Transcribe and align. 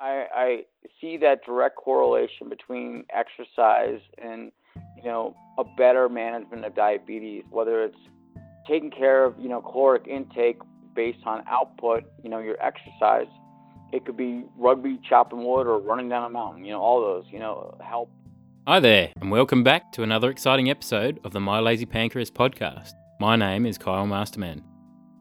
I, 0.00 0.26
I 0.34 0.64
see 1.00 1.16
that 1.18 1.44
direct 1.44 1.76
correlation 1.76 2.48
between 2.48 3.04
exercise 3.10 4.00
and 4.18 4.50
you 4.96 5.04
know 5.04 5.36
a 5.58 5.64
better 5.76 6.08
management 6.08 6.64
of 6.64 6.74
diabetes, 6.74 7.44
whether 7.50 7.84
it's 7.84 7.98
taking 8.66 8.90
care 8.90 9.24
of 9.24 9.38
you 9.38 9.48
know 9.48 9.60
caloric 9.60 10.06
intake 10.06 10.58
based 10.94 11.24
on 11.26 11.44
output, 11.48 12.04
you 12.22 12.30
know 12.30 12.40
your 12.40 12.60
exercise. 12.62 13.28
It 13.92 14.04
could 14.04 14.16
be 14.16 14.44
rugby, 14.58 14.98
chopping 15.08 15.44
wood, 15.44 15.68
or 15.68 15.78
running 15.78 16.08
down 16.08 16.24
a 16.24 16.30
mountain. 16.30 16.64
You 16.64 16.72
know 16.72 16.80
all 16.80 17.00
those 17.00 17.24
you 17.30 17.38
know 17.38 17.76
help. 17.80 18.10
Hi 18.66 18.80
there, 18.80 19.12
and 19.20 19.30
welcome 19.30 19.62
back 19.62 19.92
to 19.92 20.02
another 20.02 20.30
exciting 20.30 20.70
episode 20.70 21.20
of 21.22 21.32
the 21.32 21.40
My 21.40 21.60
Lazy 21.60 21.86
Pancreas 21.86 22.30
podcast. 22.30 22.92
My 23.20 23.36
name 23.36 23.64
is 23.64 23.78
Kyle 23.78 24.06
Masterman. 24.06 24.64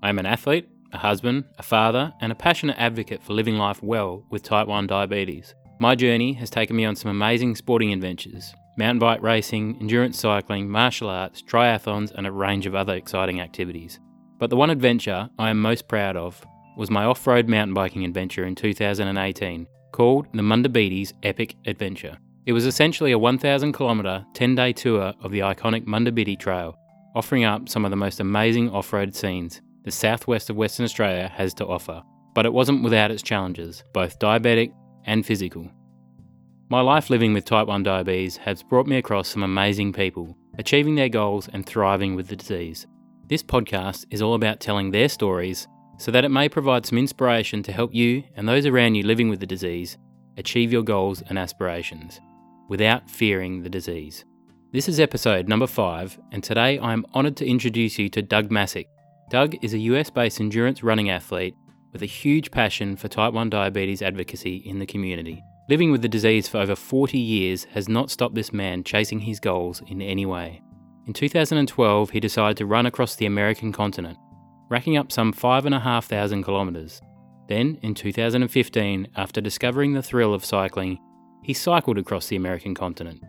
I 0.02 0.10
am 0.10 0.18
an 0.18 0.26
athlete 0.26 0.68
a 0.94 0.98
husband, 0.98 1.44
a 1.58 1.64
father, 1.64 2.14
and 2.22 2.32
a 2.32 2.36
passionate 2.36 2.78
advocate 2.78 3.22
for 3.22 3.34
living 3.34 3.58
life 3.58 3.82
well 3.82 4.26
with 4.30 4.44
type 4.44 4.68
1 4.68 4.88
diabetes. 4.88 5.56
My 5.80 5.96
journey 5.96 6.34
has 6.34 6.50
taken 6.50 6.76
me 6.76 6.86
on 6.86 6.96
some 6.96 7.12
amazing 7.12 7.56
sporting 7.56 7.92
adventures 7.92 8.54
mountain 8.76 9.00
bike 9.00 9.22
racing, 9.22 9.78
endurance 9.80 10.20
cycling, 10.20 10.68
martial 10.68 11.08
arts, 11.08 11.44
triathlons, 11.44 12.12
and 12.16 12.26
a 12.26 12.32
range 12.32 12.66
of 12.66 12.74
other 12.74 12.96
exciting 12.96 13.40
activities. 13.40 14.00
But 14.40 14.50
the 14.50 14.56
one 14.56 14.72
adventure 14.72 15.30
I 15.38 15.52
am 15.52 15.62
most 15.62 15.88
proud 15.88 16.18
of 16.18 16.44
was 16.76 16.90
my 16.90 17.06
off 17.06 17.28
road 17.28 17.48
mountain 17.48 17.76
biking 17.76 18.04
adventure 18.04 18.46
in 18.46 18.56
2018 18.56 19.68
called 19.92 20.28
the 20.34 20.42
Munda 20.42 20.70
Biddi's 20.70 21.14
Epic 21.22 21.56
Adventure. 21.68 22.18
It 22.46 22.54
was 22.54 22.66
essentially 22.66 23.12
a 23.12 23.20
1,000 23.20 23.74
kilometre, 23.74 24.26
10 24.34 24.56
day 24.56 24.74
tour 24.74 25.14
of 25.22 25.32
the 25.32 25.40
iconic 25.40 25.86
Munda 25.86 26.12
Biddi 26.12 26.38
Trail, 26.38 26.76
offering 27.16 27.44
up 27.44 27.70
some 27.70 27.86
of 27.86 27.92
the 27.92 27.96
most 27.96 28.20
amazing 28.20 28.70
off 28.72 28.92
road 28.92 29.16
scenes 29.16 29.62
the 29.84 29.92
southwest 29.92 30.50
of 30.50 30.56
Western 30.56 30.86
Australia 30.86 31.28
has 31.36 31.54
to 31.56 31.68
offer, 31.68 32.02
but 32.34 32.46
it 32.46 32.54
wasn't 32.54 32.84
without 32.84 33.12
its 33.12 33.22
challenges, 33.22 33.84
both 33.94 34.20
diabetic 34.20 34.74
and 35.06 35.26
physical. 35.26 35.70
My 36.70 36.82
life 36.82 37.10
living 37.10 37.34
with 37.34 37.46
type 37.46 37.68
1 37.68 37.84
diabetes 37.84 38.38
has 38.38 38.64
brought 38.64 38.88
me 38.88 38.98
across 38.98 39.28
some 39.28 39.44
amazing 39.44 39.94
people, 39.94 40.36
achieving 40.58 40.96
their 40.96 41.10
goals 41.10 41.50
and 41.52 41.66
thriving 41.66 42.16
with 42.16 42.28
the 42.28 42.36
disease. 42.36 42.88
This 43.28 43.44
podcast 43.44 44.06
is 44.10 44.22
all 44.22 44.34
about 44.34 44.60
telling 44.60 44.90
their 44.90 45.10
stories 45.10 45.68
so 45.98 46.12
that 46.12 46.26
it 46.26 46.30
may 46.30 46.50
provide 46.50 46.86
some 46.86 46.98
inspiration 46.98 47.62
to 47.64 47.72
help 47.72 47.94
you 47.94 48.24
and 48.36 48.48
those 48.48 48.66
around 48.66 48.96
you 48.96 49.04
living 49.04 49.30
with 49.30 49.40
the 49.40 49.46
disease 49.46 49.98
achieve 50.38 50.72
your 50.72 50.82
goals 50.82 51.22
and 51.30 51.38
aspirations 51.38 52.20
without 52.70 53.10
fearing 53.10 53.62
the 53.62 53.70
disease. 53.70 54.26
This 54.72 54.90
is 54.90 55.00
episode 55.00 55.48
number 55.48 55.68
5, 55.68 56.20
and 56.32 56.44
today 56.44 56.80
I 56.80 56.94
am 56.94 57.06
honoured 57.14 57.38
to 57.38 57.46
introduce 57.46 58.00
you 58.00 58.10
to 58.10 58.24
Doug 58.24 58.50
Masiuk, 58.50 58.88
Doug 59.30 59.56
is 59.64 59.74
a 59.74 59.80
US 59.80 60.10
based 60.10 60.40
endurance 60.40 60.84
running 60.84 61.10
athlete 61.10 61.56
with 61.92 62.02
a 62.02 62.08
huge 62.08 62.52
passion 62.52 62.96
for 62.96 63.08
type 63.08 63.34
1 63.34 63.50
diabetes 63.50 64.02
advocacy 64.02 64.58
in 64.58 64.80
the 64.80 64.86
community. 64.86 65.44
Living 65.70 65.92
with 65.92 66.02
the 66.02 66.10
disease 66.10 66.48
for 66.48 66.58
over 66.58 66.76
40 66.76 67.18
years 67.18 67.64
has 67.66 67.88
not 67.88 68.12
stopped 68.12 68.36
this 68.36 68.52
man 68.52 68.84
chasing 68.84 69.20
his 69.20 69.40
goals 69.40 69.82
in 69.88 70.02
any 70.02 70.26
way. 70.26 70.62
In 71.08 71.14
2012, 71.14 72.10
he 72.10 72.20
decided 72.20 72.58
to 72.58 72.66
run 72.66 72.86
across 72.86 73.16
the 73.16 73.26
American 73.26 73.72
continent, 73.72 74.18
racking 74.70 74.98
up 74.98 75.12
some 75.12 75.32
5,500 75.32 76.44
kilometres. 76.44 77.02
Then, 77.48 77.78
in 77.82 77.94
2015, 77.94 79.08
after 79.16 79.42
discovering 79.42 79.94
the 79.94 80.02
thrill 80.02 80.34
of 80.34 80.46
cycling, 80.46 81.00
he 81.44 81.54
cycled 81.54 81.98
across 81.98 82.28
the 82.28 82.38
American 82.38 82.74
continent. 82.74 83.22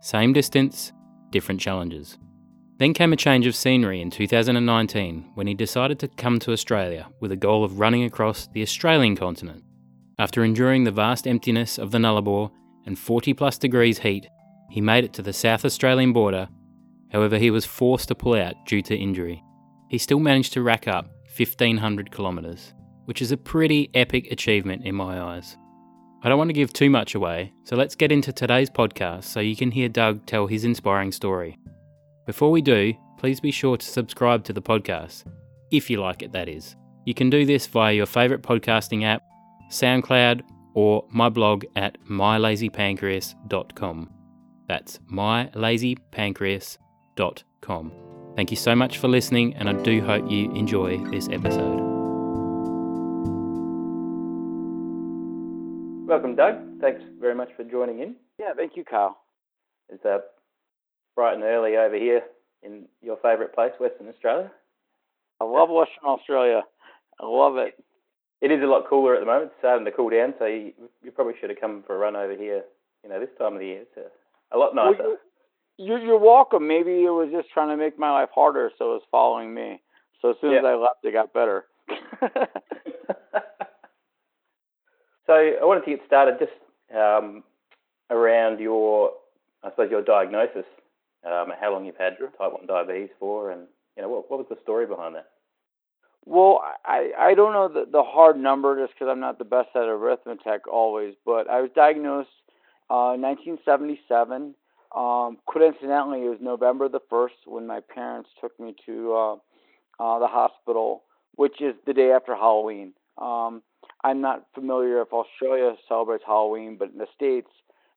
Same 0.00 0.32
distance, 0.32 0.92
different 1.30 1.60
challenges. 1.60 2.18
Then 2.78 2.94
came 2.94 3.12
a 3.12 3.16
change 3.16 3.46
of 3.46 3.54
scenery 3.54 4.00
in 4.00 4.10
2019 4.10 5.30
when 5.34 5.46
he 5.46 5.54
decided 5.54 5.98
to 6.00 6.08
come 6.08 6.38
to 6.40 6.52
Australia 6.52 7.08
with 7.20 7.32
a 7.32 7.36
goal 7.36 7.64
of 7.64 7.78
running 7.78 8.04
across 8.04 8.48
the 8.48 8.62
Australian 8.62 9.16
continent. 9.16 9.62
After 10.18 10.44
enduring 10.44 10.84
the 10.84 10.90
vast 10.90 11.26
emptiness 11.26 11.78
of 11.78 11.90
the 11.90 11.98
Nullarbor 11.98 12.50
and 12.86 12.98
40 12.98 13.34
plus 13.34 13.58
degrees 13.58 13.98
heat, 13.98 14.26
he 14.70 14.80
made 14.80 15.04
it 15.04 15.12
to 15.14 15.22
the 15.22 15.32
South 15.32 15.64
Australian 15.64 16.12
border. 16.12 16.48
However, 17.12 17.38
he 17.38 17.50
was 17.50 17.64
forced 17.64 18.08
to 18.08 18.14
pull 18.14 18.34
out 18.34 18.54
due 18.66 18.82
to 18.82 18.96
injury. 18.96 19.42
He 19.88 19.98
still 19.98 20.18
managed 20.18 20.54
to 20.54 20.62
rack 20.62 20.88
up 20.88 21.06
1500 21.36 22.10
kilometres, 22.10 22.72
which 23.04 23.20
is 23.20 23.32
a 23.32 23.36
pretty 23.36 23.90
epic 23.94 24.30
achievement 24.30 24.86
in 24.86 24.94
my 24.94 25.20
eyes. 25.20 25.56
I 26.22 26.28
don't 26.28 26.38
want 26.38 26.50
to 26.50 26.54
give 26.54 26.72
too 26.72 26.88
much 26.88 27.14
away, 27.14 27.52
so 27.64 27.74
let's 27.74 27.96
get 27.96 28.12
into 28.12 28.32
today's 28.32 28.70
podcast 28.70 29.24
so 29.24 29.40
you 29.40 29.56
can 29.56 29.72
hear 29.72 29.88
Doug 29.88 30.24
tell 30.24 30.46
his 30.46 30.64
inspiring 30.64 31.10
story. 31.10 31.58
Before 32.24 32.52
we 32.52 32.62
do, 32.62 32.94
please 33.18 33.40
be 33.40 33.50
sure 33.50 33.76
to 33.76 33.84
subscribe 33.84 34.44
to 34.44 34.52
the 34.52 34.62
podcast, 34.62 35.24
if 35.72 35.90
you 35.90 36.00
like 36.00 36.22
it, 36.22 36.30
that 36.32 36.48
is. 36.48 36.76
You 37.04 37.14
can 37.14 37.30
do 37.30 37.44
this 37.44 37.66
via 37.66 37.92
your 37.92 38.06
favourite 38.06 38.44
podcasting 38.44 39.02
app, 39.02 39.24
SoundCloud, 39.70 40.42
or 40.74 41.04
my 41.10 41.28
blog 41.28 41.64
at 41.74 42.00
mylazypancreas.com. 42.04 44.10
That's 44.68 45.00
mylazypancreas.com. 45.10 47.92
Thank 48.36 48.50
you 48.50 48.56
so 48.56 48.74
much 48.76 48.98
for 48.98 49.08
listening, 49.08 49.54
and 49.56 49.68
I 49.68 49.72
do 49.82 50.00
hope 50.00 50.30
you 50.30 50.52
enjoy 50.52 50.98
this 51.10 51.28
episode. 51.28 51.80
Welcome, 56.06 56.36
Doug. 56.36 56.80
Thanks 56.80 57.02
very 57.18 57.34
much 57.34 57.48
for 57.56 57.64
joining 57.64 57.98
in. 57.98 58.14
Yeah, 58.38 58.52
thank 58.56 58.76
you, 58.76 58.84
Carl. 58.84 59.18
It's 59.88 60.04
uh, 60.04 60.18
bright 61.14 61.34
and 61.34 61.42
early 61.42 61.76
over 61.76 61.96
here 61.96 62.22
in 62.62 62.86
your 63.02 63.16
favourite 63.16 63.54
place, 63.54 63.72
Western 63.78 64.08
Australia? 64.08 64.50
I 65.40 65.44
love 65.44 65.68
Western 65.70 66.04
Australia. 66.04 66.62
I 67.20 67.26
love 67.26 67.56
it. 67.56 67.74
It 68.40 68.50
is 68.50 68.62
a 68.62 68.66
lot 68.66 68.88
cooler 68.88 69.14
at 69.14 69.20
the 69.20 69.26
moment. 69.26 69.46
It's 69.46 69.58
starting 69.58 69.84
to 69.84 69.92
cool 69.92 70.10
down, 70.10 70.34
so 70.38 70.46
you, 70.46 70.72
you 71.02 71.10
probably 71.10 71.34
should 71.40 71.50
have 71.50 71.60
come 71.60 71.84
for 71.86 71.94
a 71.94 71.98
run 71.98 72.16
over 72.16 72.36
here. 72.36 72.64
You 73.04 73.10
know, 73.10 73.20
this 73.20 73.28
time 73.38 73.54
of 73.54 73.60
the 73.60 73.66
year, 73.66 73.82
it's 73.82 73.96
a, 73.96 74.56
a 74.56 74.58
lot 74.58 74.74
nicer. 74.74 74.98
Well, 74.98 75.16
you're, 75.78 75.98
you're 75.98 76.18
welcome. 76.18 76.66
Maybe 76.66 77.04
it 77.04 77.10
was 77.10 77.30
just 77.32 77.50
trying 77.50 77.68
to 77.68 77.76
make 77.76 77.98
my 77.98 78.10
life 78.10 78.30
harder, 78.34 78.70
so 78.78 78.92
it 78.92 78.94
was 78.94 79.02
following 79.10 79.54
me. 79.54 79.80
So 80.20 80.30
as 80.30 80.36
soon 80.40 80.52
yeah. 80.52 80.58
as 80.58 80.64
I 80.64 80.74
left, 80.74 81.04
it 81.04 81.12
got 81.12 81.32
better. 81.32 81.64
so 85.26 85.32
I 85.32 85.64
wanted 85.64 85.84
to 85.84 85.90
get 85.90 86.00
started 86.06 86.38
just 86.38 86.52
um, 86.96 87.42
around 88.10 88.60
your, 88.60 89.12
I 89.64 89.70
suppose, 89.70 89.90
your 89.90 90.02
diagnosis 90.02 90.66
um, 91.24 91.52
how 91.60 91.72
long 91.72 91.84
you've 91.84 91.96
had 91.96 92.18
type 92.18 92.52
1 92.52 92.66
diabetes 92.66 93.10
for, 93.18 93.50
and 93.50 93.66
you 93.96 94.02
know 94.02 94.08
what, 94.08 94.30
what 94.30 94.38
was 94.38 94.46
the 94.48 94.58
story 94.62 94.86
behind 94.86 95.14
that? 95.14 95.28
Well, 96.24 96.62
I, 96.84 97.10
I 97.18 97.34
don't 97.34 97.52
know 97.52 97.68
the, 97.68 97.90
the 97.90 98.02
hard 98.02 98.38
number 98.38 98.80
just 98.80 98.94
because 98.94 99.10
I'm 99.10 99.20
not 99.20 99.38
the 99.38 99.44
best 99.44 99.70
at 99.74 99.82
arithmetic 99.82 100.68
always, 100.70 101.14
but 101.26 101.50
I 101.50 101.60
was 101.60 101.70
diagnosed 101.74 102.30
uh, 102.90 103.16
1977. 103.18 104.54
Um, 104.94 105.38
coincidentally, 105.46 106.24
it 106.24 106.28
was 106.28 106.38
November 106.40 106.88
the 106.88 107.00
1st 107.10 107.46
when 107.46 107.66
my 107.66 107.80
parents 107.80 108.30
took 108.40 108.58
me 108.60 108.76
to 108.86 109.14
uh, 109.14 109.32
uh, 109.98 110.18
the 110.18 110.28
hospital, 110.28 111.02
which 111.34 111.60
is 111.60 111.74
the 111.86 111.94
day 111.94 112.12
after 112.12 112.36
Halloween. 112.36 112.92
Um, 113.18 113.62
I'm 114.04 114.20
not 114.20 114.46
familiar 114.54 115.00
if 115.00 115.12
Australia 115.12 115.74
celebrates 115.88 116.24
Halloween, 116.26 116.76
but 116.78 116.90
in 116.90 116.98
the 116.98 117.06
States, 117.14 117.48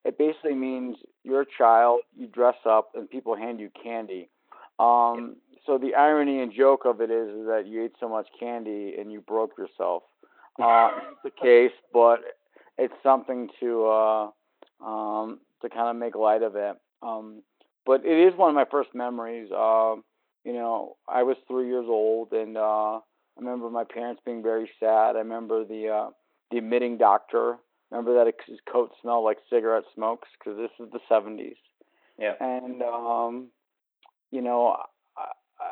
it 0.03 0.17
basically 0.17 0.55
means 0.55 0.97
you're 1.25 1.41
a 1.41 1.45
child, 1.57 2.01
you 2.15 2.27
dress 2.27 2.55
up, 2.65 2.91
and 2.95 3.09
people 3.09 3.35
hand 3.35 3.59
you 3.59 3.69
candy. 3.81 4.29
Um, 4.79 5.37
so 5.65 5.77
the 5.77 5.95
irony 5.95 6.41
and 6.41 6.53
joke 6.53 6.85
of 6.85 7.01
it 7.01 7.09
is, 7.09 7.29
is 7.29 7.47
that 7.47 7.63
you 7.65 7.83
ate 7.83 7.93
so 7.99 8.07
much 8.07 8.27
candy 8.39 8.95
and 8.99 9.11
you 9.11 9.21
broke 9.21 9.57
yourself. 9.57 10.03
Uh, 10.57 10.87
the 11.25 11.29
case, 11.29 11.73
but 11.91 12.19
it's 12.77 12.93
something 13.03 13.49
to 13.59 13.87
uh, 13.87 14.29
um, 14.81 15.41
to 15.61 15.67
kind 15.67 15.89
of 15.89 15.97
make 15.97 16.15
light 16.15 16.43
of 16.43 16.55
it. 16.55 16.77
Um, 17.03 17.41
but 17.85 18.05
it 18.05 18.27
is 18.27 18.37
one 18.37 18.47
of 18.47 18.55
my 18.55 18.63
first 18.63 18.95
memories. 18.95 19.51
Uh, 19.51 19.95
you 20.45 20.53
know, 20.53 20.95
I 21.09 21.23
was 21.23 21.35
three 21.49 21.67
years 21.67 21.87
old, 21.89 22.31
and 22.31 22.55
uh, 22.55 22.99
I 22.99 23.01
remember 23.37 23.69
my 23.69 23.83
parents 23.83 24.21
being 24.25 24.41
very 24.41 24.69
sad. 24.79 25.17
I 25.17 25.19
remember 25.19 25.65
the 25.65 25.89
uh, 25.89 26.09
the 26.51 26.59
admitting 26.59 26.97
doctor 26.97 27.57
Remember 27.91 28.15
that 28.15 28.33
his 28.47 28.59
coat 28.71 28.91
smelled 29.01 29.25
like 29.25 29.37
cigarette 29.49 29.83
smokes 29.93 30.27
because 30.37 30.57
this 30.57 30.71
is 30.85 30.91
the 30.91 30.99
70s. 31.09 31.55
Yeah. 32.17 32.33
And 32.39 32.81
um, 32.81 33.47
you 34.31 34.41
know, 34.41 34.77
I, 35.17 35.25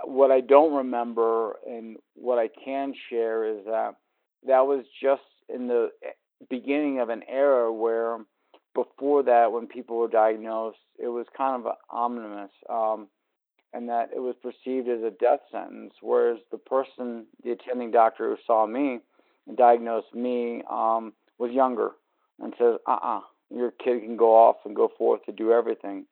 what 0.05 0.31
I 0.31 0.41
don't 0.41 0.73
remember 0.73 1.57
and 1.67 1.97
what 2.15 2.39
I 2.39 2.49
can 2.63 2.93
share 3.09 3.45
is 3.45 3.65
that 3.65 3.95
that 4.45 4.61
was 4.65 4.85
just 5.01 5.21
in 5.49 5.67
the 5.67 5.91
eh, 6.03 6.09
beginning 6.49 6.99
of 6.99 7.09
an 7.09 7.23
era 7.27 7.71
where 7.71 8.19
before 8.73 9.23
that 9.23 9.51
when 9.51 9.67
people 9.67 9.97
were 9.97 10.07
diagnosed 10.07 10.77
it 10.97 11.07
was 11.07 11.25
kind 11.37 11.65
of 11.65 11.73
ominous 11.89 12.51
um, 12.69 13.07
and 13.73 13.89
that 13.89 14.09
it 14.15 14.19
was 14.19 14.35
perceived 14.41 14.89
as 14.89 15.01
a 15.03 15.11
death 15.11 15.39
sentence 15.51 15.93
whereas 16.01 16.39
the 16.51 16.57
person 16.57 17.25
the 17.43 17.51
attending 17.51 17.91
doctor 17.91 18.29
who 18.29 18.37
saw 18.45 18.65
me 18.65 18.99
and 19.47 19.57
diagnosed 19.57 20.13
me 20.13 20.63
um, 20.69 21.13
was 21.37 21.51
younger 21.51 21.91
and 22.43 22.53
says, 22.57 22.75
uh 22.87 22.91
uh-uh, 22.91 23.17
uh, 23.17 23.21
your 23.49 23.71
kid 23.71 24.01
can 24.01 24.17
go 24.17 24.35
off 24.35 24.57
and 24.65 24.75
go 24.75 24.91
forth 24.97 25.23
to 25.25 25.31
do 25.31 25.51
everything. 25.51 26.05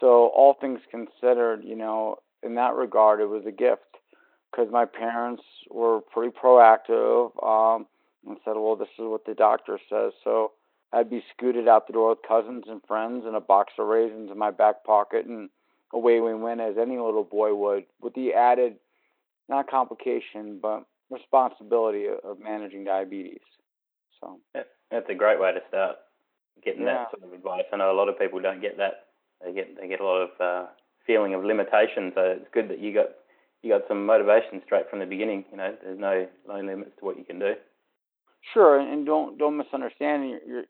So, 0.00 0.28
all 0.28 0.54
things 0.60 0.80
considered, 0.90 1.62
you 1.64 1.76
know, 1.76 2.18
in 2.42 2.56
that 2.56 2.74
regard, 2.74 3.20
it 3.20 3.28
was 3.28 3.44
a 3.46 3.52
gift 3.52 3.82
because 4.50 4.70
my 4.70 4.84
parents 4.84 5.42
were 5.70 6.00
pretty 6.00 6.32
proactive. 6.36 7.30
Um, 7.42 7.86
and 8.26 8.38
said, 8.44 8.56
"Well, 8.56 8.76
this 8.76 8.88
is 8.98 9.04
what 9.04 9.24
the 9.24 9.34
doctor 9.34 9.78
says." 9.88 10.12
So 10.22 10.52
I'd 10.92 11.10
be 11.10 11.24
scooted 11.32 11.68
out 11.68 11.86
the 11.86 11.92
door 11.92 12.10
with 12.10 12.22
cousins 12.22 12.64
and 12.68 12.84
friends 12.86 13.24
and 13.26 13.36
a 13.36 13.40
box 13.40 13.72
of 13.78 13.86
raisins 13.86 14.30
in 14.30 14.38
my 14.38 14.50
back 14.50 14.84
pocket, 14.84 15.26
and 15.26 15.50
away 15.92 16.20
we 16.20 16.34
went 16.34 16.60
as 16.60 16.78
any 16.78 16.98
little 16.98 17.24
boy 17.24 17.54
would, 17.54 17.86
with 18.00 18.14
the 18.14 18.34
added, 18.34 18.78
not 19.48 19.68
complication, 19.68 20.58
but 20.60 20.84
responsibility 21.10 22.08
of 22.08 22.38
managing 22.38 22.84
diabetes. 22.84 23.42
So 24.20 24.40
that's 24.92 25.08
a 25.10 25.14
great 25.14 25.40
way 25.40 25.52
to 25.52 25.60
start 25.68 25.96
getting 26.64 26.82
yeah. 26.82 27.04
that 27.04 27.10
sort 27.10 27.24
of 27.24 27.32
advice. 27.32 27.64
I 27.72 27.76
know 27.76 27.90
a 27.90 27.96
lot 27.96 28.08
of 28.08 28.18
people 28.18 28.40
don't 28.40 28.60
get 28.60 28.76
that. 28.76 29.06
They 29.44 29.52
get 29.52 29.80
they 29.80 29.88
get 29.88 30.00
a 30.00 30.04
lot 30.04 30.22
of 30.22 30.30
uh, 30.40 30.66
feeling 31.06 31.34
of 31.34 31.44
limitation. 31.44 32.12
So 32.14 32.20
it's 32.38 32.46
good 32.52 32.68
that 32.68 32.78
you 32.78 32.94
got 32.94 33.10
you 33.62 33.70
got 33.70 33.88
some 33.88 34.06
motivation 34.06 34.62
straight 34.64 34.88
from 34.88 35.00
the 35.00 35.06
beginning. 35.06 35.44
You 35.50 35.56
know, 35.56 35.74
there's 35.82 35.98
no 35.98 36.28
no 36.46 36.60
limits 36.60 36.92
to 36.98 37.04
what 37.04 37.18
you 37.18 37.24
can 37.24 37.38
do. 37.38 37.54
Sure, 38.52 38.78
and 38.78 39.06
don't 39.06 39.38
don't 39.38 39.56
misunderstand. 39.56 40.28
You're, 40.28 40.40
you're 40.46 40.64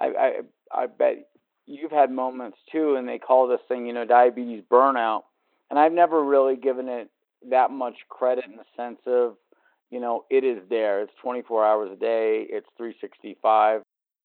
I 0.00 0.06
I 0.06 0.82
I 0.82 0.86
bet 0.86 1.28
you've 1.66 1.92
had 1.92 2.10
moments 2.10 2.58
too, 2.70 2.96
and 2.96 3.08
they 3.08 3.18
call 3.18 3.48
this 3.48 3.60
thing, 3.68 3.86
you 3.86 3.92
know, 3.92 4.04
diabetes 4.04 4.62
burnout. 4.70 5.22
And 5.68 5.78
I've 5.78 5.92
never 5.92 6.22
really 6.22 6.56
given 6.56 6.88
it 6.88 7.10
that 7.50 7.70
much 7.70 7.96
credit 8.08 8.44
in 8.44 8.56
the 8.56 8.64
sense 8.76 9.00
of, 9.06 9.36
you 9.90 10.00
know, 10.00 10.24
it 10.30 10.44
is 10.44 10.58
there. 10.68 11.02
It's 11.02 11.12
24 11.22 11.64
hours 11.64 11.90
a 11.92 11.96
day. 11.96 12.46
It's 12.48 12.66
365. 12.76 13.82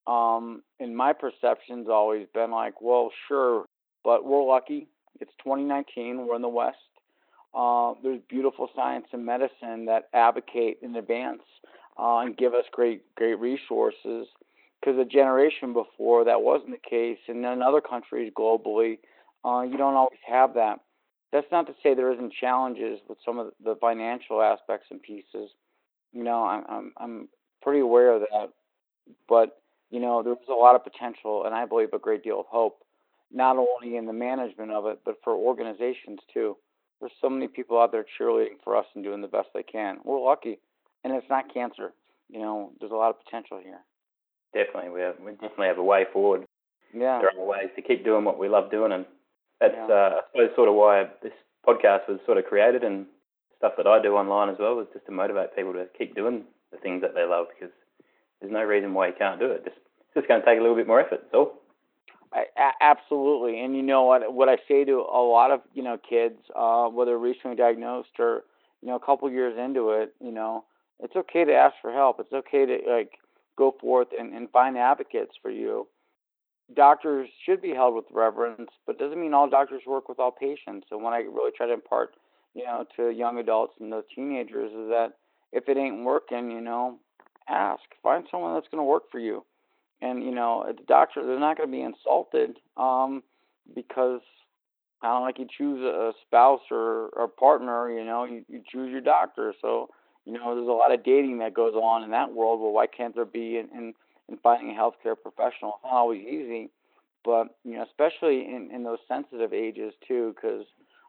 Um, 0.08 0.64
and 0.80 0.96
my 0.96 1.14
perception's 1.14 1.88
always 1.88 2.28
been 2.34 2.52
like, 2.52 2.82
well, 2.82 3.12
sure, 3.28 3.66
but 4.04 4.26
we're 4.26 4.44
lucky. 4.44 4.88
It's 5.20 5.32
2019. 5.44 6.26
We're 6.26 6.36
in 6.36 6.42
the 6.42 6.50
West. 6.50 6.78
Uh, 7.54 7.94
there's 8.02 8.22
beautiful 8.30 8.70
science 8.76 9.06
and 9.12 9.26
medicine 9.26 9.86
that 9.86 10.10
advocate 10.14 10.80
in 10.82 10.96
advance 10.96 11.44
uh, 12.00 12.20
and 12.20 12.38
give 12.38 12.54
us 12.54 12.66
great 12.72 13.04
great 13.16 13.40
resources. 13.40 14.28
Because 14.80 14.98
a 15.00 15.06
generation 15.06 15.74
before 15.74 16.24
that 16.26 16.42
wasn't 16.42 16.72
the 16.72 16.90
case, 16.90 17.20
and 17.28 17.46
in 17.46 17.62
other 17.62 17.82
countries 17.82 18.32
globally, 18.36 18.98
uh, 19.46 19.62
you 19.62 19.78
don't 19.78 19.94
always 19.94 20.20
have 20.26 20.56
that. 20.56 20.80
That's 21.32 21.48
not 21.52 21.68
to 21.68 21.74
say 21.82 21.94
there 21.94 22.12
isn't 22.12 22.34
challenges 22.34 23.00
with 23.08 23.18
some 23.26 23.40
of 23.40 23.52
the 23.64 23.76
financial 23.76 24.42
aspects 24.42 24.88
and 24.92 25.02
pieces. 25.02 25.50
You 26.12 26.24
know, 26.24 26.44
I'm 26.44 26.64
I'm, 26.68 26.94
I'm 26.98 27.30
pretty 27.62 27.80
aware 27.80 28.12
of 28.14 28.22
that, 28.22 28.50
but 29.30 29.62
you 29.90 30.00
know, 30.00 30.24
there's 30.24 30.38
a 30.50 30.54
lot 30.54 30.76
of 30.76 30.84
potential, 30.84 31.46
and 31.46 31.54
I 31.54 31.66
believe 31.66 31.94
a 31.94 32.00
great 32.00 32.24
deal 32.24 32.40
of 32.40 32.46
hope, 32.48 32.84
not 33.32 33.58
only 33.58 33.98
in 33.98 34.06
the 34.06 34.14
management 34.14 34.72
of 34.72 34.86
it, 34.86 35.00
but 35.06 35.16
for 35.24 35.34
organizations 35.34 36.20
too. 36.34 36.58
There's 37.00 37.12
so 37.20 37.30
many 37.30 37.48
people 37.48 37.82
out 37.82 37.92
there 37.92 38.06
cheerleading 38.20 38.62
for 38.64 38.78
us 38.78 38.86
and 38.94 39.04
doing 39.04 39.22
the 39.22 39.28
best 39.28 39.50
they 39.54 39.64
can. 39.64 39.98
We're 40.04 40.22
lucky 40.22 40.60
and 41.04 41.14
it's 41.14 41.30
not 41.30 41.54
cancer. 41.54 41.94
You 42.30 42.40
know, 42.40 42.72
there's 42.80 42.92
a 42.92 42.96
lot 42.96 43.10
of 43.10 43.24
potential 43.24 43.60
here. 43.64 43.80
Definitely, 44.54 44.92
we 44.92 45.02
have, 45.02 45.16
we 45.24 45.32
definitely 45.32 45.68
have 45.68 45.78
a 45.78 45.84
way 45.84 46.06
forward. 46.12 46.46
Yeah, 46.94 47.20
there 47.20 47.32
are 47.40 47.46
ways 47.46 47.70
to 47.76 47.82
keep 47.82 48.04
doing 48.04 48.26
what 48.26 48.38
we 48.38 48.50
love 48.50 48.70
doing, 48.70 48.92
and 48.92 49.06
that's 49.62 49.76
yeah. 49.78 49.96
uh, 49.96 50.10
I 50.18 50.22
suppose 50.32 50.56
sort 50.56 50.68
of 50.68 50.76
why 50.76 51.06
this 51.24 51.32
podcast 51.66 52.10
was 52.10 52.20
sort 52.26 52.38
of 52.38 52.46
created, 52.46 52.84
and 52.84 53.06
stuff 53.58 53.74
that 53.78 53.88
I 53.88 54.02
do 54.02 54.16
online 54.16 54.50
as 54.50 54.58
well 54.60 54.80
is 54.80 54.88
just 54.92 55.06
to 55.06 55.12
motivate 55.12 55.56
people 55.56 55.74
to 55.74 55.86
keep 55.98 56.16
doing 56.16 56.44
the 56.72 56.78
things 56.78 57.02
that 57.02 57.14
they 57.14 57.24
love 57.24 57.48
because 57.54 57.74
there's 58.42 58.52
no 58.52 58.64
reason 58.64 58.94
why 58.94 59.08
you 59.08 59.14
can't 59.18 59.40
do 59.40 59.52
it. 59.52 59.64
Just 59.64 59.78
it's 59.78 60.16
just 60.16 60.28
going 60.28 60.42
to 60.42 60.46
take 60.46 60.58
a 60.58 60.62
little 60.62 60.76
bit 60.76 60.88
more 60.88 61.00
effort. 61.00 61.22
So. 61.32 61.54
I, 62.34 62.46
a- 62.58 62.84
absolutely, 62.84 63.64
and 63.64 63.76
you 63.76 63.84
know 63.84 64.04
what? 64.04 64.34
What 64.34 64.50
I 64.50 64.58
say 64.68 64.84
to 64.86 65.00
a 65.00 65.22
lot 65.22 65.52
of 65.52 65.62
you 65.74 65.84
know 65.84 65.98
kids, 65.98 66.40
uh, 66.56 66.88
whether 66.88 67.18
recently 67.18 67.56
diagnosed 67.56 68.20
or 68.20 68.44
you 68.82 68.88
know 68.88 68.96
a 68.96 69.06
couple 69.06 69.30
years 69.30 69.58
into 69.60 69.92
it, 69.92 70.16
you 70.20 70.32
know, 70.32 70.64
it's 71.02 71.16
okay 71.16 71.44
to 71.46 71.54
ask 71.54 71.76
for 71.82 71.92
help. 71.92 72.20
It's 72.20 72.34
okay 72.34 72.66
to 72.66 72.78
like 72.90 73.20
go 73.58 73.76
forth 73.80 74.08
and, 74.18 74.34
and 74.34 74.50
find 74.50 74.78
advocates 74.78 75.34
for 75.42 75.52
you. 75.52 75.88
Doctors 76.76 77.30
should 77.46 77.62
be 77.62 77.74
held 77.74 77.96
with 77.96 78.06
reverence, 78.12 78.70
but 78.86 79.00
doesn't 79.00 79.20
mean 79.20 79.34
all 79.34 79.50
doctors 79.50 79.82
work 79.86 80.08
with 80.08 80.20
all 80.20 80.32
patients. 80.32 80.88
And 80.92 81.04
what 81.04 81.14
I 81.14 81.20
really 81.20 81.52
try 81.56 81.68
to 81.68 81.74
impart, 81.74 82.16
you 82.54 82.64
know, 82.64 82.86
to 82.98 83.10
young 83.10 83.40
adults 83.40 83.74
and 83.80 83.92
those 83.92 84.04
teenagers 84.14 84.72
is 84.72 84.90
that 84.90 85.14
if 85.52 85.68
it 85.68 85.78
ain't 85.78 86.04
working, 86.04 86.52
you 86.52 86.62
know, 86.62 86.98
ask. 87.48 87.82
Find 88.02 88.26
someone 88.32 88.54
that's 88.54 88.68
going 88.70 88.80
to 88.80 88.84
work 88.84 89.12
for 89.12 89.20
you. 89.20 89.44
And 90.02 90.24
you 90.24 90.32
know, 90.32 90.64
the 90.68 90.84
doctor, 90.84 91.26
they're 91.26 91.40
not 91.40 91.58
going 91.58 91.70
to 91.70 91.72
be 91.72 91.84
insulted 91.84 92.58
um, 92.78 93.22
because 93.76 94.22
kind 95.02 95.18
of 95.18 95.22
like 95.22 95.38
you 95.38 95.48
choose 95.56 95.84
a 95.84 96.14
spouse 96.26 96.62
or 96.72 97.08
a 97.10 97.28
partner, 97.28 97.90
you 97.92 98.04
know, 98.04 98.24
you, 98.24 98.44
you 98.48 98.62
choose 98.68 98.92
your 98.92 99.02
doctor. 99.02 99.54
So 99.62 99.90
you 100.26 100.34
know, 100.34 100.56
there's 100.56 100.68
a 100.68 100.72
lot 100.72 100.94
of 100.94 101.04
dating 101.04 101.40
that 101.40 101.54
goes 101.54 101.74
on 101.74 102.04
in 102.04 102.12
that 102.12 102.34
world. 102.34 102.62
Well, 102.62 102.72
why 102.72 102.88
can't 102.88 103.16
there 103.16 103.26
be 103.26 103.58
in, 103.58 103.94
in 104.32 104.38
finding 104.38 104.76
a 104.76 104.80
healthcare 104.80 105.16
professional? 105.22 105.74
It's 105.76 105.84
not 105.84 105.94
always 105.94 106.22
easy, 106.22 106.70
but 107.24 107.56
you 107.64 107.76
know, 107.76 107.84
especially 107.84 108.46
in, 108.46 108.70
in 108.74 108.84
those 108.84 109.00
sensitive 109.08 109.54
ages 109.54 109.94
too, 110.08 110.34
because 110.36 110.66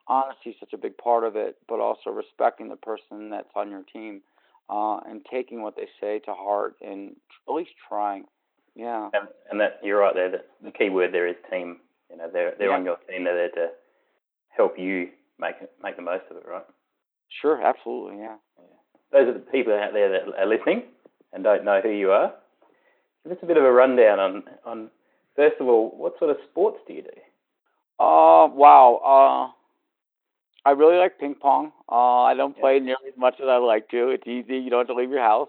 honesty 0.08 0.50
is 0.50 0.56
such 0.60 0.72
a 0.72 0.78
big 0.78 0.96
part 0.98 1.24
of 1.24 1.36
it. 1.36 1.56
But 1.68 1.80
also 1.80 2.10
respecting 2.10 2.68
the 2.68 2.76
person 2.76 3.30
that's 3.30 3.48
on 3.54 3.70
your 3.70 3.82
team 3.92 4.22
uh, 4.68 4.98
and 5.08 5.24
taking 5.30 5.62
what 5.62 5.76
they 5.76 5.88
say 6.00 6.18
to 6.20 6.34
heart 6.34 6.76
and 6.82 7.16
at 7.48 7.54
least 7.54 7.72
trying. 7.88 8.24
Yeah. 8.74 9.08
And, 9.12 9.28
and 9.50 9.60
that 9.60 9.80
you're 9.82 10.00
right 10.00 10.14
there. 10.14 10.30
That 10.30 10.46
the 10.62 10.70
key 10.70 10.90
word 10.90 11.12
there 11.14 11.28
is 11.28 11.36
team. 11.50 11.78
You 12.10 12.18
know, 12.18 12.28
they're 12.32 12.54
they're 12.58 12.70
yeah. 12.70 12.76
on 12.76 12.84
your 12.84 12.96
team. 13.08 13.24
They're 13.24 13.48
there 13.48 13.66
to 13.66 13.72
help 14.48 14.78
you 14.78 15.08
make 15.38 15.54
make 15.82 15.96
the 15.96 16.02
most 16.02 16.24
of 16.30 16.36
it, 16.36 16.44
right? 16.48 16.64
Sure, 17.40 17.62
absolutely, 17.62 18.18
yeah. 18.18 18.36
yeah 18.58 18.72
those 19.12 19.28
are 19.28 19.34
the 19.34 19.38
people 19.40 19.74
out 19.74 19.92
there 19.92 20.10
that 20.10 20.22
are 20.38 20.46
listening 20.46 20.82
and 21.32 21.44
don't 21.44 21.64
know 21.64 21.80
who 21.82 21.90
you 21.90 22.10
are. 22.10 22.32
Give 23.24 23.32
us 23.32 23.38
a 23.42 23.46
bit 23.46 23.56
of 23.56 23.64
a 23.64 23.72
rundown 23.72 24.18
on, 24.18 24.42
on 24.64 24.90
first 25.36 25.56
of 25.60 25.68
all, 25.68 25.94
what 25.96 26.18
sort 26.18 26.30
of 26.30 26.36
sports 26.50 26.78
do 26.86 26.94
you 26.94 27.02
do? 27.02 27.08
Uh, 28.00 28.48
wow. 28.48 29.52
Uh, 29.54 30.68
I 30.68 30.72
really 30.72 30.96
like 30.96 31.18
ping 31.18 31.34
pong. 31.34 31.72
Uh, 31.90 32.22
I 32.22 32.34
don't 32.34 32.58
play 32.58 32.74
yeah. 32.74 32.84
nearly 32.84 33.08
as 33.12 33.18
much 33.18 33.34
as 33.40 33.48
I'd 33.48 33.58
like 33.58 33.88
to. 33.90 34.08
It's 34.08 34.26
easy. 34.26 34.58
You 34.58 34.70
don't 34.70 34.80
have 34.80 34.86
to 34.88 34.94
leave 34.94 35.10
your 35.10 35.20
house. 35.20 35.48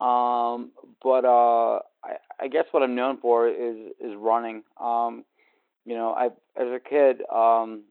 Um, 0.00 0.72
but 1.02 1.24
uh, 1.24 1.80
I, 2.02 2.16
I 2.40 2.48
guess 2.48 2.64
what 2.72 2.82
I'm 2.82 2.94
known 2.94 3.18
for 3.20 3.48
is 3.48 3.92
is 4.00 4.14
running. 4.16 4.62
Um, 4.80 5.24
you 5.84 5.94
know, 5.94 6.12
I 6.12 6.26
as 6.60 6.68
a 6.68 6.80
kid, 6.80 7.20
um, 7.32 7.82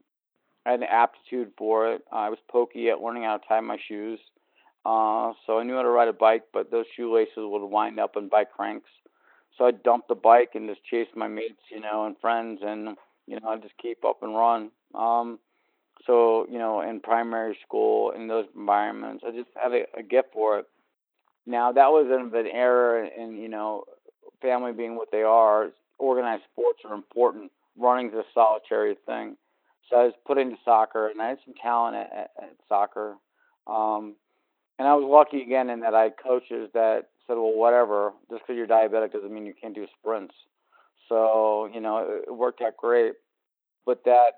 I 0.66 0.72
had 0.72 0.82
an 0.82 0.88
aptitude 0.92 1.52
for 1.58 1.94
it. 1.94 2.04
I 2.12 2.30
was 2.30 2.40
pokey 2.50 2.90
at 2.90 3.02
learning 3.02 3.24
how 3.24 3.38
to 3.38 3.48
tie 3.48 3.60
my 3.62 3.78
shoes. 3.88 4.20
Uh, 4.86 5.34
so 5.46 5.60
I 5.60 5.64
knew 5.64 5.76
how 5.76 5.84
to 5.84 5.90
ride 5.90 6.08
a 6.08 6.14
bike, 6.14 6.46
but 6.54 6.72
those 6.72 6.86
shoelaces 6.96 7.34
would 7.38 7.66
wind 7.66 8.00
up 8.00 8.18
in 8.18 8.30
bike 8.30 8.52
cranks. 8.52 8.90
So 9.58 9.66
I'd 9.66 9.84
dump 9.84 10.06
the 10.08 10.16
bike 10.16 10.52
and 10.56 10.68
just 10.68 10.84
chase 10.86 11.08
my 11.16 11.28
mates, 11.28 11.62
you 11.70 11.80
know, 11.80 12.06
and 12.06 12.18
friends, 12.20 12.62
and 12.64 12.98
you 13.28 13.40
know, 13.40 13.50
I'd 13.50 13.62
just 13.62 13.78
keep 13.82 14.04
up 14.04 14.24
and 14.24 14.36
run. 14.36 14.72
Um, 14.96 15.40
so 16.06 16.48
you 16.50 16.58
know, 16.58 16.82
in 16.82 17.00
primary 17.00 17.58
school, 17.66 18.12
in 18.12 18.28
those 18.28 18.48
environments, 18.56 19.24
I 19.28 19.32
just 19.32 19.50
had 19.56 19.72
a, 19.74 19.84
a 20.00 20.04
gift 20.04 20.30
for 20.34 20.60
it. 20.60 20.68
Now 21.46 21.72
that 21.72 21.92
was 21.92 22.08
an, 22.10 22.36
an 22.36 22.48
era, 22.48 23.08
and 23.18 23.38
you 23.38 23.50
know, 23.50 23.84
family 24.42 24.72
being 24.72 24.96
what 24.96 25.12
they 25.12 25.22
are, 25.22 25.72
organized 26.00 26.44
sports 26.52 26.80
are 26.86 26.96
important. 26.96 27.52
Running's 27.78 28.14
a 28.14 28.24
solitary 28.34 28.96
thing. 29.06 29.38
So 29.90 29.98
I 29.98 30.04
was 30.06 30.14
put 30.26 30.38
into 30.38 30.58
soccer, 30.64 31.08
and 31.08 31.22
I 31.22 31.30
had 31.30 31.38
some 31.46 31.54
talent 31.62 31.98
at, 31.98 32.12
at, 32.12 32.32
at 32.42 32.56
soccer. 32.68 33.16
Um, 33.68 34.16
and 34.82 34.88
I 34.88 34.96
was 34.96 35.06
lucky 35.08 35.44
again 35.44 35.70
in 35.70 35.82
that 35.82 35.94
I 35.94 36.06
had 36.06 36.14
coaches 36.18 36.72
that 36.74 37.10
said, 37.28 37.36
well, 37.36 37.54
whatever, 37.54 38.14
just 38.32 38.42
because 38.42 38.58
you're 38.58 38.66
diabetic 38.66 39.14
doesn't 39.14 39.32
mean 39.32 39.46
you 39.46 39.54
can't 39.54 39.76
do 39.76 39.86
sprints. 40.00 40.34
So, 41.08 41.70
you 41.72 41.80
know, 41.80 42.00
it, 42.28 42.34
worked 42.34 42.64
out 42.64 42.78
great. 42.78 43.14
But 43.86 44.06
that 44.06 44.32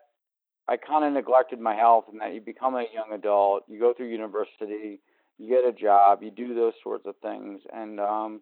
I 0.68 0.76
kind 0.76 1.06
of 1.06 1.14
neglected 1.14 1.62
my 1.62 1.76
health 1.76 2.08
and 2.12 2.20
that 2.20 2.34
you 2.34 2.42
become 2.42 2.76
a 2.76 2.84
young 2.94 3.14
adult, 3.14 3.64
you 3.70 3.80
go 3.80 3.94
through 3.94 4.10
university, 4.10 5.00
you 5.38 5.48
get 5.48 5.64
a 5.66 5.72
job, 5.72 6.22
you 6.22 6.30
do 6.30 6.54
those 6.54 6.74
sorts 6.84 7.06
of 7.06 7.16
things. 7.22 7.62
And, 7.72 8.02
um, 8.02 8.42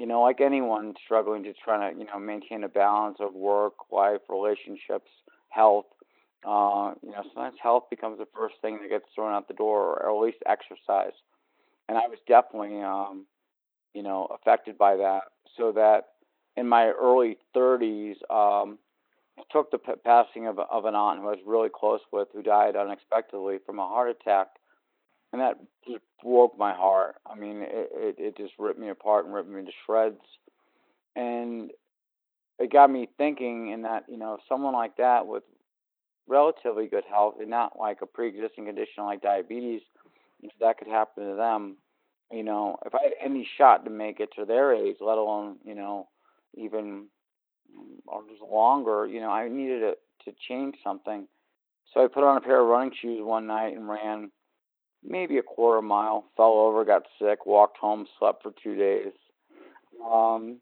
you 0.00 0.06
know, 0.06 0.22
like 0.22 0.40
anyone 0.40 0.94
struggling 1.04 1.44
to 1.44 1.52
try 1.52 1.92
to, 1.92 1.96
you 1.96 2.06
know, 2.06 2.18
maintain 2.18 2.64
a 2.64 2.68
balance 2.68 3.18
of 3.20 3.34
work, 3.34 3.74
life, 3.92 4.22
relationships, 4.28 5.12
health, 5.50 5.86
uh, 6.44 6.94
you 7.04 7.12
know, 7.12 7.22
sometimes 7.32 7.54
health 7.62 7.84
becomes 7.88 8.18
the 8.18 8.26
first 8.36 8.56
thing 8.62 8.80
that 8.82 8.90
gets 8.90 9.04
thrown 9.14 9.32
out 9.32 9.46
the 9.46 9.54
door, 9.54 10.02
or 10.02 10.10
at 10.10 10.20
least 10.20 10.38
exercise 10.44 11.14
and 11.88 11.96
I 11.98 12.08
was 12.08 12.18
definitely, 12.26 12.82
um, 12.82 13.26
you 13.94 14.02
know, 14.02 14.26
affected 14.26 14.78
by 14.78 14.96
that. 14.96 15.22
So 15.56 15.72
that 15.72 16.08
in 16.56 16.68
my 16.68 16.86
early 16.88 17.38
30s, 17.54 18.16
um, 18.30 18.78
took 19.52 19.70
the 19.70 19.78
p- 19.78 19.92
passing 20.04 20.46
of, 20.46 20.58
of 20.58 20.84
an 20.86 20.94
aunt 20.94 21.20
who 21.20 21.26
I 21.28 21.32
was 21.32 21.40
really 21.46 21.68
close 21.72 22.00
with, 22.12 22.28
who 22.32 22.42
died 22.42 22.76
unexpectedly 22.76 23.58
from 23.64 23.78
a 23.78 23.86
heart 23.86 24.10
attack, 24.10 24.48
and 25.32 25.40
that 25.40 25.58
just 25.86 26.02
broke 26.22 26.58
my 26.58 26.72
heart. 26.74 27.16
I 27.26 27.34
mean, 27.34 27.58
it, 27.62 27.90
it, 27.92 28.14
it 28.18 28.36
just 28.36 28.54
ripped 28.58 28.78
me 28.78 28.88
apart 28.88 29.26
and 29.26 29.34
ripped 29.34 29.50
me 29.50 29.64
to 29.64 29.72
shreds, 29.84 30.20
and 31.14 31.70
it 32.58 32.72
got 32.72 32.90
me 32.90 33.08
thinking. 33.18 33.70
In 33.70 33.82
that, 33.82 34.04
you 34.08 34.16
know, 34.16 34.38
someone 34.48 34.72
like 34.72 34.96
that 34.96 35.26
with 35.26 35.42
relatively 36.26 36.86
good 36.86 37.04
health 37.08 37.34
and 37.40 37.50
not 37.50 37.78
like 37.78 37.98
a 38.02 38.06
pre-existing 38.06 38.66
condition 38.66 39.04
like 39.04 39.20
diabetes 39.22 39.82
know, 40.42 40.50
that 40.60 40.78
could 40.78 40.88
happen 40.88 41.28
to 41.28 41.36
them. 41.36 41.76
you 42.30 42.42
know, 42.42 42.78
if 42.84 42.94
I 42.94 43.02
had 43.02 43.12
any 43.24 43.48
shot 43.56 43.84
to 43.84 43.90
make 43.90 44.20
it 44.20 44.30
to 44.36 44.44
their 44.44 44.74
age, 44.74 44.96
let 45.00 45.18
alone, 45.18 45.56
you 45.64 45.74
know, 45.74 46.08
even 46.54 47.06
or 48.06 48.22
just 48.30 48.42
longer, 48.42 49.06
you 49.06 49.20
know, 49.20 49.30
I 49.30 49.48
needed 49.48 49.80
to 49.80 49.94
to 50.24 50.36
change 50.48 50.76
something. 50.82 51.26
So 51.92 52.04
I 52.04 52.08
put 52.08 52.24
on 52.24 52.36
a 52.36 52.40
pair 52.40 52.60
of 52.60 52.66
running 52.66 52.92
shoes 53.00 53.20
one 53.22 53.46
night 53.46 53.74
and 53.76 53.88
ran 53.88 54.30
maybe 55.02 55.38
a 55.38 55.42
quarter 55.42 55.80
mile, 55.80 56.24
fell 56.36 56.52
over, 56.52 56.84
got 56.84 57.04
sick, 57.20 57.46
walked 57.46 57.78
home, 57.78 58.06
slept 58.18 58.42
for 58.42 58.52
two 58.62 58.74
days. 58.74 59.12
Um, 60.04 60.60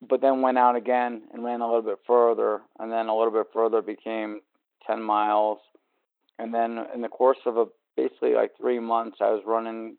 but 0.00 0.20
then 0.20 0.40
went 0.40 0.58
out 0.58 0.76
again 0.76 1.22
and 1.32 1.44
ran 1.44 1.60
a 1.60 1.66
little 1.66 1.82
bit 1.82 1.98
further, 2.06 2.62
and 2.78 2.90
then 2.90 3.08
a 3.08 3.16
little 3.16 3.32
bit 3.32 3.52
further 3.52 3.82
became 3.82 4.40
10 4.86 5.02
miles. 5.02 5.58
And 6.38 6.52
then 6.52 6.86
in 6.94 7.02
the 7.02 7.08
course 7.08 7.38
of 7.46 7.56
a 7.56 7.66
basically 7.96 8.34
like 8.34 8.56
three 8.56 8.78
months, 8.78 9.18
I 9.20 9.30
was 9.30 9.42
running 9.46 9.96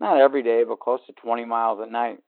not 0.00 0.20
every 0.20 0.42
day, 0.42 0.64
but 0.64 0.80
close 0.80 1.00
to 1.06 1.12
20 1.12 1.44
miles 1.44 1.80
a 1.82 1.90
night. 1.90 2.18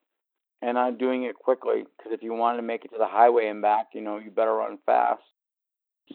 And 0.63 0.79
I'm 0.79 0.97
doing 0.97 1.25
it 1.25 1.35
quickly 1.35 1.85
because 1.97 2.13
if 2.13 2.23
you 2.23 2.33
wanted 2.33 2.59
to 2.59 2.63
make 2.63 2.85
it 2.85 2.93
to 2.93 2.99
the 2.99 3.07
highway 3.07 3.49
and 3.49 3.61
back, 3.61 3.89
you 3.93 4.01
know, 4.01 4.19
you 4.19 4.31
better 4.31 4.55
run 4.55 4.79
fast. 4.87 5.23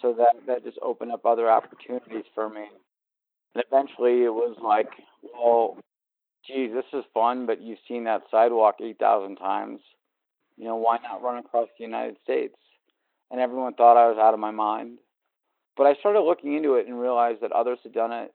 So 0.02 0.14
that 0.14 0.48
that 0.48 0.64
just 0.64 0.80
opened 0.82 1.12
up 1.12 1.26
other 1.26 1.50
opportunities 1.50 2.26
for 2.34 2.50
me. 2.50 2.64
And 3.54 3.64
eventually, 3.68 4.24
it 4.24 4.34
was 4.34 4.58
like, 4.64 4.90
well, 5.38 5.78
geez, 6.48 6.72
this 6.74 6.86
is 6.94 7.04
fun, 7.14 7.46
but 7.46 7.62
you've 7.62 7.80
seen 7.88 8.06
that 8.06 8.24
sidewalk 8.32 8.76
8,000 8.82 9.36
times. 9.36 9.82
You 10.58 10.66
know, 10.66 10.78
why 10.78 10.98
not 11.04 11.22
run 11.22 11.38
across 11.38 11.68
the 11.78 11.84
United 11.84 12.18
States? 12.24 12.56
And 13.30 13.40
everyone 13.40 13.74
thought 13.74 13.98
I 13.98 14.10
was 14.10 14.18
out 14.18 14.34
of 14.34 14.40
my 14.40 14.52
mind. 14.52 14.98
But 15.78 15.88
I 15.88 15.96
started 15.96 16.22
looking 16.22 16.54
into 16.56 16.76
it 16.76 16.88
and 16.88 17.00
realized 17.00 17.42
that 17.42 17.52
others 17.52 17.80
had 17.84 17.94
done 17.94 18.12
it. 18.12 18.34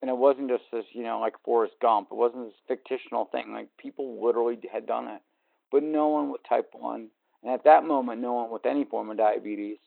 And 0.00 0.08
it 0.10 0.16
wasn't 0.16 0.48
just 0.48 0.64
this, 0.72 0.84
you 0.92 1.02
know, 1.02 1.18
like 1.20 1.34
Forrest 1.44 1.74
Gump. 1.82 2.08
It 2.10 2.16
wasn't 2.16 2.46
this 2.46 2.78
fictional 2.88 3.26
thing. 3.26 3.52
Like 3.52 3.68
people 3.78 4.24
literally 4.24 4.58
had 4.72 4.86
done 4.86 5.08
it. 5.08 5.20
But 5.72 5.82
no 5.82 6.08
one 6.08 6.30
with 6.30 6.40
type 6.48 6.70
1. 6.72 7.08
And 7.42 7.52
at 7.52 7.64
that 7.64 7.84
moment, 7.84 8.20
no 8.20 8.32
one 8.32 8.50
with 8.50 8.64
any 8.64 8.84
form 8.84 9.10
of 9.10 9.16
diabetes. 9.16 9.78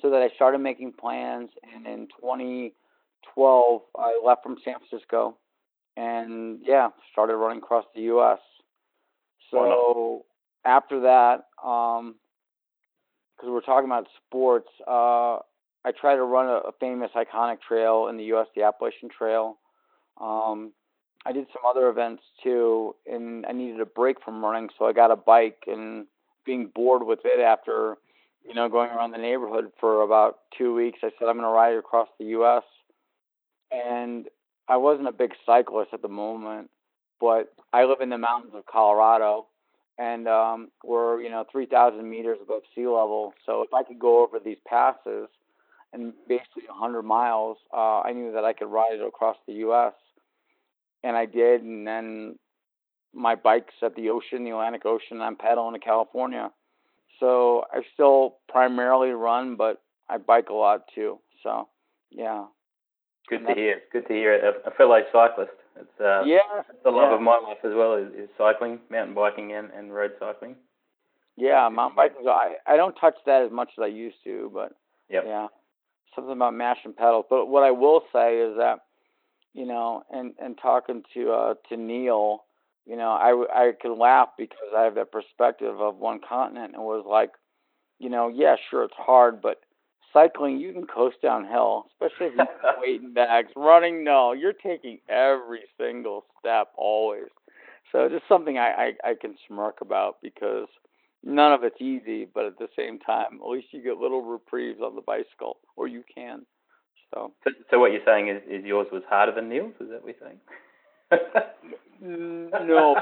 So 0.00 0.10
that 0.10 0.22
I 0.22 0.34
started 0.34 0.58
making 0.58 0.92
plans. 0.92 1.50
And 1.74 1.86
in 1.86 2.08
2012, 2.20 3.82
I 3.96 4.20
left 4.24 4.42
from 4.42 4.56
San 4.64 4.76
Francisco 4.78 5.36
and 5.96 6.60
yeah, 6.62 6.88
started 7.12 7.36
running 7.36 7.58
across 7.58 7.84
the 7.94 8.02
U.S. 8.02 8.38
So 9.50 10.24
after 10.64 11.00
that, 11.00 11.46
um, 11.62 12.14
because 13.36 13.50
we're 13.50 13.60
talking 13.60 13.86
about 13.86 14.06
sports, 14.26 14.68
uh, 14.86 15.38
I 15.84 15.92
tried 15.92 16.16
to 16.16 16.22
run 16.22 16.46
a, 16.46 16.68
a 16.68 16.72
famous 16.78 17.10
iconic 17.16 17.60
trail 17.60 18.08
in 18.08 18.16
the 18.16 18.24
U.S., 18.24 18.46
the 18.54 18.62
Appalachian 18.62 19.08
Trail. 19.08 19.58
Um, 20.20 20.72
I 21.24 21.32
did 21.32 21.46
some 21.52 21.62
other 21.68 21.88
events 21.88 22.22
too, 22.42 22.94
and 23.06 23.46
I 23.46 23.52
needed 23.52 23.80
a 23.80 23.86
break 23.86 24.22
from 24.24 24.44
running, 24.44 24.70
so 24.78 24.86
I 24.86 24.92
got 24.92 25.10
a 25.10 25.16
bike 25.16 25.64
and 25.66 26.06
being 26.44 26.70
bored 26.74 27.04
with 27.04 27.20
it 27.24 27.40
after, 27.40 27.96
you 28.46 28.54
know, 28.54 28.68
going 28.68 28.90
around 28.90 29.12
the 29.12 29.18
neighborhood 29.18 29.72
for 29.78 30.02
about 30.02 30.38
two 30.56 30.74
weeks. 30.74 31.00
I 31.02 31.10
said 31.18 31.28
I'm 31.28 31.36
going 31.36 31.48
to 31.48 31.48
ride 31.48 31.76
across 31.76 32.08
the 32.18 32.26
U.S. 32.26 32.64
And 33.70 34.26
I 34.68 34.76
wasn't 34.76 35.08
a 35.08 35.12
big 35.12 35.32
cyclist 35.46 35.90
at 35.92 36.02
the 36.02 36.08
moment, 36.08 36.70
but 37.20 37.52
I 37.72 37.84
live 37.84 38.00
in 38.00 38.10
the 38.10 38.18
mountains 38.18 38.54
of 38.54 38.66
Colorado, 38.66 39.46
and 39.98 40.26
um, 40.26 40.70
we're 40.84 41.20
you 41.20 41.30
know 41.30 41.44
3,000 41.50 42.08
meters 42.08 42.38
above 42.42 42.62
sea 42.74 42.86
level. 42.86 43.34
So 43.46 43.62
if 43.62 43.72
I 43.72 43.82
could 43.84 43.98
go 43.98 44.24
over 44.24 44.38
these 44.38 44.58
passes 44.66 45.28
and 45.92 46.12
basically 46.28 46.64
100 46.68 47.02
miles, 47.02 47.58
uh, 47.72 48.00
I 48.00 48.12
knew 48.12 48.32
that 48.32 48.44
I 48.44 48.52
could 48.52 48.68
ride 48.68 48.94
it 48.94 49.06
across 49.06 49.36
the 49.46 49.54
U.S. 49.54 49.94
And 51.04 51.16
I 51.16 51.26
did, 51.26 51.62
and 51.62 51.86
then 51.86 52.38
my 53.12 53.34
bike's 53.34 53.74
at 53.82 53.94
the 53.96 54.10
ocean, 54.10 54.44
the 54.44 54.50
Atlantic 54.50 54.86
Ocean. 54.86 55.12
And 55.12 55.22
I'm 55.22 55.36
pedaling 55.36 55.74
to 55.74 55.80
California, 55.80 56.50
so 57.20 57.64
I 57.72 57.82
still 57.94 58.36
primarily 58.48 59.10
run, 59.10 59.56
but 59.56 59.82
I 60.08 60.18
bike 60.18 60.48
a 60.48 60.54
lot 60.54 60.84
too. 60.94 61.18
So 61.42 61.68
yeah. 62.10 62.46
Good 63.28 63.46
to 63.46 63.54
hear. 63.54 63.80
Good 63.92 64.06
to 64.08 64.12
hear. 64.12 64.34
A, 64.34 64.68
a 64.68 64.70
fellow 64.72 65.00
cyclist. 65.12 65.52
It's 65.76 66.00
uh, 66.00 66.22
yeah, 66.24 66.40
the 66.84 66.90
love 66.90 67.10
yeah. 67.10 67.16
of 67.16 67.22
my 67.22 67.38
life 67.38 67.58
as 67.64 67.72
well 67.74 67.94
is, 67.94 68.08
is 68.14 68.28
cycling, 68.36 68.78
mountain 68.90 69.14
biking, 69.14 69.52
and, 69.52 69.70
and 69.70 69.94
road 69.94 70.12
cycling. 70.20 70.56
Yeah, 71.36 71.68
mountain 71.70 71.96
biking. 71.96 72.26
I 72.28 72.56
I 72.66 72.76
don't 72.76 72.94
touch 72.94 73.14
that 73.26 73.42
as 73.42 73.50
much 73.50 73.70
as 73.78 73.82
I 73.82 73.86
used 73.86 74.16
to, 74.24 74.50
but 74.52 74.72
yep. 75.08 75.24
yeah, 75.26 75.46
something 76.14 76.32
about 76.32 76.54
mashing 76.54 76.94
pedals. 76.94 77.26
But 77.28 77.46
what 77.46 77.62
I 77.62 77.70
will 77.70 78.02
say 78.12 78.38
is 78.38 78.56
that, 78.56 78.80
you 79.54 79.66
know, 79.66 80.04
and 80.10 80.34
and 80.40 80.58
talking 80.60 81.02
to 81.14 81.32
uh 81.32 81.54
to 81.68 81.76
Neil, 81.76 82.44
you 82.86 82.96
know, 82.96 83.10
I 83.10 83.68
I 83.68 83.72
could 83.80 83.96
laugh 83.96 84.30
because 84.38 84.58
I 84.76 84.82
have 84.82 84.94
that 84.96 85.12
perspective 85.12 85.80
of 85.80 85.96
one 85.96 86.20
continent 86.26 86.74
and 86.74 86.82
was 86.84 87.04
like, 87.08 87.32
you 87.98 88.10
know, 88.10 88.28
yeah, 88.28 88.56
sure 88.70 88.84
it's 88.84 88.94
hard, 88.96 89.40
but 89.42 89.60
cycling 90.12 90.58
you 90.58 90.72
can 90.72 90.86
coast 90.86 91.16
downhill, 91.22 91.86
especially 91.92 92.26
if 92.26 92.32
you 92.34 92.38
have 92.62 92.74
weight 92.80 93.14
bags. 93.14 93.50
Running, 93.56 94.04
no, 94.04 94.32
you're 94.32 94.52
taking 94.52 94.98
every 95.08 95.62
single 95.78 96.24
step 96.38 96.68
always. 96.76 97.28
So 97.90 98.08
just 98.08 98.24
something 98.28 98.58
I, 98.58 98.94
I 99.04 99.10
I 99.10 99.14
can 99.20 99.36
smirk 99.46 99.80
about 99.80 100.16
because 100.22 100.68
none 101.24 101.52
of 101.52 101.64
it's 101.64 101.80
easy, 101.80 102.26
but 102.32 102.44
at 102.46 102.58
the 102.58 102.68
same 102.76 102.98
time, 102.98 103.40
at 103.42 103.48
least 103.48 103.68
you 103.70 103.82
get 103.82 103.98
little 103.98 104.22
reprieves 104.22 104.80
on 104.80 104.94
the 104.94 105.02
bicycle, 105.02 105.58
or 105.76 105.86
you 105.86 106.02
can. 106.12 106.44
So, 107.12 107.32
so, 107.44 107.50
so 107.70 107.78
what 107.78 107.92
you're 107.92 108.04
saying 108.04 108.28
is, 108.28 108.42
is 108.48 108.64
yours 108.64 108.88
was 108.90 109.02
harder 109.08 109.32
than 109.34 109.48
Neil's? 109.48 109.74
Is 109.80 109.88
that 109.90 110.02
what 110.02 110.16
you're 110.18 110.28
saying? 110.28 110.40
no, 112.66 112.96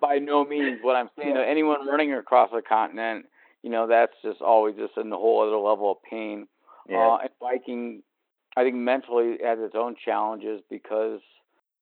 by 0.00 0.18
no 0.18 0.44
means. 0.44 0.78
What 0.82 0.96
I'm 0.96 1.10
saying, 1.18 1.36
yeah. 1.36 1.44
anyone 1.46 1.86
running 1.86 2.12
across 2.14 2.50
a 2.56 2.62
continent, 2.62 3.26
you 3.62 3.70
know, 3.70 3.86
that's 3.86 4.14
just 4.22 4.40
always 4.40 4.76
just 4.76 4.96
in 4.96 5.10
the 5.10 5.16
whole 5.16 5.46
other 5.46 5.58
level 5.58 5.92
of 5.92 5.98
pain. 6.08 6.48
Yeah. 6.88 7.06
Uh, 7.06 7.18
and 7.18 7.30
biking, 7.40 8.02
I 8.56 8.64
think 8.64 8.76
mentally 8.76 9.36
has 9.44 9.58
its 9.60 9.74
own 9.76 9.94
challenges 10.02 10.62
because 10.70 11.20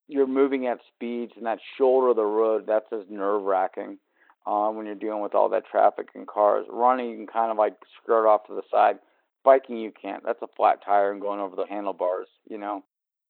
you're 0.08 0.26
moving 0.26 0.66
at 0.66 0.78
speeds 0.94 1.32
and 1.36 1.46
that 1.46 1.60
shoulder 1.76 2.08
of 2.08 2.16
the 2.16 2.24
road, 2.24 2.64
that's 2.66 2.86
just 2.90 3.08
nerve 3.08 3.42
wracking 3.42 3.98
uh, 4.48 4.70
when 4.70 4.86
you're 4.86 4.94
dealing 4.94 5.20
with 5.22 5.34
all 5.34 5.48
that 5.50 5.66
traffic 5.70 6.08
and 6.14 6.26
cars. 6.26 6.66
Running, 6.70 7.10
you 7.10 7.16
can 7.16 7.26
kind 7.26 7.50
of 7.52 7.58
like 7.58 7.74
skirt 8.02 8.26
off 8.26 8.46
to 8.46 8.54
the 8.54 8.62
side. 8.70 8.98
Biking, 9.44 9.76
you 9.76 9.92
can't. 9.92 10.24
That's 10.24 10.42
a 10.42 10.48
flat 10.56 10.82
tire 10.84 11.12
and 11.12 11.20
going 11.20 11.38
over 11.40 11.54
the 11.54 11.66
handlebars, 11.68 12.28
you 12.48 12.58
know. 12.58 12.82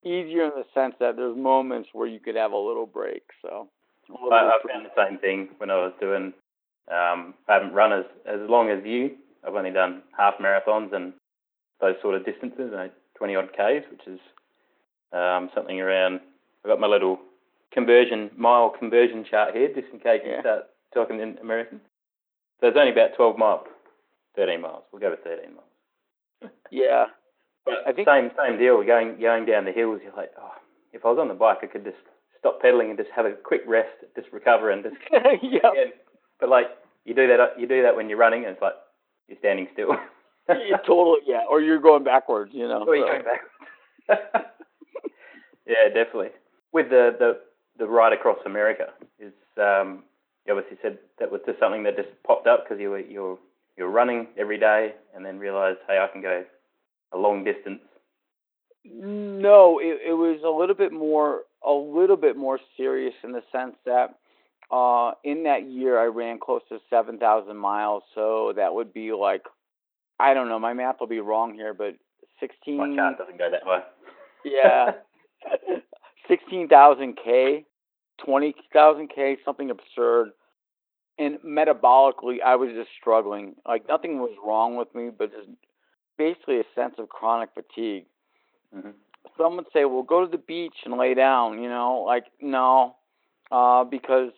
Easier 0.04 0.44
in 0.44 0.50
the 0.50 0.64
sense 0.72 0.94
that 1.00 1.16
there's 1.16 1.36
moments 1.36 1.88
where 1.92 2.06
you 2.06 2.20
could 2.20 2.36
have 2.36 2.52
a 2.52 2.56
little 2.56 2.86
break. 2.86 3.22
So, 3.42 3.68
I, 4.30 4.36
I 4.36 4.58
found 4.72 4.86
the 4.86 4.90
same 4.96 5.18
thing 5.18 5.48
when 5.58 5.70
I 5.70 5.76
was 5.76 5.92
doing. 6.00 6.32
Um, 6.90 7.34
I 7.48 7.54
haven't 7.54 7.74
run 7.74 7.92
as 7.92 8.04
as 8.24 8.40
long 8.48 8.70
as 8.70 8.78
you. 8.84 9.16
I've 9.46 9.54
only 9.54 9.70
done 9.72 10.02
half 10.16 10.34
marathons 10.38 10.92
and 10.94 11.12
those 11.80 11.96
sort 12.00 12.14
of 12.14 12.24
distances, 12.24 12.70
you 12.70 12.76
know, 12.76 12.90
20 13.16 13.36
odd 13.36 13.50
k's, 13.56 13.82
which 13.90 14.06
is 14.06 14.20
um, 15.12 15.50
something 15.54 15.80
around. 15.80 16.20
I've 16.64 16.70
got 16.70 16.80
my 16.80 16.86
little 16.86 17.18
conversion 17.72 18.30
mile 18.36 18.70
conversion 18.70 19.24
chart 19.28 19.54
here, 19.54 19.68
just 19.68 19.88
in 19.92 19.98
case 20.00 20.22
Yeah. 20.24 20.36
you 20.36 20.40
start 20.40 20.64
talking 20.94 21.20
in 21.20 21.38
American. 21.38 21.80
So 22.60 22.68
it's 22.68 22.76
only 22.76 22.92
about 22.92 23.14
12 23.16 23.38
miles, 23.38 23.66
13 24.36 24.60
miles. 24.60 24.82
We'll 24.92 25.00
go 25.00 25.10
with 25.10 25.20
13 25.24 25.54
miles. 25.54 26.52
yeah. 26.70 27.06
But 27.64 27.86
I 27.86 27.92
think- 27.92 28.08
same 28.08 28.30
same 28.36 28.58
deal. 28.58 28.82
Going 28.82 29.18
going 29.20 29.44
down 29.46 29.64
the 29.64 29.72
hills, 29.72 30.00
you're 30.02 30.14
like, 30.16 30.32
oh, 30.40 30.52
if 30.92 31.04
I 31.04 31.08
was 31.10 31.18
on 31.18 31.28
the 31.28 31.34
bike, 31.34 31.58
I 31.62 31.66
could 31.66 31.84
just 31.84 31.98
stop 32.38 32.60
pedaling 32.62 32.88
and 32.90 32.98
just 32.98 33.10
have 33.14 33.26
a 33.26 33.32
quick 33.32 33.62
rest, 33.66 33.90
just 34.16 34.28
recover 34.32 34.70
and 34.70 34.82
just. 34.84 34.96
yeah. 35.42 35.70
and- 35.76 35.92
but 36.40 36.48
like 36.48 36.66
you 37.04 37.14
do 37.14 37.26
that, 37.26 37.58
you 37.58 37.66
do 37.66 37.82
that 37.82 37.96
when 37.96 38.08
you're 38.08 38.18
running, 38.18 38.44
and 38.44 38.52
it's 38.52 38.62
like 38.62 38.74
you're 39.28 39.38
standing 39.38 39.66
still. 39.72 39.90
yeah, 40.48 40.76
totally. 40.86 41.18
Yeah. 41.26 41.42
Or 41.50 41.60
you're 41.60 41.80
going 41.80 42.04
backwards, 42.04 42.52
you 42.54 42.66
know. 42.68 42.84
Or 42.86 42.94
you're 42.96 43.08
going 43.08 43.24
back. 43.24 43.42
yeah, 45.66 45.88
definitely. 45.92 46.30
With 46.72 46.90
the 46.90 47.14
the 47.18 47.40
the 47.78 47.86
ride 47.86 48.12
across 48.12 48.38
America 48.46 48.86
is 49.18 49.32
um, 49.58 50.04
you 50.48 50.54
obviously 50.56 50.78
said 50.82 50.98
that 51.18 51.30
was 51.30 51.40
just 51.46 51.58
something 51.60 51.82
that 51.84 51.96
just 51.96 52.08
popped 52.26 52.46
up 52.46 52.64
because 52.64 52.80
you 52.80 52.90
were 52.90 53.00
you're 53.00 53.38
you're 53.76 53.90
running 53.90 54.26
every 54.36 54.58
day 54.58 54.94
and 55.14 55.24
then 55.24 55.38
realized, 55.38 55.78
hey, 55.86 55.98
I 55.98 56.08
can 56.12 56.20
go 56.20 56.44
a 57.12 57.18
long 57.18 57.44
distance. 57.44 57.80
No, 58.84 59.78
it 59.78 60.00
it 60.08 60.14
was 60.14 60.40
a 60.44 60.50
little 60.50 60.74
bit 60.74 60.92
more 60.92 61.42
a 61.64 61.72
little 61.72 62.16
bit 62.16 62.36
more 62.36 62.58
serious 62.76 63.14
in 63.22 63.32
the 63.32 63.42
sense 63.52 63.76
that 63.84 64.14
uh 64.70 65.12
in 65.24 65.44
that 65.44 65.68
year 65.68 65.98
I 65.98 66.06
ran 66.06 66.38
close 66.38 66.62
to 66.68 66.78
7,000 66.90 67.56
miles, 67.56 68.02
so 68.14 68.52
that 68.56 68.74
would 68.74 68.92
be 68.92 69.12
like 69.12 69.42
I 70.18 70.34
don't 70.34 70.48
know, 70.48 70.58
my 70.58 70.72
math 70.72 70.96
will 71.00 71.06
be 71.06 71.20
wrong 71.20 71.54
here, 71.54 71.74
but 71.74 71.94
16 72.40 72.76
My 72.76 72.96
chart 72.96 73.18
doesn't 73.18 73.38
go 73.38 73.50
that 73.50 73.66
way. 73.66 73.78
Yeah. 74.44 74.92
16,000 76.28 77.18
K, 77.22 77.64
20,000 78.24 79.08
K, 79.12 79.36
something 79.44 79.70
absurd. 79.70 80.30
And 81.18 81.38
metabolically, 81.40 82.40
I 82.44 82.56
was 82.56 82.70
just 82.74 82.90
struggling. 83.00 83.56
Like 83.66 83.88
nothing 83.88 84.20
was 84.20 84.32
wrong 84.44 84.76
with 84.76 84.94
me, 84.94 85.10
but 85.16 85.32
just 85.32 85.48
basically 86.18 86.60
a 86.60 86.64
sense 86.74 86.94
of 86.98 87.08
chronic 87.08 87.50
fatigue. 87.54 88.06
hmm 88.74 88.90
Some 89.36 89.56
would 89.56 89.66
say, 89.72 89.84
well, 89.84 90.02
go 90.02 90.24
to 90.24 90.30
the 90.30 90.38
beach 90.38 90.74
and 90.84 90.96
lay 90.96 91.14
down, 91.14 91.62
you 91.62 91.68
know? 91.68 92.02
Like, 92.06 92.26
no. 92.40 92.96
uh, 93.50 93.84
because 93.84 94.32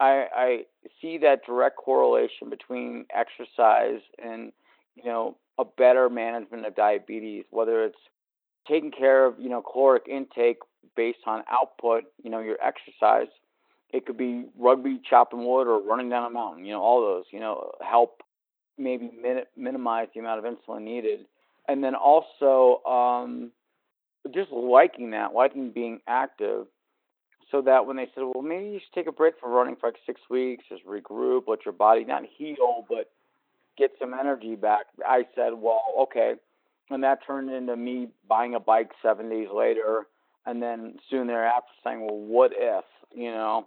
I 0.00 0.26
I 0.34 0.66
see 1.00 1.18
that 1.18 1.44
direct 1.46 1.76
correlation 1.76 2.50
between 2.50 3.06
exercise 3.14 4.00
and 4.18 4.52
you 4.96 5.04
know 5.04 5.36
a 5.58 5.64
better 5.64 6.08
management 6.10 6.66
of 6.66 6.74
diabetes, 6.76 7.44
whether 7.50 7.84
it's 7.84 7.98
taking 8.68 8.90
care 8.90 9.24
of 9.26 9.38
you 9.38 9.48
know 9.48 9.62
caloric 9.62 10.04
intake 10.08 10.58
based 10.96 11.20
on 11.26 11.44
output, 11.50 12.04
you 12.22 12.30
know 12.30 12.40
your 12.40 12.58
exercise. 12.62 13.28
It 13.96 14.06
could 14.06 14.18
be 14.18 14.44
rugby, 14.58 15.00
chopping 15.08 15.44
wood, 15.44 15.66
or 15.66 15.80
running 15.80 16.08
down 16.10 16.26
a 16.26 16.30
mountain. 16.30 16.64
You 16.64 16.72
know 16.72 16.82
all 16.82 17.00
those 17.00 17.24
you 17.30 17.40
know 17.40 17.72
help 17.80 18.22
maybe 18.78 19.10
min- 19.20 19.46
minimize 19.56 20.08
the 20.14 20.20
amount 20.20 20.44
of 20.44 20.52
insulin 20.52 20.82
needed, 20.82 21.20
and 21.68 21.82
then 21.82 21.94
also 21.94 22.82
um, 22.84 23.50
just 24.34 24.50
liking 24.50 25.10
that, 25.10 25.32
liking 25.32 25.70
being 25.70 26.00
active 26.06 26.66
so 27.50 27.62
that 27.62 27.86
when 27.86 27.96
they 27.96 28.08
said, 28.14 28.24
well, 28.34 28.42
maybe 28.42 28.66
you 28.66 28.80
should 28.80 28.92
take 28.94 29.06
a 29.06 29.12
break 29.12 29.38
from 29.40 29.52
running 29.52 29.76
for 29.76 29.88
like 29.88 29.98
six 30.04 30.20
weeks, 30.28 30.64
just 30.68 30.84
regroup, 30.84 31.44
let 31.46 31.64
your 31.64 31.72
body 31.72 32.04
not 32.04 32.22
heal, 32.36 32.84
but 32.88 33.10
get 33.78 33.92
some 34.00 34.14
energy 34.14 34.56
back. 34.56 34.86
I 35.06 35.26
said, 35.34 35.52
well, 35.54 35.82
okay. 36.00 36.34
And 36.90 37.02
that 37.04 37.20
turned 37.26 37.50
into 37.50 37.76
me 37.76 38.08
buying 38.28 38.54
a 38.54 38.60
bike 38.60 38.90
seven 39.02 39.28
days 39.28 39.48
later, 39.54 40.06
and 40.44 40.62
then 40.62 40.98
soon 41.10 41.26
thereafter 41.26 41.72
saying, 41.84 42.00
well, 42.00 42.18
what 42.18 42.52
if, 42.54 42.84
you 43.14 43.30
know, 43.30 43.66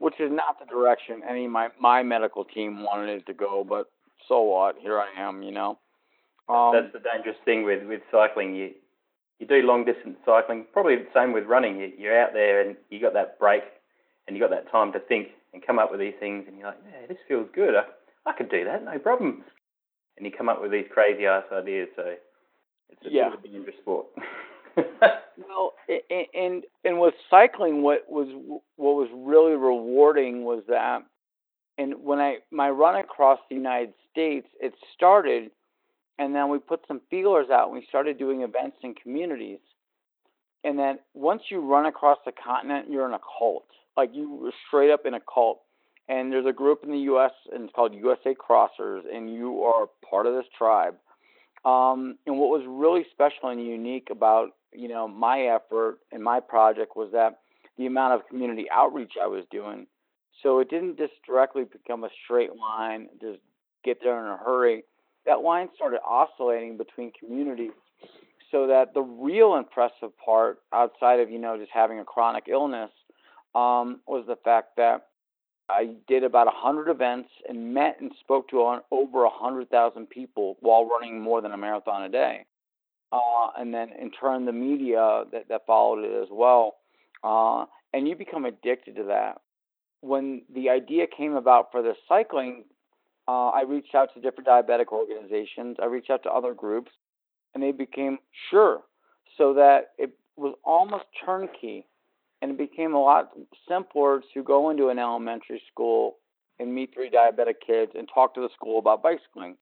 which 0.00 0.18
is 0.18 0.32
not 0.32 0.58
the 0.58 0.66
direction 0.66 1.20
any 1.28 1.46
my 1.46 1.68
my 1.78 2.02
medical 2.02 2.44
team 2.44 2.82
wanted 2.82 3.10
it 3.10 3.26
to 3.26 3.34
go, 3.34 3.64
but 3.68 3.90
so 4.26 4.40
what? 4.40 4.76
Here 4.80 4.98
I 4.98 5.08
am, 5.16 5.42
you 5.42 5.52
know. 5.52 5.78
Um, 6.48 6.72
That's 6.72 6.92
the 6.92 7.00
dangerous 7.00 7.36
thing 7.44 7.64
with 7.64 7.86
with 7.86 8.00
cycling. 8.10 8.56
You 8.56 8.72
you 9.38 9.46
do 9.46 9.62
long 9.62 9.84
distance 9.84 10.16
cycling, 10.24 10.66
probably 10.72 10.96
the 10.96 11.06
same 11.14 11.32
with 11.32 11.44
running. 11.44 11.78
You, 11.78 11.92
you're 11.98 12.18
out 12.18 12.32
there 12.32 12.60
and 12.60 12.76
you 12.88 13.00
got 13.00 13.12
that 13.12 13.38
break 13.38 13.62
and 14.26 14.36
you 14.36 14.42
got 14.42 14.50
that 14.50 14.70
time 14.70 14.92
to 14.92 15.00
think 15.00 15.28
and 15.52 15.64
come 15.64 15.78
up 15.78 15.90
with 15.90 16.00
these 16.00 16.14
things, 16.20 16.44
and 16.46 16.56
you're 16.56 16.68
like, 16.68 16.78
yeah, 16.86 17.06
this 17.08 17.18
feels 17.26 17.48
good. 17.54 17.74
I, 17.74 17.84
I 18.28 18.32
could 18.32 18.50
do 18.50 18.64
that, 18.64 18.84
no 18.84 18.98
problem. 18.98 19.44
And 20.16 20.24
you 20.24 20.32
come 20.32 20.48
up 20.48 20.62
with 20.62 20.70
these 20.70 20.86
crazy 20.92 21.26
ass 21.26 21.44
ideas. 21.52 21.88
So 21.96 22.14
it's 22.88 23.06
a 23.06 23.10
yeah. 23.10 23.30
bit 23.30 23.38
of 23.38 23.44
a 23.44 23.48
dangerous 23.48 23.76
sport. 23.80 24.06
well, 25.48 25.72
and 26.42 26.64
and 26.84 27.00
with 27.00 27.14
cycling, 27.28 27.82
what 27.82 28.10
was 28.10 28.28
what 28.76 28.94
was 28.94 29.08
really 29.12 29.52
rewarding 29.52 30.44
was 30.44 30.62
that, 30.68 31.00
and 31.78 31.94
when 32.02 32.18
I 32.18 32.38
my 32.50 32.70
run 32.70 32.96
across 32.96 33.38
the 33.48 33.56
United 33.56 33.94
States, 34.10 34.46
it 34.60 34.74
started 34.94 35.50
and 36.20 36.34
then 36.34 36.50
we 36.50 36.58
put 36.58 36.80
some 36.86 37.00
feelers 37.08 37.46
out 37.50 37.68
and 37.68 37.74
we 37.74 37.86
started 37.88 38.18
doing 38.18 38.42
events 38.42 38.76
in 38.82 38.94
communities. 38.94 39.58
And 40.62 40.78
then 40.78 40.98
once 41.14 41.40
you 41.48 41.60
run 41.60 41.86
across 41.86 42.18
the 42.26 42.32
continent, 42.32 42.90
you're 42.90 43.08
in 43.08 43.14
a 43.14 43.20
cult. 43.38 43.64
Like 43.96 44.10
you 44.12 44.34
were 44.34 44.52
straight 44.68 44.90
up 44.90 45.06
in 45.06 45.14
a 45.14 45.20
cult. 45.20 45.62
And 46.10 46.30
there's 46.30 46.44
a 46.44 46.52
group 46.52 46.80
in 46.84 46.90
the 46.90 46.98
U.S. 46.98 47.30
and 47.50 47.64
it's 47.64 47.72
called 47.72 47.94
USA 47.94 48.34
Crossers, 48.34 49.00
and 49.10 49.32
you 49.32 49.62
are 49.62 49.86
part 50.08 50.26
of 50.26 50.34
this 50.34 50.44
tribe. 50.58 50.96
Um, 51.64 52.18
and 52.26 52.36
what 52.36 52.50
was 52.50 52.64
really 52.68 53.06
special 53.12 53.48
and 53.48 53.64
unique 53.64 54.08
about 54.10 54.50
you 54.72 54.88
know 54.88 55.08
my 55.08 55.40
effort 55.42 55.98
and 56.12 56.22
my 56.22 56.40
project 56.40 56.96
was 56.96 57.10
that 57.12 57.40
the 57.78 57.86
amount 57.86 58.14
of 58.14 58.28
community 58.28 58.66
outreach 58.72 59.12
I 59.22 59.26
was 59.26 59.44
doing. 59.50 59.86
So 60.42 60.58
it 60.60 60.70
didn't 60.70 60.96
just 60.96 61.12
directly 61.26 61.64
become 61.64 62.04
a 62.04 62.08
straight 62.24 62.56
line, 62.56 63.08
just 63.20 63.40
get 63.84 63.98
there 64.02 64.18
in 64.24 64.30
a 64.30 64.36
hurry 64.36 64.84
that 65.26 65.42
line 65.42 65.68
started 65.74 66.00
oscillating 66.06 66.76
between 66.76 67.12
communities 67.18 67.72
so 68.50 68.66
that 68.66 68.94
the 68.94 69.02
real 69.02 69.54
impressive 69.54 70.16
part 70.24 70.60
outside 70.72 71.20
of 71.20 71.30
you 71.30 71.38
know 71.38 71.56
just 71.56 71.70
having 71.72 71.98
a 71.98 72.04
chronic 72.04 72.44
illness 72.48 72.90
um, 73.54 74.00
was 74.06 74.24
the 74.26 74.36
fact 74.36 74.76
that 74.76 75.06
I 75.68 75.94
did 76.08 76.24
about 76.24 76.48
a 76.48 76.52
hundred 76.52 76.90
events 76.90 77.28
and 77.48 77.74
met 77.74 77.98
and 78.00 78.10
spoke 78.20 78.48
to 78.48 78.80
over 78.90 79.24
a 79.24 79.30
hundred 79.30 79.70
thousand 79.70 80.10
people 80.10 80.56
while 80.60 80.88
running 80.88 81.20
more 81.20 81.40
than 81.40 81.52
a 81.52 81.56
marathon 81.56 82.02
a 82.02 82.08
day, 82.08 82.44
uh, 83.12 83.48
and 83.58 83.72
then 83.74 83.90
in 84.00 84.10
turn 84.10 84.44
the 84.44 84.52
media 84.52 85.24
that, 85.32 85.48
that 85.48 85.66
followed 85.66 86.04
it 86.04 86.22
as 86.22 86.28
well, 86.30 86.76
uh, 87.24 87.64
and 87.92 88.08
you 88.08 88.16
become 88.16 88.44
addicted 88.44 88.96
to 88.96 89.04
that. 89.04 89.40
When 90.02 90.42
the 90.52 90.70
idea 90.70 91.06
came 91.06 91.34
about 91.34 91.70
for 91.72 91.82
the 91.82 91.94
cycling 92.08 92.64
uh, 93.30 93.50
I 93.50 93.62
reached 93.62 93.94
out 93.94 94.12
to 94.14 94.20
different 94.20 94.48
diabetic 94.48 94.88
organizations. 94.88 95.76
I 95.80 95.86
reached 95.86 96.10
out 96.10 96.24
to 96.24 96.30
other 96.30 96.52
groups, 96.52 96.90
and 97.54 97.62
they 97.62 97.70
became 97.70 98.18
sure, 98.50 98.80
so 99.38 99.54
that 99.54 99.90
it 99.98 100.10
was 100.36 100.54
almost 100.64 101.04
turnkey, 101.24 101.86
and 102.42 102.50
it 102.50 102.58
became 102.58 102.92
a 102.92 103.00
lot 103.00 103.30
simpler 103.68 104.20
to 104.34 104.42
go 104.42 104.70
into 104.70 104.88
an 104.88 104.98
elementary 104.98 105.62
school 105.70 106.16
and 106.58 106.74
meet 106.74 106.92
three 106.92 107.08
diabetic 107.08 107.60
kids 107.64 107.92
and 107.94 108.08
talk 108.12 108.34
to 108.34 108.40
the 108.40 108.48
school 108.52 108.80
about 108.80 109.00
bicycling. 109.00 109.56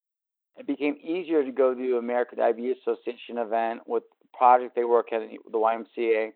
It 0.59 0.67
became 0.67 0.97
easier 1.03 1.43
to 1.43 1.51
go 1.51 1.73
to 1.73 1.79
the 1.79 1.97
American 1.97 2.37
Diabetes 2.37 2.77
Association 2.81 3.37
event 3.37 3.81
with 3.87 4.03
the 4.21 4.37
project 4.37 4.75
they 4.75 4.83
work 4.83 5.13
at 5.13 5.21
the 5.21 5.57
YMCA 5.57 6.31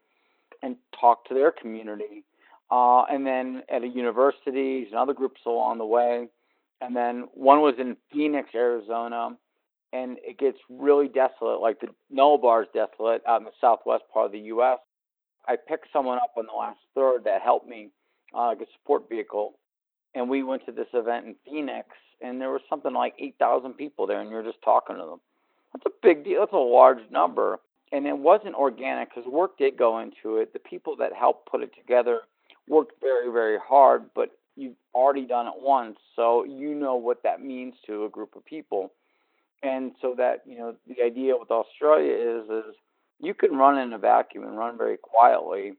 and 0.61 0.77
talk 0.99 1.25
to 1.25 1.33
their 1.33 1.51
community. 1.51 2.23
Uh, 2.71 3.03
and 3.03 3.27
then 3.27 3.63
at 3.69 3.83
a 3.83 3.87
universities 3.87 4.87
and 4.89 4.97
other 4.97 5.13
groups 5.13 5.41
along 5.45 5.77
the 5.77 5.85
way 5.85 6.29
and 6.83 6.95
then 6.95 7.27
one 7.33 7.61
was 7.61 7.75
in 7.79 7.95
Phoenix, 8.11 8.49
Arizona, 8.53 9.37
and 9.93 10.17
it 10.21 10.37
gets 10.37 10.57
really 10.69 11.07
desolate, 11.07 11.61
like 11.61 11.79
the 11.79 11.87
Nullarbor 12.13 12.63
is 12.63 12.67
desolate 12.73 13.21
out 13.27 13.39
in 13.39 13.45
the 13.45 13.51
southwest 13.61 14.03
part 14.11 14.25
of 14.25 14.31
the 14.33 14.39
U.S. 14.39 14.79
I 15.47 15.55
picked 15.55 15.87
someone 15.93 16.17
up 16.17 16.33
on 16.35 16.45
the 16.45 16.57
last 16.57 16.79
third 16.93 17.23
that 17.23 17.41
helped 17.41 17.67
me, 17.67 17.89
uh, 18.35 18.47
like 18.47 18.61
a 18.61 18.65
support 18.73 19.07
vehicle, 19.09 19.57
and 20.13 20.29
we 20.29 20.43
went 20.43 20.65
to 20.65 20.71
this 20.73 20.87
event 20.93 21.25
in 21.25 21.35
Phoenix, 21.45 21.87
and 22.23 22.41
there 22.41 22.49
was 22.49 22.61
something 22.69 22.93
like 22.93 23.13
8,000 23.19 23.73
people 23.73 24.07
there, 24.07 24.19
and 24.21 24.31
you're 24.31 24.43
just 24.43 24.61
talking 24.63 24.95
to 24.95 25.03
them. 25.03 25.19
That's 25.73 25.85
a 25.85 25.91
big 26.01 26.23
deal. 26.23 26.39
That's 26.39 26.53
a 26.53 26.57
large 26.57 27.09
number, 27.11 27.59
and 27.91 28.07
it 28.07 28.17
wasn't 28.17 28.55
organic 28.55 29.09
because 29.13 29.29
work 29.29 29.57
did 29.57 29.77
go 29.77 29.99
into 29.99 30.37
it. 30.37 30.53
The 30.53 30.59
people 30.59 30.95
that 30.97 31.13
helped 31.13 31.51
put 31.51 31.61
it 31.61 31.71
together 31.75 32.21
worked 32.67 32.99
very, 33.01 33.31
very 33.31 33.59
hard, 33.59 34.05
but 34.15 34.29
you've 34.55 34.75
already 34.95 35.25
done 35.25 35.47
it 35.47 35.53
once, 35.57 35.97
so 36.15 36.43
you 36.45 36.73
know 36.75 36.95
what 36.95 37.23
that 37.23 37.41
means 37.41 37.75
to 37.87 38.05
a 38.05 38.09
group 38.09 38.35
of 38.35 38.45
people. 38.45 38.91
And 39.63 39.93
so 40.01 40.13
that, 40.17 40.43
you 40.45 40.57
know, 40.57 40.75
the 40.87 41.03
idea 41.03 41.35
with 41.37 41.49
Australia 41.49 42.13
is 42.13 42.49
is 42.49 42.75
you 43.19 43.33
can 43.33 43.55
run 43.55 43.77
in 43.77 43.93
a 43.93 43.97
vacuum 43.97 44.43
and 44.43 44.57
run 44.57 44.77
very 44.77 44.97
quietly. 44.97 45.73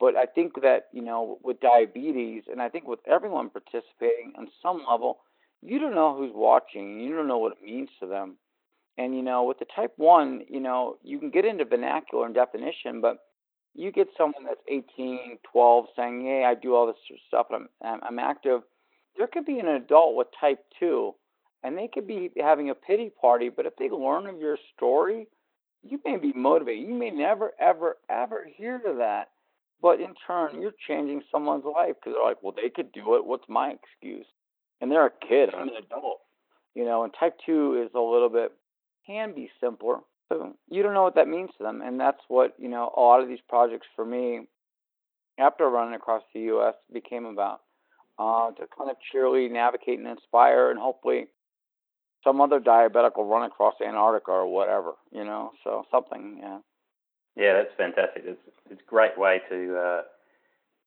But 0.00 0.16
I 0.16 0.26
think 0.26 0.60
that, 0.62 0.88
you 0.92 1.02
know, 1.02 1.38
with 1.42 1.60
diabetes 1.60 2.44
and 2.50 2.60
I 2.60 2.68
think 2.68 2.86
with 2.86 3.00
everyone 3.06 3.50
participating 3.50 4.32
on 4.36 4.48
some 4.62 4.84
level, 4.88 5.18
you 5.62 5.78
don't 5.78 5.94
know 5.94 6.16
who's 6.16 6.32
watching. 6.34 7.00
You 7.00 7.14
don't 7.14 7.28
know 7.28 7.38
what 7.38 7.52
it 7.52 7.64
means 7.64 7.88
to 8.00 8.06
them. 8.06 8.36
And 8.96 9.14
you 9.14 9.22
know, 9.22 9.44
with 9.44 9.58
the 9.58 9.66
type 9.74 9.92
one, 9.96 10.42
you 10.48 10.60
know, 10.60 10.96
you 11.02 11.18
can 11.18 11.30
get 11.30 11.44
into 11.44 11.64
vernacular 11.64 12.26
and 12.26 12.34
definition, 12.34 13.00
but 13.00 13.18
you 13.74 13.92
get 13.92 14.08
someone 14.16 14.44
that's 14.44 14.60
18, 14.68 15.38
12 15.52 15.86
saying, 15.94 16.24
"Hey, 16.24 16.44
I 16.44 16.54
do 16.54 16.74
all 16.74 16.86
this 16.86 16.96
stuff, 17.28 17.48
And 17.50 17.68
I'm 17.82 18.00
I'm 18.02 18.18
active." 18.18 18.62
There 19.16 19.26
could 19.26 19.44
be 19.44 19.58
an 19.58 19.68
adult 19.68 20.14
with 20.14 20.28
type 20.40 20.64
2 20.78 21.14
and 21.62 21.76
they 21.76 21.88
could 21.88 22.06
be 22.06 22.30
having 22.38 22.70
a 22.70 22.74
pity 22.74 23.10
party, 23.20 23.48
but 23.48 23.66
if 23.66 23.76
they 23.76 23.90
learn 23.90 24.26
of 24.26 24.40
your 24.40 24.56
story, 24.76 25.26
you 25.82 26.00
may 26.04 26.16
be 26.16 26.32
motivated. 26.32 26.86
You 26.86 26.94
may 26.94 27.10
never 27.10 27.52
ever 27.58 27.96
ever 28.08 28.46
hear 28.56 28.78
to 28.78 28.94
that. 28.98 29.30
But 29.80 30.00
in 30.00 30.14
turn, 30.26 30.60
you're 30.60 30.72
changing 30.88 31.22
someone's 31.30 31.64
life 31.64 31.94
because 31.94 32.14
they're 32.14 32.24
like, 32.24 32.42
well, 32.42 32.54
they 32.54 32.68
could 32.68 32.90
do 32.92 33.14
it. 33.14 33.24
What's 33.24 33.48
my 33.48 33.70
excuse? 33.70 34.26
And 34.80 34.90
they're 34.90 35.06
a 35.06 35.10
kid. 35.10 35.50
I'm 35.54 35.68
an 35.68 35.74
adult. 35.76 36.20
You 36.74 36.84
know, 36.84 37.02
and 37.02 37.12
type 37.18 37.36
two 37.44 37.82
is 37.82 37.90
a 37.94 38.00
little 38.00 38.28
bit 38.28 38.52
can 39.08 39.34
be 39.34 39.50
simpler, 39.60 39.96
So 40.28 40.54
you 40.68 40.82
don't 40.82 40.94
know 40.94 41.02
what 41.02 41.14
that 41.16 41.28
means 41.28 41.50
to 41.56 41.64
them, 41.64 41.80
and 41.82 41.98
that's 41.98 42.20
what 42.28 42.54
you 42.58 42.68
know. 42.68 42.92
A 42.96 43.00
lot 43.00 43.22
of 43.22 43.28
these 43.28 43.40
projects 43.48 43.86
for 43.96 44.04
me, 44.04 44.46
after 45.38 45.68
running 45.68 45.94
across 45.94 46.22
the 46.34 46.40
U.S., 46.40 46.74
became 46.92 47.24
about 47.24 47.60
uh, 48.18 48.50
to 48.50 48.66
kind 48.76 48.90
of 48.90 48.96
cheerily 49.10 49.48
navigate 49.48 49.98
and 49.98 50.06
inspire, 50.06 50.70
and 50.70 50.78
hopefully 50.78 51.26
some 52.22 52.40
other 52.40 52.60
diabetic 52.60 53.16
will 53.16 53.24
run 53.24 53.44
across 53.44 53.74
Antarctica 53.84 54.30
or 54.30 54.46
whatever, 54.46 54.92
you 55.10 55.24
know. 55.24 55.52
So 55.64 55.86
something, 55.90 56.38
yeah. 56.40 56.58
Yeah, 57.34 57.54
that's 57.54 57.74
fantastic. 57.76 58.24
It's 58.26 58.40
it's 58.70 58.82
a 58.82 58.90
great 58.90 59.16
way 59.16 59.40
to 59.48 59.76
uh, 59.76 60.02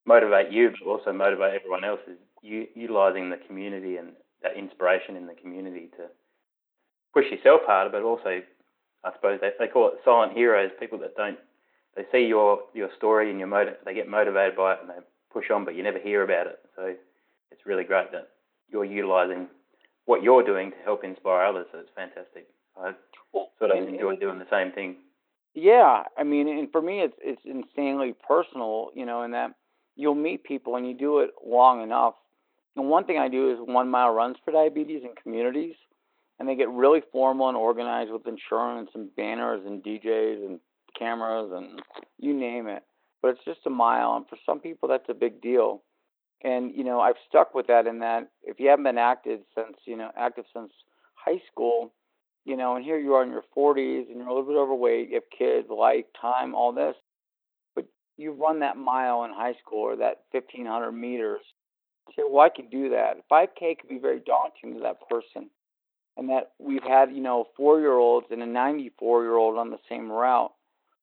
motivate 0.05 0.51
you, 0.51 0.71
but 0.71 0.89
also 0.89 1.11
motivate 1.11 1.55
everyone 1.55 1.83
else. 1.83 2.01
Is 2.07 2.17
you, 2.41 2.67
utilizing 2.75 3.29
the 3.29 3.37
community 3.37 3.97
and 3.97 4.09
that 4.41 4.57
inspiration 4.57 5.15
in 5.15 5.27
the 5.27 5.33
community 5.33 5.89
to 5.97 6.07
push 7.13 7.25
yourself 7.31 7.61
harder, 7.65 7.89
but 7.89 8.03
also 8.03 8.41
I 9.03 9.13
suppose 9.13 9.39
they 9.41 9.51
they 9.59 9.67
call 9.67 9.87
it 9.89 9.95
silent 10.03 10.33
heroes, 10.33 10.71
people 10.79 10.99
that 10.99 11.15
don't 11.15 11.37
they 11.95 12.03
see 12.11 12.25
your 12.25 12.59
your 12.73 12.89
story 12.97 13.29
and 13.29 13.39
your 13.39 13.47
motive, 13.47 13.75
they 13.85 13.93
get 13.93 14.07
motivated 14.07 14.55
by 14.55 14.73
it 14.73 14.79
and 14.81 14.89
they 14.89 15.03
push 15.31 15.49
on, 15.51 15.65
but 15.65 15.75
you 15.75 15.83
never 15.83 15.99
hear 15.99 16.23
about 16.23 16.47
it. 16.47 16.59
So 16.75 16.93
it's 17.51 17.65
really 17.65 17.83
great 17.83 18.11
that 18.11 18.29
you're 18.69 18.85
utilising 18.85 19.47
what 20.05 20.23
you're 20.23 20.43
doing 20.43 20.71
to 20.71 20.77
help 20.83 21.03
inspire 21.03 21.45
others. 21.45 21.67
So 21.71 21.79
it's 21.79 21.89
fantastic. 21.95 22.47
I 22.77 22.93
sort 23.59 23.71
of 23.71 23.87
enjoy 23.87 24.15
doing 24.15 24.39
the 24.39 24.47
same 24.49 24.71
thing. 24.71 24.95
Yeah, 25.53 26.03
I 26.17 26.23
mean, 26.23 26.47
and 26.47 26.71
for 26.71 26.81
me, 26.81 27.01
it's 27.01 27.15
it's 27.21 27.41
insanely 27.45 28.15
personal, 28.27 28.89
you 28.95 29.05
know, 29.05 29.23
in 29.23 29.31
that 29.31 29.51
you'll 29.95 30.15
meet 30.15 30.43
people 30.43 30.75
and 30.77 30.87
you 30.87 30.93
do 30.93 31.19
it 31.19 31.31
long 31.45 31.81
enough. 31.83 32.15
And 32.75 32.89
one 32.89 33.05
thing 33.05 33.17
I 33.17 33.27
do 33.27 33.51
is 33.51 33.57
one 33.59 33.89
mile 33.89 34.11
runs 34.11 34.37
for 34.43 34.51
diabetes 34.51 35.03
in 35.03 35.13
communities, 35.21 35.75
and 36.39 36.47
they 36.47 36.55
get 36.55 36.69
really 36.69 37.01
formal 37.11 37.49
and 37.49 37.57
organized 37.57 38.11
with 38.11 38.27
insurance 38.27 38.89
and 38.95 39.13
banners 39.15 39.61
and 39.65 39.83
DJs 39.83 40.45
and 40.45 40.59
cameras 40.97 41.51
and 41.53 41.81
you 42.17 42.33
name 42.33 42.67
it. 42.67 42.83
But 43.21 43.29
it's 43.29 43.45
just 43.45 43.65
a 43.65 43.69
mile, 43.69 44.15
and 44.15 44.27
for 44.27 44.37
some 44.45 44.59
people 44.59 44.89
that's 44.89 45.09
a 45.09 45.13
big 45.13 45.41
deal. 45.41 45.83
And 46.43 46.73
you 46.75 46.83
know, 46.83 46.99
I've 46.99 47.15
stuck 47.27 47.53
with 47.53 47.67
that 47.67 47.87
in 47.87 47.99
that 47.99 48.29
if 48.43 48.59
you 48.59 48.69
haven't 48.69 48.85
been 48.85 48.97
active 48.97 49.41
since 49.55 49.77
you 49.85 49.95
know 49.95 50.09
active 50.17 50.45
since 50.53 50.71
high 51.13 51.41
school, 51.51 51.93
you 52.45 52.57
know, 52.57 52.75
and 52.75 52.83
here 52.83 52.97
you 52.97 53.13
are 53.13 53.23
in 53.23 53.29
your 53.29 53.43
40s 53.55 54.07
and 54.07 54.17
you're 54.17 54.27
a 54.27 54.33
little 54.33 54.47
bit 54.47 54.57
overweight, 54.57 55.09
you 55.09 55.15
have 55.15 55.23
kids, 55.37 55.67
life, 55.69 56.05
time, 56.19 56.55
all 56.55 56.71
this, 56.71 56.95
but 57.75 57.85
you 58.17 58.31
run 58.31 58.59
that 58.61 58.77
mile 58.77 59.23
in 59.23 59.31
high 59.31 59.53
school 59.63 59.81
or 59.81 59.95
that 59.97 60.23
1500 60.31 60.91
meters. 60.91 61.41
Say, 62.15 62.23
well, 62.27 62.45
I 62.45 62.49
could 62.49 62.69
do 62.69 62.89
that. 62.89 63.17
5K 63.31 63.79
could 63.79 63.89
be 63.89 63.99
very 63.99 64.19
daunting 64.19 64.75
to 64.75 64.81
that 64.81 65.07
person. 65.09 65.49
And 66.17 66.29
that 66.29 66.51
we've 66.59 66.83
had, 66.83 67.11
you 67.11 67.21
know, 67.21 67.45
four 67.55 67.79
year 67.79 67.93
olds 67.93 68.27
and 68.31 68.43
a 68.43 68.45
94 68.45 69.23
year 69.23 69.35
old 69.35 69.57
on 69.57 69.69
the 69.69 69.79
same 69.87 70.11
route. 70.11 70.51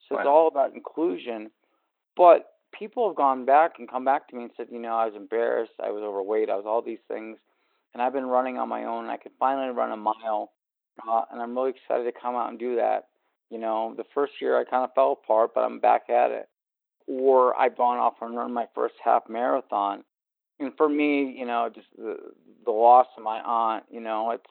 So 0.08 0.14
right. 0.14 0.22
it's 0.22 0.28
all 0.28 0.48
about 0.48 0.74
inclusion. 0.74 1.50
But 2.16 2.52
people 2.78 3.08
have 3.08 3.16
gone 3.16 3.44
back 3.44 3.74
and 3.78 3.90
come 3.90 4.04
back 4.04 4.28
to 4.28 4.37
me 4.37 4.42
and 4.42 4.52
said, 4.56 4.66
you 4.70 4.78
know, 4.78 4.94
I 4.94 5.06
was 5.06 5.14
embarrassed, 5.14 5.72
I 5.82 5.90
was 5.90 6.02
overweight, 6.02 6.50
I 6.50 6.56
was 6.56 6.64
all 6.66 6.82
these 6.82 6.98
things. 7.08 7.38
And 7.94 8.02
I've 8.02 8.12
been 8.12 8.26
running 8.26 8.58
on 8.58 8.68
my 8.68 8.84
own. 8.84 9.06
I 9.06 9.16
could 9.16 9.32
finally 9.38 9.74
run 9.74 9.92
a 9.92 9.96
mile 9.96 10.52
uh, 11.06 11.22
and 11.30 11.40
I'm 11.40 11.56
really 11.56 11.70
excited 11.70 12.04
to 12.04 12.20
come 12.20 12.34
out 12.34 12.50
and 12.50 12.58
do 12.58 12.76
that. 12.76 13.08
You 13.50 13.58
know, 13.58 13.94
the 13.96 14.04
first 14.14 14.34
year 14.40 14.58
I 14.58 14.64
kind 14.64 14.84
of 14.84 14.94
fell 14.94 15.12
apart, 15.12 15.52
but 15.54 15.61
I'm 15.61 15.78
back 15.78 16.11
at 16.11 16.30
it. 16.30 16.48
Or 17.06 17.58
I've 17.58 17.76
gone 17.76 17.98
off 17.98 18.14
and 18.20 18.37
run 18.37 18.52
my 18.52 18.66
first 18.74 18.94
half 19.02 19.28
marathon. 19.28 20.04
And 20.61 20.73
for 20.77 20.88
me, 20.88 21.35
you 21.38 21.47
know, 21.47 21.71
just 21.75 21.88
the 21.97 22.16
the 22.64 22.73
loss 22.73 23.07
of 23.16 23.23
my 23.23 23.40
aunt, 23.40 23.85
you 23.90 24.01
know, 24.01 24.31
it's 24.33 24.44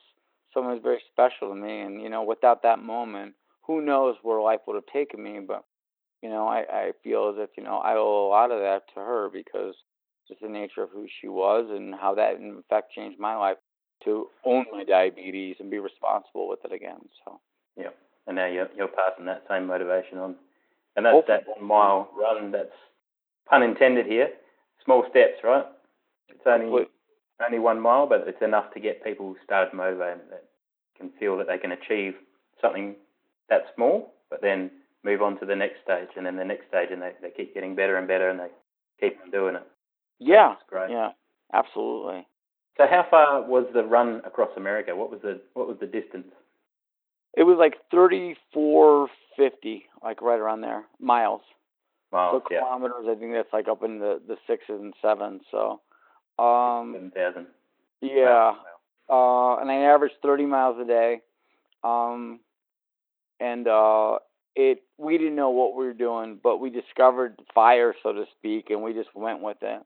someone 0.53 0.73
who's 0.73 0.83
very 0.83 1.01
special 1.11 1.49
to 1.49 1.55
me. 1.55 1.81
And 1.81 2.01
you 2.01 2.09
know, 2.09 2.23
without 2.23 2.63
that 2.63 2.79
moment, 2.81 3.35
who 3.65 3.81
knows 3.81 4.15
where 4.23 4.41
life 4.41 4.61
would 4.67 4.75
have 4.75 4.85
taken 4.91 5.21
me? 5.21 5.39
But 5.45 5.63
you 6.21 6.29
know, 6.29 6.47
I 6.47 6.59
I 6.71 6.91
feel 7.03 7.29
as 7.29 7.35
if 7.37 7.49
you 7.57 7.63
know 7.63 7.77
I 7.77 7.95
owe 7.95 8.27
a 8.27 8.29
lot 8.29 8.51
of 8.51 8.59
that 8.59 8.83
to 8.93 8.99
her 9.01 9.29
because 9.31 9.75
just 10.27 10.41
the 10.41 10.49
nature 10.49 10.83
of 10.83 10.89
who 10.91 11.07
she 11.21 11.27
was 11.27 11.67
and 11.69 11.93
how 11.95 12.15
that 12.15 12.35
in 12.35 12.63
fact 12.69 12.91
changed 12.93 13.19
my 13.19 13.35
life 13.35 13.57
to 14.03 14.27
own 14.45 14.65
my 14.71 14.83
diabetes 14.83 15.55
and 15.59 15.71
be 15.71 15.79
responsible 15.79 16.47
with 16.47 16.59
it 16.65 16.71
again. 16.71 16.99
So 17.25 17.39
yeah, 17.77 17.89
and 18.27 18.35
now 18.35 18.45
you're 18.47 18.69
you're 18.77 18.87
passing 18.87 19.25
that 19.25 19.43
same 19.49 19.67
motivation 19.67 20.17
on, 20.19 20.35
and 20.95 21.05
that's 21.05 21.13
Hopefully. 21.15 21.37
that 21.45 21.59
one 21.59 21.67
mile 21.67 22.09
run. 22.17 22.51
That's 22.51 22.69
pun 23.49 23.63
intended 23.63 24.05
here. 24.05 24.29
Small 24.85 25.03
steps, 25.09 25.43
right? 25.43 25.65
It's 26.29 26.41
only 26.45 26.85
only 27.45 27.59
one 27.59 27.79
mile, 27.79 28.07
but 28.07 28.27
it's 28.27 28.41
enough 28.41 28.73
to 28.73 28.79
get 28.79 29.03
people 29.03 29.35
started 29.43 29.73
motivated 29.73 30.21
that 30.31 30.45
can 30.97 31.11
feel 31.19 31.37
that 31.37 31.47
they 31.47 31.57
can 31.57 31.71
achieve 31.71 32.15
something 32.61 32.95
that 33.49 33.65
small, 33.75 34.13
but 34.29 34.41
then 34.41 34.71
move 35.03 35.21
on 35.21 35.39
to 35.39 35.45
the 35.45 35.55
next 35.55 35.77
stage, 35.83 36.09
and 36.17 36.25
then 36.25 36.35
the 36.35 36.43
next 36.43 36.67
stage, 36.67 36.89
and 36.91 37.01
they, 37.01 37.11
they 37.21 37.29
keep 37.29 37.53
getting 37.53 37.75
better 37.75 37.97
and 37.97 38.07
better, 38.07 38.29
and 38.29 38.39
they 38.39 38.49
keep 38.99 39.19
on 39.23 39.31
doing 39.31 39.55
it. 39.55 39.63
Yeah, 40.19 40.49
That's 40.49 40.69
great. 40.69 40.89
Yeah, 40.89 41.09
absolutely. 41.53 42.25
So 42.77 42.85
how 42.89 43.05
far 43.09 43.41
was 43.41 43.65
the 43.73 43.83
run 43.83 44.21
across 44.25 44.49
America? 44.55 44.95
What 44.95 45.11
was 45.11 45.21
the 45.21 45.41
what 45.53 45.67
was 45.67 45.77
the 45.79 45.87
distance? 45.87 46.27
It 47.35 47.43
was 47.43 47.57
like 47.57 47.75
thirty 47.91 48.35
four 48.53 49.07
fifty, 49.35 49.85
like 50.03 50.21
right 50.21 50.39
around 50.39 50.61
there, 50.61 50.83
miles. 50.99 51.41
Miles, 52.11 52.41
so 52.43 52.47
kilometers. 52.47 53.03
Yeah. 53.05 53.11
I 53.11 53.15
think 53.15 53.33
that's 53.33 53.51
like 53.51 53.67
up 53.67 53.83
in 53.83 53.99
the 53.99 54.21
the 54.27 54.37
sixes 54.47 54.79
and 54.81 54.93
sevens. 55.01 55.41
So, 55.49 55.81
um, 56.39 56.93
seven 56.93 57.11
thousand. 57.11 57.47
Yeah, 58.01 58.53
wow. 59.09 59.57
uh, 59.57 59.61
and 59.61 59.71
I 59.71 59.93
averaged 59.93 60.15
thirty 60.21 60.45
miles 60.45 60.77
a 60.81 60.85
day. 60.85 61.21
Um, 61.83 62.39
and 63.39 63.67
uh, 63.67 64.17
it 64.55 64.83
we 64.97 65.17
didn't 65.17 65.35
know 65.35 65.51
what 65.51 65.75
we 65.75 65.85
were 65.85 65.93
doing, 65.93 66.39
but 66.41 66.57
we 66.57 66.69
discovered 66.69 67.39
fire, 67.53 67.93
so 68.01 68.13
to 68.13 68.25
speak, 68.37 68.69
and 68.69 68.81
we 68.81 68.93
just 68.93 69.13
went 69.15 69.41
with 69.41 69.57
it. 69.61 69.81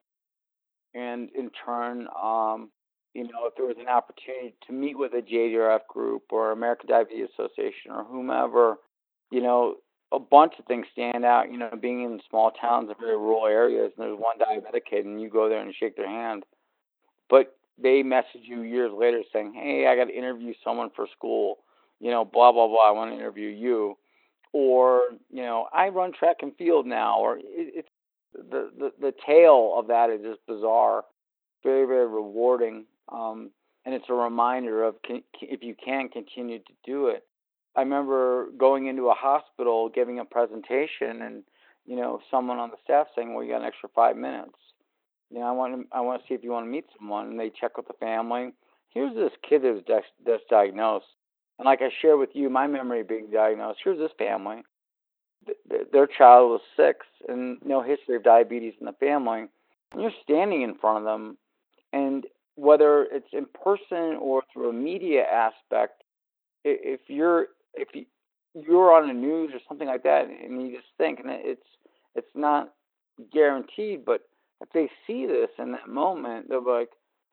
And 0.93 1.29
in 1.35 1.51
turn, 1.65 2.07
um, 2.21 2.69
you 3.13 3.23
know, 3.23 3.45
if 3.45 3.55
there 3.55 3.65
was 3.65 3.77
an 3.79 3.89
opportunity 3.89 4.55
to 4.67 4.73
meet 4.73 4.97
with 4.97 5.13
a 5.13 5.21
JDRF 5.21 5.87
group 5.87 6.23
or 6.31 6.51
American 6.51 6.89
Diabetes 6.89 7.27
Association 7.33 7.91
or 7.91 8.03
whomever, 8.03 8.77
you 9.31 9.41
know, 9.41 9.75
a 10.11 10.19
bunch 10.19 10.53
of 10.59 10.65
things 10.65 10.85
stand 10.91 11.25
out. 11.25 11.51
You 11.51 11.57
know, 11.57 11.69
being 11.79 12.03
in 12.03 12.19
small 12.29 12.51
towns 12.51 12.89
and 12.89 12.99
very 12.99 13.17
rural 13.17 13.47
areas, 13.47 13.91
and 13.97 14.05
there's 14.05 14.19
one 14.19 14.37
diabetic 14.39 14.85
kid, 14.89 15.05
and 15.05 15.21
you 15.21 15.29
go 15.29 15.49
there 15.49 15.61
and 15.61 15.73
shake 15.73 15.95
their 15.95 16.09
hand, 16.09 16.43
but 17.29 17.57
they 17.81 18.03
message 18.03 18.43
you 18.43 18.61
years 18.61 18.91
later 18.93 19.21
saying, 19.33 19.53
"Hey, 19.53 19.87
I 19.87 19.95
got 19.95 20.05
to 20.05 20.17
interview 20.17 20.53
someone 20.63 20.89
for 20.95 21.07
school." 21.15 21.59
You 21.99 22.11
know, 22.11 22.25
blah 22.25 22.51
blah 22.51 22.67
blah. 22.67 22.87
I 22.87 22.91
want 22.91 23.11
to 23.11 23.17
interview 23.17 23.49
you, 23.49 23.97
or 24.53 25.03
you 25.29 25.43
know, 25.43 25.67
I 25.73 25.89
run 25.89 26.13
track 26.13 26.37
and 26.41 26.55
field 26.55 26.85
now, 26.85 27.19
or 27.19 27.37
it, 27.37 27.43
it's 27.45 27.89
the, 28.33 28.71
the 28.77 28.91
the 28.99 29.13
tale 29.25 29.75
of 29.77 29.87
that 29.87 30.09
is 30.09 30.21
just 30.21 30.45
bizarre, 30.47 31.03
very 31.63 31.85
very 31.85 32.07
rewarding 32.07 32.85
um, 33.11 33.51
and 33.85 33.93
it's 33.93 34.05
a 34.09 34.13
reminder 34.13 34.83
of 34.83 35.01
can, 35.03 35.21
if 35.41 35.63
you 35.63 35.75
can 35.83 36.09
continue 36.09 36.59
to 36.59 36.73
do 36.85 37.07
it. 37.07 37.25
I 37.75 37.81
remember 37.81 38.47
going 38.57 38.87
into 38.87 39.09
a 39.09 39.13
hospital, 39.13 39.89
giving 39.89 40.19
a 40.19 40.25
presentation, 40.25 41.21
and 41.21 41.43
you 41.85 41.95
know 41.95 42.19
someone 42.29 42.57
on 42.57 42.69
the 42.69 42.77
staff 42.83 43.07
saying, 43.15 43.33
"Well, 43.33 43.43
you 43.43 43.51
got 43.51 43.61
an 43.61 43.67
extra 43.67 43.89
five 43.89 44.17
minutes." 44.17 44.57
You 45.29 45.39
know, 45.39 45.45
I 45.45 45.51
want 45.51 45.89
to, 45.89 45.95
I 45.95 46.01
want 46.01 46.21
to 46.21 46.27
see 46.27 46.33
if 46.33 46.43
you 46.43 46.51
want 46.51 46.65
to 46.65 46.71
meet 46.71 46.85
someone, 46.97 47.27
and 47.27 47.39
they 47.39 47.49
check 47.49 47.77
with 47.77 47.87
the 47.87 47.93
family. 47.93 48.51
Here's 48.89 49.15
this 49.15 49.31
kid 49.47 49.61
that 49.63 49.73
was 49.73 50.03
that's 50.25 50.43
diagnosed, 50.49 51.05
and 51.57 51.65
like 51.65 51.81
I 51.81 51.89
share 52.01 52.17
with 52.17 52.31
you, 52.33 52.49
my 52.49 52.67
memory 52.67 53.03
being 53.03 53.29
diagnosed. 53.31 53.79
Here's 53.83 53.99
this 53.99 54.11
family. 54.17 54.63
Their 55.91 56.07
child 56.07 56.51
was 56.51 56.61
six 56.75 57.05
and 57.27 57.57
no 57.65 57.81
history 57.81 58.15
of 58.15 58.23
diabetes 58.23 58.73
in 58.79 58.85
the 58.85 58.93
family. 58.93 59.45
And 59.91 60.01
you're 60.01 60.11
standing 60.21 60.61
in 60.61 60.75
front 60.75 60.99
of 60.99 61.03
them, 61.05 61.37
and 61.91 62.25
whether 62.55 63.03
it's 63.03 63.33
in 63.33 63.45
person 63.45 64.17
or 64.19 64.43
through 64.51 64.69
a 64.69 64.73
media 64.73 65.23
aspect, 65.23 66.03
if 66.63 67.01
you're 67.07 67.47
if 67.73 67.89
you, 67.93 68.05
you're 68.53 68.93
on 68.93 69.07
the 69.07 69.13
news 69.13 69.51
or 69.53 69.59
something 69.67 69.87
like 69.87 70.03
that, 70.03 70.25
and 70.25 70.61
you 70.61 70.75
just 70.75 70.87
think, 70.97 71.19
and 71.19 71.29
it's 71.29 71.61
it's 72.15 72.35
not 72.35 72.73
guaranteed, 73.31 74.03
but 74.05 74.21
if 74.61 74.69
they 74.73 74.89
see 75.07 75.25
this 75.25 75.49
in 75.57 75.71
that 75.71 75.87
moment, 75.87 76.49
they'll 76.49 76.63
be 76.63 76.69
like, 76.69 76.89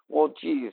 well, 0.09 0.33
geez, 0.41 0.73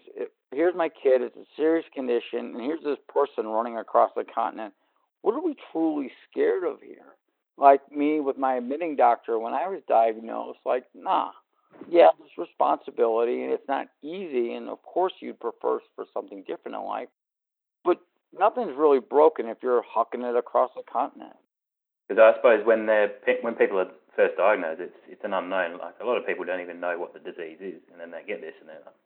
here's 0.51 0.75
my 0.75 0.89
kid. 0.89 1.21
It's 1.21 1.35
a 1.35 1.45
serious 1.55 1.85
condition, 1.93 2.53
and 2.53 2.61
here's 2.61 2.83
this 2.83 2.99
person 3.09 3.47
running 3.47 3.77
across 3.77 4.11
the 4.15 4.23
continent. 4.23 4.73
What 5.21 5.35
are 5.35 5.43
we 5.43 5.55
truly 5.71 6.11
scared 6.29 6.63
of 6.63 6.81
here? 6.81 7.15
Like 7.57 7.91
me 7.91 8.19
with 8.19 8.37
my 8.37 8.55
admitting 8.55 8.95
doctor 8.95 9.39
when 9.39 9.53
I 9.53 9.67
was 9.67 9.81
diagnosed, 9.87 10.59
like, 10.65 10.83
nah, 10.93 11.31
yeah, 11.89 12.07
there's 12.17 12.47
responsibility, 12.47 13.43
and 13.43 13.51
it's 13.51 13.67
not 13.67 13.87
easy. 14.03 14.53
And 14.53 14.69
of 14.69 14.81
course, 14.83 15.13
you'd 15.19 15.39
prefer 15.39 15.79
for 15.95 16.05
something 16.13 16.43
different 16.47 16.77
in 16.77 16.83
life, 16.83 17.09
nothing's 18.39 18.77
really 18.77 18.99
broken 18.99 19.47
if 19.47 19.57
you're 19.61 19.83
hucking 19.83 20.27
it 20.27 20.35
across 20.35 20.71
the 20.75 20.83
continent. 20.91 21.35
Because 22.07 22.21
I 22.21 22.37
suppose 22.37 22.65
when 22.65 22.85
they're 22.85 23.11
when 23.41 23.55
people 23.55 23.79
are 23.79 23.89
first 24.15 24.37
diagnosed, 24.37 24.81
it's 24.81 24.97
it's 25.07 25.23
an 25.23 25.33
unknown. 25.33 25.79
Like 25.79 25.95
a 26.01 26.05
lot 26.05 26.17
of 26.17 26.25
people 26.25 26.45
don't 26.45 26.61
even 26.61 26.79
know 26.79 26.99
what 26.99 27.13
the 27.13 27.19
disease 27.19 27.57
is, 27.59 27.81
and 27.91 27.99
then 27.99 28.11
they 28.11 28.21
get 28.27 28.41
this, 28.41 28.53
and 28.59 28.69
they're 28.69 28.85
like, 28.85 28.99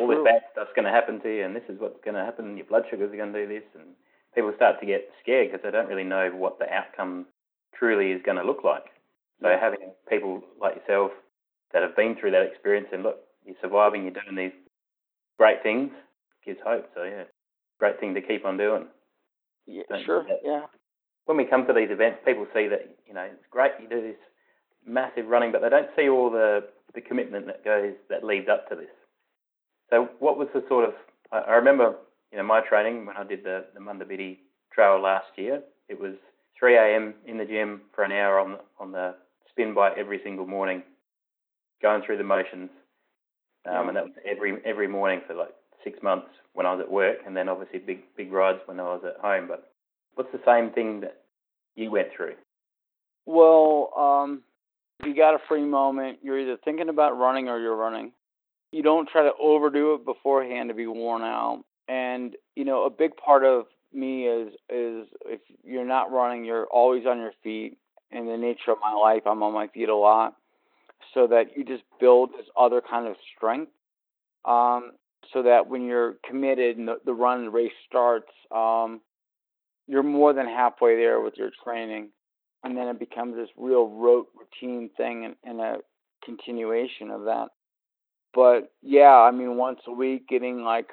all 0.00 0.08
this 0.08 0.24
bad 0.24 0.42
stuff's 0.52 0.72
going 0.74 0.86
to 0.86 0.90
happen 0.90 1.20
to 1.22 1.28
you, 1.28 1.44
and 1.44 1.54
this 1.54 1.68
is 1.68 1.78
what's 1.78 2.02
going 2.04 2.16
to 2.16 2.24
happen. 2.24 2.56
Your 2.56 2.66
blood 2.66 2.84
sugars 2.90 3.12
are 3.12 3.16
going 3.16 3.32
to 3.32 3.46
do 3.46 3.48
this, 3.48 3.66
and 3.74 3.94
people 4.34 4.52
start 4.56 4.80
to 4.80 4.86
get 4.86 5.08
scared 5.22 5.50
because 5.50 5.62
they 5.62 5.70
don't 5.70 5.88
really 5.88 6.04
know 6.04 6.30
what 6.34 6.58
the 6.58 6.66
outcome 6.72 7.26
truly 7.76 8.12
is 8.12 8.22
going 8.24 8.38
to 8.38 8.44
look 8.44 8.64
like. 8.64 8.90
So 9.42 9.48
having 9.60 9.92
people 10.08 10.42
like 10.60 10.76
yourself 10.76 11.10
that 11.72 11.82
have 11.82 11.96
been 11.96 12.16
through 12.16 12.30
that 12.30 12.46
experience 12.46 12.88
and 12.92 13.02
look, 13.02 13.18
you're 13.44 13.56
surviving, 13.60 14.02
you're 14.02 14.12
doing 14.14 14.36
these 14.36 14.54
great 15.36 15.62
things, 15.62 15.90
gives 16.44 16.60
hope. 16.64 16.88
So 16.94 17.02
yeah, 17.02 17.24
great 17.82 17.98
thing 17.98 18.14
to 18.14 18.22
keep 18.22 18.44
on 18.44 18.56
doing. 18.56 18.84
Yeah, 19.66 19.82
sure. 20.06 20.24
Yeah. 20.44 20.66
When 21.24 21.36
we 21.36 21.44
come 21.44 21.66
to 21.66 21.72
these 21.72 21.90
events, 21.90 22.20
people 22.24 22.46
see 22.54 22.68
that 22.68 22.96
you 23.08 23.12
know 23.12 23.22
it's 23.22 23.46
great 23.50 23.72
you 23.80 23.88
do 23.88 24.00
this 24.00 24.20
massive 24.86 25.26
running, 25.26 25.50
but 25.50 25.62
they 25.62 25.68
don't 25.68 25.90
see 25.96 26.08
all 26.08 26.30
the 26.30 26.60
the 26.94 27.00
commitment 27.00 27.46
that 27.46 27.64
goes 27.64 27.94
that 28.08 28.22
leads 28.22 28.48
up 28.48 28.68
to 28.68 28.76
this. 28.76 28.94
So 29.90 30.08
what 30.20 30.38
was 30.38 30.46
the 30.54 30.62
sort 30.68 30.84
of 30.88 30.94
I, 31.32 31.38
I 31.38 31.54
remember 31.54 31.96
you 32.30 32.38
know 32.38 32.44
my 32.44 32.60
training 32.60 33.04
when 33.04 33.16
I 33.16 33.24
did 33.24 33.42
the 33.42 33.64
the 33.74 33.80
Munda 33.80 34.04
Biddi 34.04 34.38
trail 34.72 35.00
last 35.02 35.32
year. 35.36 35.60
It 35.88 35.98
was 36.00 36.14
3 36.58 36.76
a.m. 36.76 37.14
in 37.26 37.36
the 37.36 37.44
gym 37.44 37.80
for 37.96 38.04
an 38.04 38.12
hour 38.12 38.38
on 38.38 38.58
on 38.78 38.92
the 38.92 39.16
spin 39.50 39.74
bike 39.74 39.94
every 39.98 40.20
single 40.22 40.46
morning 40.46 40.84
going 41.82 42.02
through 42.06 42.18
the 42.18 42.24
motions. 42.24 42.70
Um, 43.68 43.88
and 43.88 43.96
that 43.96 44.04
was 44.04 44.12
every 44.24 44.58
every 44.64 44.86
morning 44.86 45.20
for 45.26 45.34
like 45.34 45.54
six 45.84 46.02
months 46.02 46.28
when 46.54 46.66
I 46.66 46.74
was 46.74 46.80
at 46.80 46.90
work, 46.90 47.18
and 47.26 47.36
then 47.36 47.48
obviously 47.48 47.78
big 47.78 48.02
big 48.16 48.32
rides 48.32 48.60
when 48.66 48.80
I 48.80 48.84
was 48.84 49.02
at 49.04 49.20
home. 49.20 49.48
But 49.48 49.72
what's 50.14 50.32
the 50.32 50.40
same 50.44 50.70
thing 50.70 51.00
that 51.00 51.22
you 51.74 51.90
went 51.90 52.08
through? 52.16 52.34
Well, 53.26 53.92
um, 53.96 54.42
if 55.00 55.06
you 55.06 55.16
got 55.16 55.34
a 55.34 55.38
free 55.48 55.64
moment, 55.64 56.18
you're 56.22 56.38
either 56.38 56.56
thinking 56.64 56.88
about 56.88 57.18
running 57.18 57.48
or 57.48 57.58
you're 57.58 57.76
running. 57.76 58.12
You 58.70 58.82
don't 58.82 59.08
try 59.08 59.22
to 59.22 59.32
overdo 59.40 59.94
it 59.94 60.04
beforehand 60.04 60.70
to 60.70 60.74
be 60.74 60.86
worn 60.86 61.22
out. 61.22 61.64
And 61.88 62.36
you 62.56 62.64
know, 62.64 62.84
a 62.84 62.90
big 62.90 63.16
part 63.16 63.44
of 63.44 63.66
me 63.92 64.26
is 64.26 64.52
is 64.70 65.06
if 65.26 65.40
you're 65.64 65.84
not 65.84 66.12
running, 66.12 66.44
you're 66.44 66.66
always 66.66 67.06
on 67.06 67.18
your 67.18 67.32
feet. 67.42 67.78
In 68.10 68.26
the 68.26 68.36
nature 68.36 68.72
of 68.72 68.78
my 68.82 68.92
life, 68.92 69.22
I'm 69.24 69.42
on 69.42 69.54
my 69.54 69.68
feet 69.68 69.88
a 69.88 69.96
lot, 69.96 70.36
so 71.14 71.26
that 71.28 71.56
you 71.56 71.64
just 71.64 71.82
build 71.98 72.30
this 72.32 72.46
other 72.58 72.82
kind 72.82 73.08
of 73.08 73.16
strength. 73.34 73.72
Um, 74.44 74.92
so 75.32 75.42
that 75.42 75.68
when 75.68 75.86
you're 75.86 76.16
committed 76.28 76.76
and 76.76 76.88
the, 76.88 76.96
the 77.04 77.14
run 77.14 77.44
the 77.44 77.50
race 77.50 77.72
starts, 77.88 78.30
um, 78.50 79.00
you're 79.86 80.02
more 80.02 80.32
than 80.32 80.46
halfway 80.46 80.96
there 80.96 81.20
with 81.20 81.34
your 81.36 81.50
training, 81.64 82.10
and 82.64 82.76
then 82.76 82.88
it 82.88 82.98
becomes 82.98 83.36
this 83.36 83.48
real 83.56 83.88
rote 83.88 84.28
routine 84.34 84.90
thing 84.96 85.24
and, 85.24 85.36
and 85.44 85.60
a 85.60 85.76
continuation 86.24 87.10
of 87.10 87.24
that. 87.24 87.48
But 88.34 88.72
yeah, 88.82 89.16
I 89.16 89.30
mean, 89.30 89.56
once 89.56 89.80
a 89.86 89.92
week, 89.92 90.28
getting 90.28 90.62
like 90.62 90.90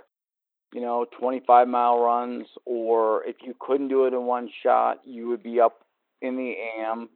you 0.73 0.81
know 0.81 1.05
25 1.19 1.67
mile 1.67 1.99
runs, 1.99 2.47
or 2.65 3.23
if 3.25 3.37
you 3.43 3.55
couldn't 3.59 3.87
do 3.87 4.05
it 4.05 4.13
in 4.13 4.25
one 4.25 4.49
shot, 4.63 4.99
you 5.05 5.27
would 5.29 5.43
be 5.43 5.59
up 5.59 5.85
in 6.21 6.35
the 6.35 6.55
AM, 6.77 7.09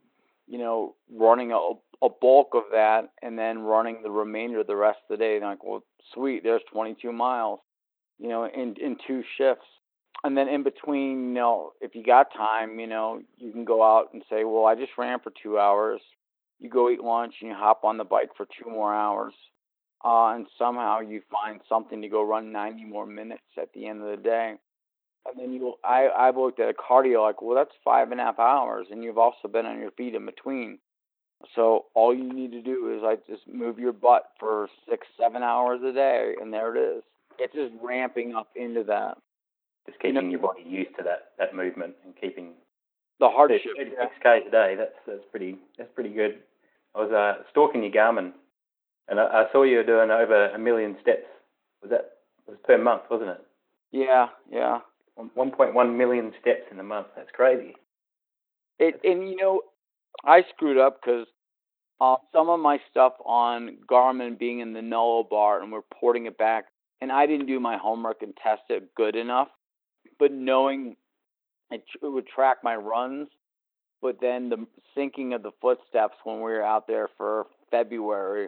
you 0.47 0.57
know, 0.57 0.95
running 1.11 1.51
a 1.51 1.59
a 2.01 2.09
bulk 2.09 2.49
of 2.53 2.63
that, 2.71 3.09
and 3.21 3.37
then 3.37 3.59
running 3.59 4.03
the 4.03 4.11
remainder 4.11 4.61
of 4.61 4.67
the 4.67 4.75
rest 4.75 4.99
of 5.09 5.17
the 5.17 5.23
day. 5.23 5.35
And 5.35 5.45
like, 5.45 5.63
well, 5.63 5.83
sweet, 6.13 6.43
there's 6.43 6.61
22 6.71 7.11
miles, 7.11 7.59
you 8.19 8.29
know, 8.29 8.45
in 8.45 8.75
in 8.81 8.97
two 9.07 9.23
shifts 9.37 9.65
and 10.23 10.37
then 10.37 10.47
in 10.47 10.63
between, 10.63 11.27
you 11.27 11.33
know, 11.33 11.73
if 11.81 11.95
you 11.95 12.03
got 12.03 12.33
time, 12.33 12.79
you 12.79 12.87
know, 12.87 13.21
you 13.37 13.51
can 13.51 13.65
go 13.65 13.83
out 13.83 14.13
and 14.13 14.23
say, 14.29 14.45
well, 14.45 14.65
I 14.65 14.75
just 14.75 14.93
ran 14.97 15.19
for 15.19 15.33
two 15.41 15.59
hours. 15.59 16.01
You 16.59 16.69
go 16.69 16.89
eat 16.89 17.01
lunch 17.01 17.35
and 17.41 17.49
you 17.49 17.55
hop 17.55 17.83
on 17.83 17.97
the 17.97 18.05
bike 18.05 18.29
for 18.37 18.45
two 18.45 18.69
more 18.69 18.93
hours. 18.93 19.33
Uh, 20.03 20.35
and 20.35 20.47
somehow 20.57 20.99
you 21.01 21.21
find 21.29 21.59
something 21.67 22.01
to 22.01 22.07
go 22.07 22.25
run 22.25 22.53
90 22.53 22.85
more 22.85 23.05
minutes 23.05 23.43
at 23.61 23.73
the 23.73 23.87
end 23.87 24.01
of 24.01 24.09
the 24.09 24.21
day. 24.23 24.55
And 25.25 25.39
then 25.39 25.53
you, 25.53 25.73
I, 25.83 26.07
I've 26.09 26.37
looked 26.37 26.59
at 26.59 26.69
a 26.69 26.73
cardio 26.73 27.21
like, 27.21 27.41
well, 27.41 27.55
that's 27.55 27.75
five 27.83 28.11
and 28.11 28.19
a 28.19 28.23
half 28.23 28.39
hours, 28.39 28.87
and 28.91 29.03
you've 29.03 29.17
also 29.17 29.47
been 29.47 29.65
on 29.65 29.79
your 29.79 29.91
feet 29.91 30.15
in 30.15 30.25
between. 30.25 30.79
So 31.55 31.85
all 31.93 32.15
you 32.15 32.31
need 32.31 32.51
to 32.51 32.61
do 32.61 32.95
is 32.95 33.03
like 33.03 33.25
just 33.27 33.47
move 33.47 33.79
your 33.79 33.93
butt 33.93 34.31
for 34.39 34.69
six, 34.89 35.07
seven 35.19 35.43
hours 35.43 35.81
a 35.83 35.91
day, 35.91 36.35
and 36.41 36.53
there 36.53 36.75
it 36.75 36.97
is. 36.97 37.03
It's 37.39 37.53
just 37.53 37.73
ramping 37.81 38.35
up 38.35 38.49
into 38.55 38.83
that 38.85 39.17
just 39.85 39.99
keeping 39.99 40.15
you 40.15 40.21
know, 40.21 40.29
your 40.29 40.39
body 40.39 40.63
used 40.65 40.95
to 40.97 41.03
that 41.03 41.31
that 41.37 41.55
movement 41.55 41.93
and 42.05 42.13
keeping 42.19 42.53
the 43.19 43.27
hardship. 43.29 43.61
36 43.77 43.97
yeah. 43.99 44.39
k's 44.39 44.47
a 44.47 44.51
day. 44.51 44.75
That's 44.77 44.95
that's 45.05 45.23
pretty 45.31 45.57
that's 45.77 45.89
pretty 45.93 46.11
good. 46.11 46.39
I 46.95 46.99
was 46.99 47.11
uh, 47.11 47.43
stalking 47.51 47.83
your 47.83 47.91
Garmin, 47.91 48.33
and 49.09 49.19
I, 49.19 49.23
I 49.23 49.45
saw 49.51 49.63
you 49.63 49.77
were 49.77 49.83
doing 49.83 50.11
over 50.11 50.49
a 50.49 50.59
million 50.59 50.95
steps. 51.01 51.25
Was 51.81 51.91
that 51.91 52.11
was 52.47 52.57
per 52.63 52.77
month, 52.77 53.03
wasn't 53.09 53.31
it? 53.31 53.41
Yeah, 53.91 54.27
yeah. 54.51 54.79
1.1 55.37 55.95
million 55.95 56.33
steps 56.41 56.63
in 56.71 56.79
a 56.79 56.83
month. 56.83 57.07
That's 57.15 57.29
crazy. 57.33 57.75
It 58.79 58.99
and 59.03 59.29
you 59.29 59.35
know, 59.35 59.61
I 60.25 60.43
screwed 60.55 60.77
up 60.77 60.99
because 61.01 61.27
uh, 62.01 62.15
some 62.31 62.49
of 62.49 62.59
my 62.59 62.79
stuff 62.89 63.13
on 63.25 63.77
Garmin 63.89 64.37
being 64.37 64.59
in 64.59 64.73
the 64.73 64.81
Nullarbor 64.81 65.61
and 65.61 65.71
we're 65.71 65.81
it 66.25 66.37
back, 66.37 66.65
and 67.01 67.11
I 67.11 67.25
didn't 67.25 67.47
do 67.47 67.59
my 67.59 67.77
homework 67.77 68.21
and 68.21 68.35
test 68.41 68.63
it 68.69 68.93
good 68.95 69.15
enough 69.15 69.49
but 70.19 70.31
knowing 70.31 70.95
it, 71.71 71.83
it 72.01 72.07
would 72.07 72.27
track 72.27 72.57
my 72.63 72.75
runs, 72.75 73.27
but 74.01 74.17
then 74.21 74.49
the 74.49 74.65
syncing 74.97 75.35
of 75.35 75.43
the 75.43 75.51
footsteps 75.61 76.15
when 76.23 76.37
we 76.37 76.43
were 76.43 76.63
out 76.63 76.87
there 76.87 77.09
for 77.17 77.47
February, 77.71 78.47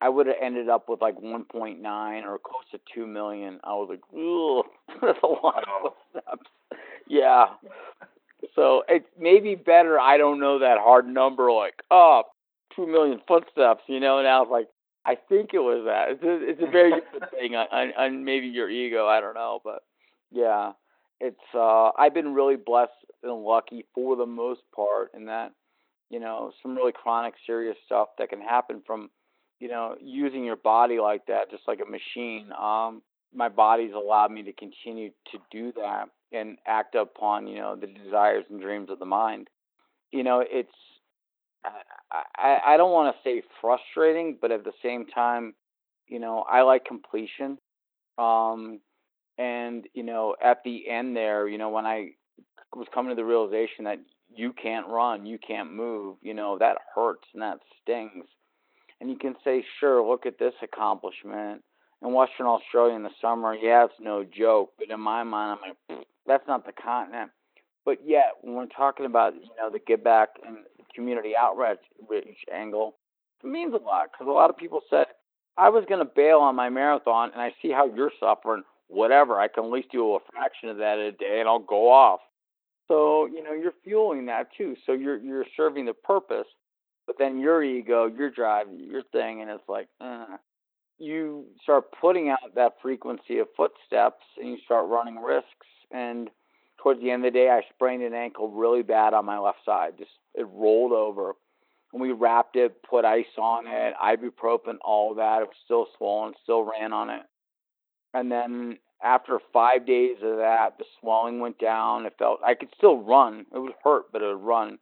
I 0.00 0.08
would 0.08 0.26
have 0.26 0.36
ended 0.40 0.68
up 0.68 0.88
with 0.88 1.00
like 1.00 1.16
1.9 1.16 2.24
or 2.24 2.38
close 2.38 2.64
to 2.72 2.80
2 2.94 3.06
million. 3.06 3.60
I 3.64 3.72
was 3.72 3.88
like, 3.90 4.18
ooh, 4.18 4.62
that's 5.02 5.18
a 5.22 5.26
lot 5.26 5.64
of 5.64 5.92
footsteps. 6.12 6.50
Yeah. 7.08 7.46
So 8.54 8.82
it 8.88 9.04
may 9.18 9.40
be 9.40 9.54
better. 9.54 9.98
I 9.98 10.16
don't 10.16 10.40
know 10.40 10.58
that 10.60 10.78
hard 10.78 11.06
number, 11.06 11.52
like, 11.52 11.74
oh, 11.90 12.22
2 12.76 12.86
million 12.86 13.20
footsteps, 13.26 13.82
you 13.86 14.00
know? 14.00 14.18
And 14.18 14.26
I 14.26 14.40
was 14.40 14.48
like, 14.50 14.68
I 15.04 15.16
think 15.28 15.50
it 15.54 15.58
was 15.58 15.84
that. 15.86 16.10
It's 16.10 16.22
a, 16.22 16.50
it's 16.50 16.62
a 16.62 16.70
very 16.70 16.90
different 16.90 17.30
thing 17.38 17.54
on, 17.54 17.66
on, 17.72 17.92
on 17.96 18.24
maybe 18.24 18.46
your 18.46 18.70
ego. 18.70 19.06
I 19.06 19.20
don't 19.20 19.34
know. 19.34 19.60
But 19.64 19.82
yeah 20.30 20.72
it's 21.20 21.36
uh 21.54 21.90
I've 21.98 22.14
been 22.14 22.34
really 22.34 22.56
blessed 22.56 22.92
and 23.22 23.44
lucky 23.44 23.84
for 23.94 24.16
the 24.16 24.26
most 24.26 24.62
part 24.74 25.10
in 25.14 25.26
that 25.26 25.52
you 26.08 26.18
know 26.18 26.52
some 26.62 26.74
really 26.74 26.92
chronic 26.92 27.34
serious 27.46 27.76
stuff 27.84 28.08
that 28.18 28.30
can 28.30 28.40
happen 28.40 28.82
from 28.86 29.10
you 29.58 29.68
know 29.68 29.96
using 30.00 30.44
your 30.44 30.56
body 30.56 30.98
like 30.98 31.26
that 31.26 31.50
just 31.50 31.64
like 31.68 31.80
a 31.86 31.90
machine 31.90 32.50
um 32.58 33.02
my 33.34 33.48
body's 33.48 33.92
allowed 33.92 34.32
me 34.32 34.42
to 34.42 34.52
continue 34.52 35.10
to 35.30 35.38
do 35.50 35.72
that 35.72 36.06
and 36.32 36.58
act 36.66 36.94
upon 36.94 37.46
you 37.46 37.58
know 37.58 37.76
the 37.76 37.86
desires 37.86 38.44
and 38.50 38.60
dreams 38.60 38.90
of 38.90 38.98
the 38.98 39.04
mind 39.04 39.48
you 40.12 40.22
know 40.22 40.44
it's 40.48 40.70
I, 42.36 42.58
I 42.66 42.76
don't 42.76 42.92
want 42.92 43.14
to 43.14 43.22
say 43.22 43.42
frustrating, 43.60 44.38
but 44.40 44.50
at 44.50 44.64
the 44.64 44.72
same 44.82 45.06
time, 45.06 45.54
you 46.06 46.18
know, 46.18 46.44
I 46.48 46.62
like 46.62 46.84
completion. 46.84 47.58
Um, 48.18 48.80
and, 49.38 49.86
you 49.94 50.02
know, 50.02 50.36
at 50.42 50.62
the 50.64 50.88
end 50.88 51.16
there, 51.16 51.48
you 51.48 51.58
know, 51.58 51.70
when 51.70 51.86
I 51.86 52.10
was 52.74 52.88
coming 52.92 53.10
to 53.10 53.16
the 53.16 53.24
realization 53.24 53.84
that 53.84 53.98
you 54.34 54.52
can't 54.52 54.86
run, 54.88 55.26
you 55.26 55.38
can't 55.38 55.72
move, 55.72 56.16
you 56.20 56.34
know, 56.34 56.58
that 56.58 56.78
hurts 56.94 57.26
and 57.32 57.42
that 57.42 57.58
stings. 57.82 58.24
And 59.00 59.08
you 59.10 59.16
can 59.16 59.34
say, 59.44 59.64
sure, 59.78 60.06
look 60.06 60.26
at 60.26 60.38
this 60.38 60.54
accomplishment. 60.62 61.62
In 62.02 62.12
Western 62.14 62.46
Australia 62.46 62.96
in 62.96 63.02
the 63.02 63.10
summer, 63.20 63.54
yeah, 63.54 63.84
it's 63.84 63.94
no 64.00 64.24
joke. 64.24 64.72
But 64.78 64.90
in 64.90 65.00
my 65.00 65.22
mind, 65.22 65.58
I'm 65.62 65.74
like, 65.90 66.06
that's 66.26 66.46
not 66.48 66.64
the 66.64 66.72
continent. 66.72 67.30
But 67.84 67.98
yet, 68.06 68.36
when 68.40 68.54
we're 68.54 68.66
talking 68.66 69.06
about, 69.06 69.34
you 69.34 69.50
know, 69.58 69.70
the 69.70 69.78
give 69.78 70.02
back 70.04 70.30
and 70.46 70.58
community 70.94 71.32
outreach 71.38 71.78
angle, 72.52 72.96
it 73.42 73.46
means 73.46 73.74
a 73.74 73.78
lot 73.78 74.10
because 74.12 74.28
a 74.28 74.32
lot 74.32 74.50
of 74.50 74.56
people 74.56 74.80
said, 74.88 75.06
I 75.56 75.68
was 75.68 75.84
going 75.88 75.98
to 76.04 76.10
bail 76.10 76.38
on 76.38 76.54
my 76.54 76.68
marathon 76.70 77.30
and 77.32 77.40
I 77.40 77.54
see 77.60 77.70
how 77.70 77.86
you're 77.86 78.12
suffering 78.20 78.62
whatever. 78.88 79.38
I 79.38 79.48
can 79.48 79.64
at 79.64 79.70
least 79.70 79.92
do 79.92 80.14
a 80.14 80.18
fraction 80.32 80.68
of 80.68 80.78
that 80.78 80.98
a 80.98 81.12
day 81.12 81.38
and 81.40 81.48
I'll 81.48 81.58
go 81.58 81.90
off. 81.90 82.20
So, 82.88 83.26
you 83.26 83.42
know, 83.42 83.52
you're 83.52 83.74
fueling 83.84 84.26
that 84.26 84.48
too. 84.56 84.74
So 84.84 84.92
you're 84.92 85.18
you're 85.18 85.46
serving 85.56 85.86
the 85.86 85.94
purpose, 85.94 86.46
but 87.06 87.16
then 87.18 87.38
your 87.38 87.62
ego, 87.62 88.06
your 88.06 88.30
drive, 88.30 88.66
your 88.76 89.02
thing, 89.12 89.42
and 89.42 89.50
it's 89.50 89.68
like, 89.68 89.88
uh, 90.00 90.26
start 91.70 91.84
putting 92.00 92.28
out 92.28 92.56
that 92.56 92.74
frequency 92.82 93.38
of 93.38 93.46
footsteps 93.56 94.24
and 94.36 94.48
you 94.48 94.58
start 94.64 94.88
running 94.88 95.22
risks. 95.22 95.46
And 95.92 96.28
towards 96.82 97.00
the 97.00 97.12
end 97.12 97.24
of 97.24 97.32
the 97.32 97.38
day, 97.38 97.48
I 97.48 97.60
sprained 97.72 98.02
an 98.02 98.12
ankle 98.12 98.50
really 98.50 98.82
bad 98.82 99.14
on 99.14 99.24
my 99.24 99.38
left 99.38 99.58
side. 99.64 99.92
Just 99.96 100.10
it 100.34 100.48
rolled 100.52 100.92
over. 100.92 101.34
And 101.92 102.02
we 102.02 102.10
wrapped 102.10 102.56
it, 102.56 102.82
put 102.82 103.04
ice 103.04 103.24
on 103.38 103.66
it, 103.68 103.94
ibuprofen, 104.02 104.78
all 104.84 105.14
that. 105.14 105.42
It 105.42 105.48
was 105.48 105.56
still 105.64 105.86
swollen, 105.96 106.34
still 106.42 106.64
ran 106.64 106.92
on 106.92 107.08
it. 107.08 107.22
And 108.14 108.32
then 108.32 108.78
after 109.00 109.38
five 109.52 109.86
days 109.86 110.16
of 110.22 110.38
that, 110.38 110.78
the 110.78 110.84
swelling 111.00 111.38
went 111.38 111.60
down. 111.60 112.04
It 112.04 112.14
felt 112.18 112.40
I 112.44 112.54
could 112.54 112.70
still 112.76 112.98
run. 112.98 113.46
It 113.54 113.60
would 113.60 113.74
hurt, 113.84 114.06
but 114.12 114.22
it 114.22 114.26
would 114.26 114.44
run. 114.44 114.78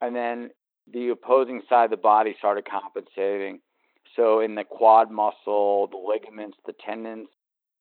And 0.00 0.14
then 0.14 0.50
the 0.92 1.10
opposing 1.10 1.62
side 1.68 1.84
of 1.84 1.90
the 1.90 1.96
body 1.96 2.34
started 2.38 2.64
compensating. 2.68 3.60
So 4.16 4.40
in 4.40 4.54
the 4.54 4.64
quad 4.64 5.10
muscle, 5.10 5.88
the 5.88 5.98
ligaments, 5.98 6.56
the 6.66 6.72
tendons, 6.84 7.28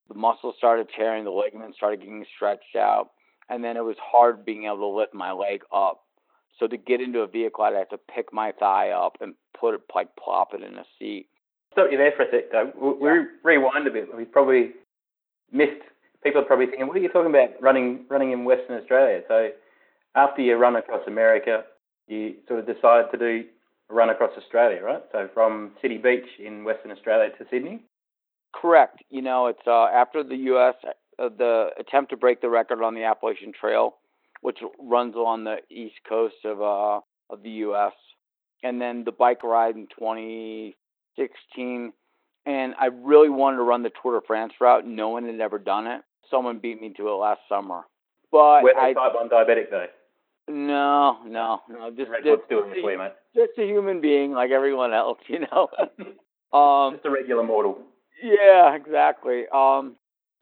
the 0.08 0.16
muscles 0.16 0.56
started 0.58 0.88
tearing, 0.96 1.24
the 1.24 1.32
ligaments 1.32 1.78
started 1.78 2.02
getting 2.02 2.26
stretched 2.36 2.76
out, 2.76 3.12
and 3.50 3.64
then 3.64 3.78
it 3.78 3.84
was 3.84 3.96
hard 4.00 4.46
being 4.46 4.66
able 4.66 4.78
to 4.78 4.88
lift 4.88 5.14
my 5.14 5.32
leg 5.32 5.62
up. 5.74 6.02
So 6.60 6.68
to 6.68 6.78
get 6.78 7.02
into 7.02 7.20
a 7.20 7.28
vehicle, 7.28 7.64
I'd 7.64 7.74
have 7.74 7.90
to 7.90 7.98
pick 7.98 8.32
my 8.32 8.52
thigh 8.52 8.92
up 8.92 9.18
and 9.22 9.34
put 9.60 9.74
it 9.74 9.82
like 9.94 10.16
plop 10.16 10.54
it 10.54 10.62
in 10.62 10.78
a 10.78 10.86
seat 11.00 11.28
stop 11.76 11.92
you 11.92 11.98
there 11.98 12.14
for 12.16 12.24
a 12.24 12.32
sec, 12.32 12.52
though. 12.52 12.72
We 12.80 13.08
yeah. 13.08 13.24
rewind 13.44 13.86
a 13.88 13.92
bit. 13.92 14.08
We 14.16 14.24
probably 14.24 14.72
missed. 15.52 15.84
People 16.24 16.42
are 16.42 16.46
probably 16.46 16.68
thinking, 16.68 16.88
"What 16.88 16.96
are 16.96 17.02
you 17.02 17.10
talking 17.10 17.30
about 17.30 17.62
running 17.62 18.06
running 18.10 18.32
in 18.32 18.46
Western 18.46 18.80
Australia?" 18.80 19.24
So 19.28 19.52
after 20.16 20.42
you 20.42 20.56
run 20.56 20.76
across 20.78 21.06
America, 21.06 21.66
you 22.08 22.36
sort 22.48 22.62
of 22.62 22.66
decide 22.66 23.12
to 23.12 23.18
do 23.18 23.44
run 23.90 24.10
across 24.10 24.32
Australia, 24.38 24.82
right? 24.84 25.04
So 25.12 25.30
from 25.34 25.72
City 25.82 25.98
Beach 25.98 26.26
in 26.44 26.64
Western 26.64 26.92
Australia 26.92 27.30
to 27.38 27.46
Sydney. 27.50 27.84
Correct. 28.54 29.04
You 29.10 29.22
know, 29.22 29.48
it's 29.48 29.68
uh, 29.68 29.86
after 29.86 30.24
the 30.24 30.36
U.S. 30.36 30.76
Uh, 31.20 31.30
the 31.38 31.70
attempt 31.80 32.12
to 32.12 32.18
break 32.18 32.42
the 32.42 32.50
record 32.50 32.82
on 32.82 32.96
the 32.96 33.04
Appalachian 33.04 33.52
Trail, 33.60 33.96
which 34.42 34.60
runs 34.80 35.16
along 35.16 35.44
the 35.44 35.58
east 35.70 35.96
coast 36.08 36.36
of 36.46 36.62
uh, 36.62 37.00
of 37.30 37.44
the 37.44 37.50
U.S. 37.50 37.94
And 38.64 38.82
then 38.82 39.04
the 39.04 39.12
bike 39.12 39.44
ride 39.44 39.76
in 39.76 39.88
2016. 40.00 41.94
and 42.46 42.76
I 42.80 42.86
really 42.86 43.30
wanted 43.30 43.58
to 43.58 43.64
run 43.64 43.84
the 43.84 43.92
Tour 44.02 44.20
de 44.20 44.26
France 44.26 44.54
route. 44.60 44.88
No 44.88 45.10
one 45.10 45.26
had 45.26 45.40
ever 45.40 45.60
done 45.60 45.88
it. 45.88 46.02
Someone 46.32 46.60
beat 46.60 46.82
me 46.82 46.94
to 46.98 47.10
it 47.10 47.12
last 47.12 47.42
summer. 47.48 47.82
But 48.32 48.64
Were 48.64 48.74
they 48.74 48.90
I, 48.90 48.94
type 48.94 49.14
one 49.14 49.30
diabetic 49.30 49.70
though? 49.70 49.86
No, 50.48 51.18
no, 51.26 51.62
no. 51.70 51.90
Just 51.92 52.10
Red 52.12 52.24
just, 52.24 52.48
Bull's 52.50 52.64
doing 52.66 52.72
it 52.78 52.82
for 52.82 52.92
you, 52.92 52.98
mate. 52.98 53.14
just 53.36 53.58
a 53.58 53.64
human 53.66 54.00
being 54.02 54.32
like 54.32 54.52
everyone 54.52 54.94
else, 54.94 55.20
you 55.28 55.40
know. 55.40 55.70
um, 56.58 56.94
Just 56.96 57.06
a 57.06 57.10
regular 57.10 57.44
mortal. 57.44 57.80
yeah, 58.24 58.76
exactly. 58.76 59.46
Um, 59.54 59.96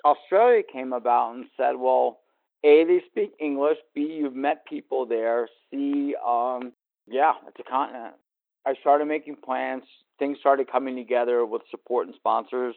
Australia 0.03 0.63
came 0.71 0.91
about 0.93 1.35
and 1.35 1.45
said, 1.55 1.73
well, 1.77 2.19
a 2.65 2.83
they 2.83 3.01
speak 3.09 3.31
English. 3.39 3.77
B 3.95 4.01
you've 4.19 4.35
met 4.35 4.65
people 4.65 5.05
there. 5.05 5.47
C 5.71 6.15
um, 6.25 6.73
yeah, 7.07 7.33
it's 7.47 7.59
a 7.59 7.69
continent. 7.69 8.15
I 8.65 8.75
started 8.81 9.05
making 9.07 9.37
plans. 9.43 9.83
Things 10.19 10.37
started 10.39 10.71
coming 10.71 10.95
together 10.95 11.45
with 11.45 11.61
support 11.71 12.07
and 12.07 12.15
sponsors 12.15 12.75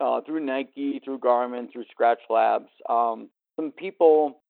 uh, 0.00 0.20
through 0.22 0.40
Nike, 0.40 1.00
through 1.04 1.18
Garmin, 1.18 1.70
through 1.72 1.84
Skratch 1.98 2.16
Labs. 2.28 2.68
Um, 2.88 3.28
some 3.56 3.70
people 3.70 4.40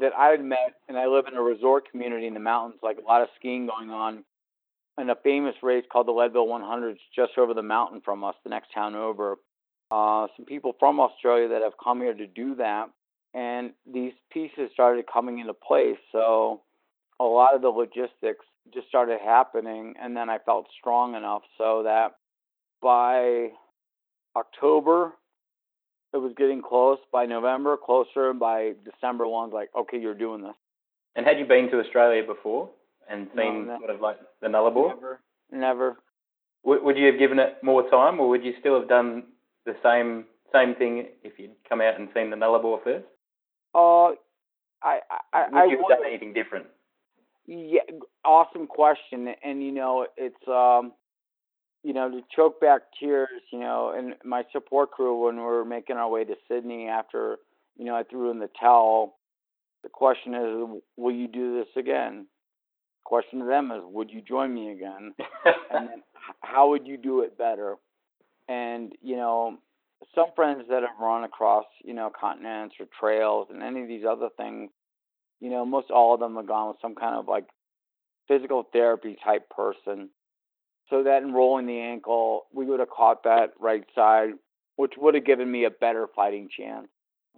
that 0.00 0.12
I 0.16 0.28
had 0.28 0.44
met, 0.44 0.74
and 0.88 0.96
I 0.96 1.06
live 1.06 1.26
in 1.30 1.34
a 1.34 1.42
resort 1.42 1.90
community 1.90 2.26
in 2.26 2.34
the 2.34 2.40
mountains, 2.40 2.80
like 2.82 2.98
a 2.98 3.06
lot 3.06 3.22
of 3.22 3.28
skiing 3.36 3.66
going 3.66 3.90
on, 3.90 4.24
and 4.96 5.10
a 5.10 5.16
famous 5.16 5.54
race 5.62 5.84
called 5.90 6.08
the 6.08 6.12
Leadville 6.12 6.46
100 6.46 6.92
is 6.92 6.98
just 7.14 7.38
over 7.38 7.54
the 7.54 7.62
mountain 7.62 8.00
from 8.04 8.24
us, 8.24 8.34
the 8.44 8.50
next 8.50 8.72
town 8.74 8.94
over. 8.94 9.36
Uh, 9.90 10.26
some 10.36 10.44
people 10.44 10.74
from 10.78 11.00
Australia 11.00 11.48
that 11.48 11.62
have 11.62 11.72
come 11.82 12.00
here 12.00 12.14
to 12.14 12.26
do 12.26 12.54
that, 12.56 12.90
and 13.34 13.72
these 13.90 14.12
pieces 14.30 14.70
started 14.72 15.04
coming 15.12 15.38
into 15.38 15.54
place. 15.54 15.98
So 16.12 16.62
a 17.20 17.24
lot 17.24 17.54
of 17.54 17.62
the 17.62 17.68
logistics 17.68 18.44
just 18.72 18.88
started 18.88 19.18
happening, 19.24 19.94
and 20.00 20.16
then 20.16 20.28
I 20.28 20.38
felt 20.38 20.66
strong 20.78 21.14
enough 21.14 21.42
so 21.56 21.84
that 21.84 22.16
by 22.82 23.48
October, 24.36 25.12
it 26.12 26.18
was 26.18 26.32
getting 26.36 26.62
close. 26.62 26.98
By 27.12 27.26
November, 27.26 27.76
closer. 27.76 28.32
By 28.32 28.72
December, 28.84 29.26
one's 29.26 29.52
like, 29.52 29.70
okay, 29.78 29.98
you're 29.98 30.14
doing 30.14 30.42
this. 30.42 30.54
And 31.16 31.26
had 31.26 31.38
you 31.38 31.44
been 31.44 31.70
to 31.70 31.80
Australia 31.80 32.22
before 32.24 32.70
and 33.10 33.28
seen 33.36 33.66
no. 33.66 33.78
sort 33.78 33.90
of 33.90 34.00
like 34.00 34.18
the 34.40 34.48
Nullarbor? 34.48 34.88
Never, 34.94 35.20
never. 35.50 35.96
Would, 36.64 36.82
would 36.82 36.96
you 36.98 37.06
have 37.06 37.18
given 37.18 37.38
it 37.38 37.56
more 37.62 37.88
time, 37.90 38.20
or 38.20 38.28
would 38.28 38.44
you 38.44 38.54
still 38.60 38.78
have 38.78 38.88
done 38.88 39.24
the 39.66 39.74
same 39.82 40.24
same 40.52 40.74
thing 40.74 41.06
if 41.22 41.38
you'd 41.38 41.50
come 41.68 41.80
out 41.80 41.98
and 42.00 42.08
seen 42.14 42.30
the 42.30 42.36
Nullarbor 42.36 42.82
first? 42.82 43.04
Uh, 43.74 44.12
I, 44.82 45.00
I, 45.32 45.48
Would 45.50 45.58
I 45.58 45.64
you 45.64 45.70
have 45.72 45.80
would- 45.80 45.88
done 45.96 46.06
anything 46.06 46.32
different? 46.32 46.66
Yeah, 47.46 47.80
awesome 48.24 48.66
question. 48.66 49.28
And 49.42 49.62
you 49.62 49.72
know, 49.72 50.06
it's 50.16 50.36
um, 50.48 50.92
you 51.88 51.94
know, 51.94 52.10
to 52.10 52.20
choke 52.36 52.60
back 52.60 52.82
tears. 53.00 53.40
You 53.50 53.60
know, 53.60 53.94
and 53.96 54.14
my 54.22 54.44
support 54.52 54.90
crew 54.90 55.24
when 55.24 55.36
we 55.36 55.42
were 55.42 55.64
making 55.64 55.96
our 55.96 56.08
way 56.08 56.22
to 56.22 56.34
Sydney 56.46 56.86
after 56.86 57.38
you 57.78 57.86
know 57.86 57.96
I 57.96 58.02
threw 58.02 58.30
in 58.30 58.38
the 58.38 58.50
towel. 58.60 59.16
The 59.82 59.88
question 59.88 60.34
is, 60.34 60.82
will 60.98 61.14
you 61.14 61.28
do 61.28 61.58
this 61.58 61.68
again? 61.76 62.26
Question 63.04 63.38
to 63.38 63.46
them 63.46 63.70
is, 63.70 63.80
would 63.84 64.10
you 64.10 64.20
join 64.20 64.52
me 64.52 64.70
again? 64.72 65.14
and 65.70 65.88
then 65.88 66.02
how 66.40 66.68
would 66.68 66.86
you 66.86 66.98
do 66.98 67.22
it 67.22 67.38
better? 67.38 67.76
And 68.48 68.92
you 69.00 69.16
know, 69.16 69.56
some 70.14 70.26
friends 70.36 70.64
that 70.68 70.82
have 70.82 71.00
run 71.00 71.24
across 71.24 71.64
you 71.82 71.94
know 71.94 72.10
continents 72.10 72.74
or 72.78 72.86
trails 73.00 73.48
and 73.50 73.62
any 73.62 73.80
of 73.80 73.88
these 73.88 74.04
other 74.06 74.28
things, 74.36 74.70
you 75.40 75.48
know, 75.48 75.64
most 75.64 75.90
all 75.90 76.12
of 76.12 76.20
them 76.20 76.36
have 76.36 76.46
gone 76.46 76.68
with 76.68 76.82
some 76.82 76.94
kind 76.94 77.14
of 77.14 77.26
like 77.26 77.46
physical 78.26 78.68
therapy 78.74 79.16
type 79.24 79.48
person. 79.48 80.10
So 80.90 81.02
that 81.02 81.22
enrolling 81.22 81.66
the 81.66 81.80
ankle, 81.80 82.46
we 82.52 82.64
would 82.64 82.80
have 82.80 82.90
caught 82.90 83.24
that 83.24 83.52
right 83.60 83.84
side, 83.94 84.30
which 84.76 84.94
would 84.96 85.14
have 85.14 85.24
given 85.24 85.50
me 85.50 85.64
a 85.64 85.70
better 85.70 86.06
fighting 86.14 86.48
chance. 86.48 86.88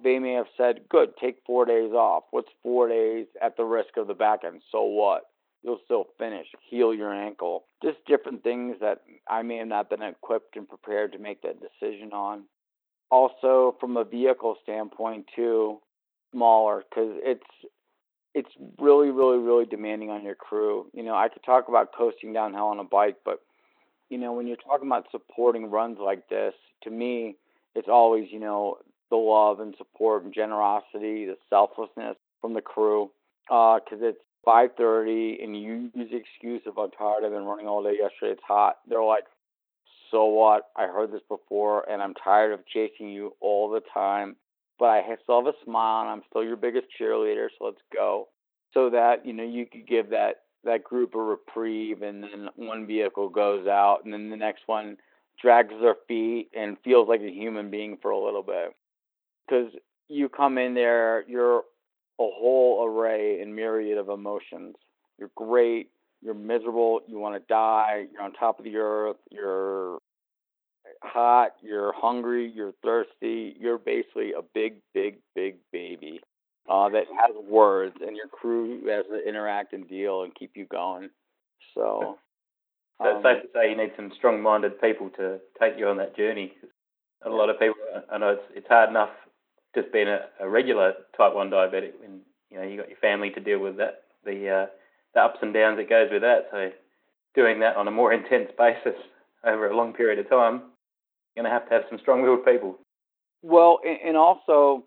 They 0.02 0.18
may 0.18 0.32
have 0.32 0.48
said, 0.56 0.88
"Good, 0.88 1.16
take 1.16 1.42
four 1.44 1.64
days 1.64 1.92
off. 1.92 2.24
What's 2.30 2.52
four 2.62 2.88
days 2.88 3.26
at 3.42 3.56
the 3.56 3.64
risk 3.64 3.96
of 3.96 4.06
the 4.06 4.14
back 4.14 4.44
end? 4.44 4.62
So 4.70 4.82
what? 4.84 5.24
You'll 5.62 5.80
still 5.84 6.04
finish. 6.16 6.46
Heal 6.70 6.94
your 6.94 7.12
ankle. 7.12 7.66
Just 7.82 8.02
different 8.06 8.42
things 8.42 8.78
that 8.80 9.02
I 9.28 9.42
may 9.42 9.56
have 9.58 9.68
not 9.68 9.90
been 9.90 10.02
equipped 10.02 10.56
and 10.56 10.66
prepared 10.66 11.12
to 11.12 11.18
make 11.18 11.42
that 11.42 11.60
decision 11.60 12.12
on. 12.12 12.44
Also, 13.10 13.76
from 13.78 13.96
a 13.96 14.04
vehicle 14.04 14.56
standpoint, 14.62 15.26
too, 15.34 15.80
smaller 16.32 16.84
because 16.88 17.18
it's 17.22 17.42
it's 18.34 18.50
really, 18.78 19.10
really, 19.10 19.38
really 19.38 19.64
demanding 19.64 20.10
on 20.10 20.24
your 20.24 20.34
crew. 20.34 20.86
You 20.92 21.02
know, 21.02 21.14
I 21.14 21.28
could 21.28 21.42
talk 21.42 21.68
about 21.68 21.94
coasting 21.96 22.32
downhill 22.32 22.66
on 22.66 22.78
a 22.78 22.84
bike, 22.84 23.16
but 23.24 23.40
you 24.08 24.18
know, 24.18 24.32
when 24.32 24.46
you're 24.46 24.56
talking 24.56 24.88
about 24.88 25.06
supporting 25.10 25.70
runs 25.70 25.98
like 26.00 26.28
this, 26.28 26.54
to 26.82 26.90
me, 26.90 27.36
it's 27.74 27.88
always 27.88 28.28
you 28.30 28.40
know 28.40 28.78
the 29.10 29.16
love 29.16 29.60
and 29.60 29.74
support 29.76 30.24
and 30.24 30.32
generosity, 30.32 31.26
the 31.26 31.36
selflessness 31.48 32.16
from 32.40 32.54
the 32.54 32.60
crew, 32.60 33.10
uh, 33.50 33.78
because 33.78 33.98
it's 34.02 34.20
5:30 34.46 35.42
and 35.42 35.60
you 35.60 35.90
use 35.94 36.10
the 36.10 36.16
excuse 36.16 36.62
of 36.66 36.78
I'm 36.78 36.90
tired. 36.90 37.24
I've 37.24 37.32
been 37.32 37.44
running 37.44 37.66
all 37.66 37.82
day 37.82 37.98
yesterday. 37.98 38.32
It's 38.32 38.42
hot. 38.46 38.78
They're 38.88 39.02
like, 39.02 39.24
so 40.10 40.24
what? 40.26 40.70
I 40.76 40.86
heard 40.86 41.12
this 41.12 41.22
before, 41.28 41.88
and 41.88 42.02
I'm 42.02 42.14
tired 42.14 42.52
of 42.52 42.66
chasing 42.66 43.10
you 43.10 43.34
all 43.40 43.70
the 43.70 43.82
time. 43.92 44.36
But 44.80 44.86
I 44.86 45.02
still 45.22 45.44
have 45.44 45.54
a 45.54 45.64
smile, 45.64 46.00
and 46.00 46.10
I'm 46.10 46.22
still 46.30 46.42
your 46.42 46.56
biggest 46.56 46.86
cheerleader. 46.98 47.48
So 47.58 47.66
let's 47.66 47.82
go, 47.94 48.28
so 48.72 48.88
that 48.90 49.26
you 49.26 49.34
know 49.34 49.44
you 49.44 49.66
could 49.66 49.86
give 49.86 50.10
that 50.10 50.36
that 50.64 50.82
group 50.82 51.14
a 51.14 51.18
reprieve, 51.18 52.02
and 52.02 52.22
then 52.22 52.48
one 52.56 52.86
vehicle 52.86 53.28
goes 53.28 53.66
out, 53.66 53.98
and 54.04 54.12
then 54.12 54.30
the 54.30 54.36
next 54.36 54.62
one 54.66 54.96
drags 55.40 55.74
their 55.80 55.96
feet 56.08 56.48
and 56.54 56.76
feels 56.82 57.08
like 57.08 57.20
a 57.20 57.30
human 57.30 57.70
being 57.70 57.98
for 58.00 58.10
a 58.10 58.24
little 58.24 58.42
bit. 58.42 58.74
Because 59.46 59.70
you 60.08 60.28
come 60.28 60.58
in 60.58 60.74
there, 60.74 61.24
you're 61.28 61.58
a 61.58 61.60
whole 62.18 62.84
array 62.86 63.40
and 63.40 63.54
myriad 63.54 63.98
of 63.98 64.08
emotions. 64.08 64.76
You're 65.18 65.30
great, 65.34 65.90
you're 66.22 66.34
miserable, 66.34 67.00
you 67.06 67.18
want 67.18 67.34
to 67.34 67.46
die, 67.48 68.04
you're 68.12 68.22
on 68.22 68.32
top 68.32 68.58
of 68.58 68.64
the 68.64 68.76
earth, 68.76 69.16
you're 69.30 69.98
hot, 71.02 71.52
you're 71.62 71.92
hungry, 71.96 72.50
you're 72.54 72.72
thirsty, 72.82 73.56
you're 73.58 73.78
basically 73.78 74.32
a 74.32 74.42
big, 74.54 74.76
big, 74.94 75.18
big 75.34 75.56
baby 75.72 76.20
uh, 76.68 76.88
that 76.90 77.04
has 77.18 77.34
words, 77.48 77.96
and 78.00 78.16
your 78.16 78.28
crew 78.28 78.86
has 78.88 79.04
to 79.06 79.28
interact 79.28 79.72
and 79.72 79.88
deal 79.88 80.22
and 80.22 80.34
keep 80.34 80.52
you 80.54 80.66
going. 80.66 81.10
So, 81.74 82.16
So 82.98 83.04
um, 83.04 83.16
it's 83.16 83.24
safe 83.24 83.42
to 83.42 83.48
say 83.58 83.70
you 83.70 83.76
need 83.76 83.92
some 83.96 84.12
strong-minded 84.16 84.80
people 84.80 85.10
to 85.16 85.38
take 85.60 85.78
you 85.78 85.88
on 85.88 85.96
that 85.98 86.16
journey. 86.16 86.52
A 87.24 87.28
lot 87.28 87.50
of 87.50 87.58
people, 87.58 87.76
I 88.10 88.18
know 88.18 88.30
it's 88.30 88.42
it's 88.54 88.68
hard 88.68 88.88
enough 88.88 89.10
just 89.74 89.92
being 89.92 90.08
a, 90.08 90.20
a 90.40 90.48
regular 90.48 90.94
type 91.16 91.34
one 91.34 91.50
diabetic 91.50 91.92
when 92.00 92.20
you 92.50 92.58
know 92.58 92.64
you 92.66 92.78
got 92.78 92.88
your 92.88 92.98
family 92.98 93.30
to 93.30 93.40
deal 93.40 93.58
with 93.58 93.76
that, 93.76 94.04
the 94.24 94.48
uh, 94.48 94.66
the 95.14 95.20
ups 95.20 95.38
and 95.42 95.52
downs 95.52 95.76
that 95.76 95.88
goes 95.88 96.08
with 96.10 96.22
that. 96.22 96.48
So 96.50 96.70
doing 97.34 97.60
that 97.60 97.76
on 97.76 97.88
a 97.88 97.90
more 97.90 98.12
intense 98.14 98.50
basis 98.56 98.98
over 99.44 99.68
a 99.68 99.76
long 99.76 99.92
period 99.92 100.18
of 100.18 100.28
time, 100.28 100.62
you're 101.34 101.44
gonna 101.44 101.54
have 101.54 101.68
to 101.68 101.74
have 101.74 101.82
some 101.88 101.98
strong-willed 101.98 102.44
people. 102.44 102.78
Well, 103.42 103.78
and, 103.84 103.98
and 104.04 104.16
also, 104.16 104.84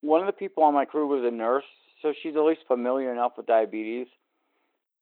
one 0.00 0.20
of 0.20 0.26
the 0.26 0.32
people 0.32 0.62
on 0.62 0.74
my 0.74 0.84
crew 0.84 1.06
was 1.06 1.24
a 1.24 1.34
nurse, 1.34 1.64
so 2.02 2.12
she's 2.22 2.36
at 2.36 2.42
least 2.42 2.60
familiar 2.66 3.12
enough 3.12 3.32
with 3.36 3.46
diabetes. 3.46 4.06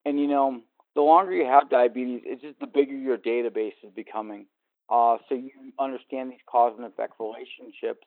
And 0.04 0.20
you 0.20 0.26
know, 0.26 0.60
the 0.94 1.02
longer 1.02 1.32
you 1.32 1.44
have 1.44 1.68
diabetes, 1.70 2.22
it's 2.24 2.42
just 2.42 2.58
the 2.60 2.66
bigger 2.66 2.94
your 2.94 3.18
database 3.18 3.74
is 3.82 3.92
becoming. 3.94 4.46
Uh, 4.88 5.18
so 5.28 5.34
you 5.34 5.50
understand 5.78 6.30
these 6.30 6.38
cause 6.48 6.74
and 6.76 6.86
effect 6.86 7.14
relationships. 7.18 8.06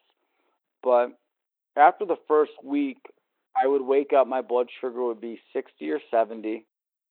But 0.81 1.09
after 1.75 2.05
the 2.05 2.15
first 2.27 2.51
week, 2.63 2.97
I 3.61 3.67
would 3.67 3.81
wake 3.81 4.13
up, 4.13 4.27
my 4.27 4.41
blood 4.41 4.67
sugar 4.79 5.03
would 5.03 5.19
be 5.19 5.41
60 5.53 5.89
or 5.91 5.99
70, 6.09 6.65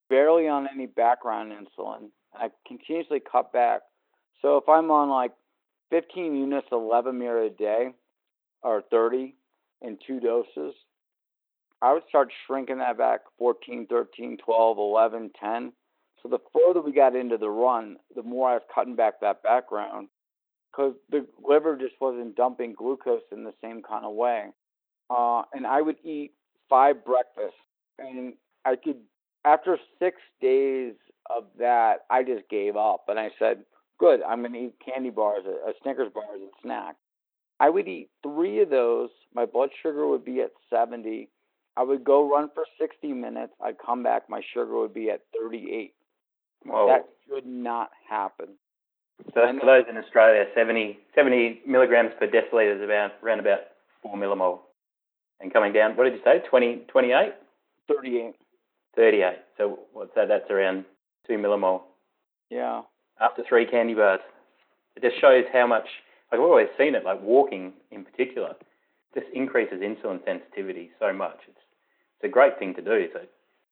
barely 0.08 0.48
on 0.48 0.68
any 0.72 0.86
background 0.86 1.52
insulin. 1.52 2.08
I 2.34 2.48
continuously 2.66 3.20
cut 3.20 3.52
back. 3.52 3.82
So 4.42 4.56
if 4.56 4.68
I'm 4.68 4.90
on 4.90 5.08
like 5.10 5.32
15 5.90 6.36
units 6.36 6.68
of 6.70 6.82
Levemir 6.82 7.46
a 7.46 7.50
day, 7.50 7.92
or 8.62 8.82
30 8.90 9.34
in 9.82 9.98
two 10.06 10.20
doses, 10.20 10.74
I 11.80 11.92
would 11.92 12.02
start 12.08 12.32
shrinking 12.46 12.78
that 12.78 12.98
back 12.98 13.20
14, 13.38 13.86
13, 13.88 14.38
12, 14.44 14.78
11, 14.78 15.30
10. 15.40 15.72
So 16.22 16.28
the 16.28 16.38
further 16.52 16.80
we 16.80 16.92
got 16.92 17.14
into 17.14 17.36
the 17.36 17.50
run, 17.50 17.96
the 18.16 18.22
more 18.22 18.50
I 18.50 18.54
was 18.54 18.62
cutting 18.74 18.96
back 18.96 19.20
that 19.20 19.42
background 19.42 20.08
because 20.70 20.94
the 21.10 21.26
liver 21.42 21.76
just 21.76 21.94
wasn't 22.00 22.36
dumping 22.36 22.74
glucose 22.74 23.22
in 23.32 23.44
the 23.44 23.54
same 23.62 23.82
kind 23.82 24.04
of 24.04 24.14
way. 24.14 24.46
Uh, 25.10 25.42
and 25.54 25.66
I 25.66 25.80
would 25.80 25.96
eat 26.04 26.32
five 26.68 27.04
breakfasts, 27.04 27.56
and 27.98 28.34
I 28.64 28.76
could, 28.76 28.98
after 29.44 29.78
six 29.98 30.18
days 30.40 30.94
of 31.30 31.44
that, 31.58 32.00
I 32.10 32.22
just 32.22 32.48
gave 32.50 32.76
up. 32.76 33.04
And 33.08 33.18
I 33.18 33.30
said, 33.38 33.64
good, 33.98 34.20
I'm 34.22 34.40
going 34.40 34.52
to 34.52 34.58
eat 34.58 34.74
candy 34.84 35.10
bars, 35.10 35.44
a, 35.46 35.70
a 35.70 35.72
Snickers 35.82 36.12
bar 36.12 36.24
as 36.34 36.40
a 36.40 36.50
snack. 36.62 36.96
I 37.60 37.70
would 37.70 37.88
eat 37.88 38.10
three 38.22 38.62
of 38.62 38.70
those. 38.70 39.10
My 39.34 39.44
blood 39.44 39.70
sugar 39.82 40.06
would 40.06 40.24
be 40.24 40.40
at 40.40 40.52
70. 40.70 41.28
I 41.76 41.82
would 41.82 42.04
go 42.04 42.28
run 42.30 42.50
for 42.54 42.64
60 42.80 43.12
minutes. 43.12 43.52
I'd 43.62 43.76
come 43.84 44.02
back. 44.02 44.28
My 44.28 44.40
sugar 44.54 44.78
would 44.78 44.94
be 44.94 45.10
at 45.10 45.22
38. 45.40 45.94
Whoa. 46.64 46.86
That 46.88 47.08
should 47.26 47.46
not 47.46 47.90
happen. 48.08 48.48
so 49.34 49.40
for 49.60 49.66
those 49.66 49.84
uh, 49.86 49.90
in 49.90 49.96
Australia, 49.96 50.44
70, 50.54 50.98
70 51.14 51.62
milligrams 51.66 52.10
per 52.18 52.26
deciliter 52.26 52.76
is 52.76 52.82
about 52.82 53.12
around 53.22 53.40
about 53.40 53.60
four 54.02 54.16
millimole. 54.16 54.60
And 55.40 55.52
coming 55.52 55.72
down, 55.72 55.96
what 55.96 56.04
did 56.04 56.14
you 56.14 56.20
say? 56.24 56.42
20, 56.48 56.84
28? 56.88 57.32
38. 57.88 58.34
38. 58.96 59.36
So 59.56 59.78
what's 59.92 60.10
that? 60.16 60.26
That's 60.28 60.50
around 60.50 60.84
two 61.26 61.34
millimole 61.34 61.82
Yeah. 62.50 62.82
After 63.20 63.42
three 63.48 63.66
candy 63.66 63.94
bars. 63.94 64.20
It 64.96 65.02
just 65.02 65.20
shows 65.20 65.44
how 65.52 65.66
much. 65.66 65.86
Like 66.30 66.40
I've 66.40 66.44
always 66.44 66.68
seen 66.76 66.94
it, 66.94 67.04
like 67.04 67.22
walking 67.22 67.72
in 67.90 68.04
particular, 68.04 68.54
just 69.14 69.26
increases 69.32 69.80
insulin 69.80 70.24
sensitivity 70.24 70.90
so 70.98 71.12
much. 71.12 71.38
It's 71.48 71.58
it's 72.16 72.28
a 72.28 72.32
great 72.32 72.58
thing 72.58 72.74
to 72.74 72.82
do. 72.82 73.06
So 73.12 73.20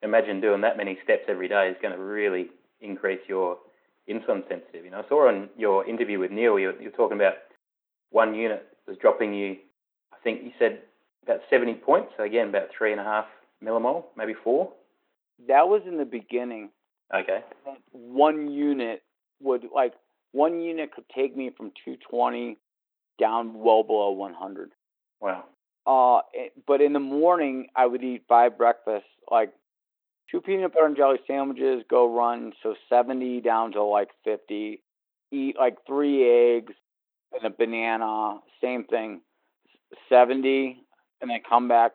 imagine 0.03 0.40
doing 0.40 0.61
that 0.62 0.76
many 0.76 0.99
steps 1.03 1.24
every 1.28 1.49
day 1.49 1.68
is 1.68 1.76
going 1.82 1.94
to 1.94 2.03
really 2.03 2.49
increase 2.80 3.20
your 3.28 3.59
insulin 4.09 4.47
sensitivity. 4.49 4.86
And 4.86 4.97
I 4.97 5.03
saw 5.09 5.28
on 5.28 5.51
your 5.57 5.86
interview 5.86 6.18
with 6.18 6.30
Neil, 6.30 6.59
you 6.59 6.72
you're 6.80 6.92
talking 6.92 7.16
about 7.16 7.34
one 8.11 8.34
unit 8.34 8.66
was 8.86 8.97
dropping 8.99 9.34
you. 9.34 9.57
I 10.12 10.16
think 10.22 10.42
you 10.44 10.53
said 10.59 10.80
about 11.24 11.40
70 11.51 11.74
points. 11.74 12.12
So 12.16 12.22
again, 12.22 12.49
about 12.49 12.68
three 12.76 12.92
and 12.92 13.01
a 13.01 13.05
half 13.05 13.26
millimole, 13.62 14.05
maybe 14.16 14.34
four. 14.44 14.72
That 15.49 15.68
was 15.68 15.82
in 15.86 15.99
the 15.99 16.05
beginning. 16.05 16.70
Okay. 17.14 17.40
One 17.92 18.51
unit 18.51 19.03
would 19.41 19.66
like 19.74 19.95
one 20.32 20.61
unit 20.61 20.93
could 20.95 21.09
take 21.14 21.37
me 21.37 21.51
from 21.57 21.72
220 21.84 22.59
down 23.18 23.55
well 23.55 23.82
below 23.82 24.11
100. 24.11 24.72
Wow. 25.20 25.45
Uh, 25.87 26.18
eh, 26.39 26.49
but 26.66 26.80
in 26.80 26.93
the 26.93 27.01
morning 27.01 27.68
I 27.74 27.87
would 27.87 28.03
eat 28.03 28.24
five 28.28 28.59
breakfasts, 28.59 29.09
like 29.30 29.53
two 30.30 30.41
peanut 30.41 30.74
butter 30.74 30.87
and 30.87 30.97
jelly 30.97 31.18
sandwiches, 31.26 31.84
go 31.89 32.14
run, 32.14 32.53
so 32.62 32.74
70 32.89 33.41
down 33.41 33.72
to 33.72 33.82
like 33.82 34.11
50. 34.24 34.82
Eat 35.32 35.57
like 35.59 35.78
three 35.87 36.57
eggs 36.57 36.74
and 37.32 37.45
a 37.45 37.51
banana, 37.51 38.39
same 38.61 38.84
thing, 38.84 39.20
70, 40.09 40.84
and 41.20 41.30
then 41.30 41.41
come 41.49 41.68
back 41.68 41.93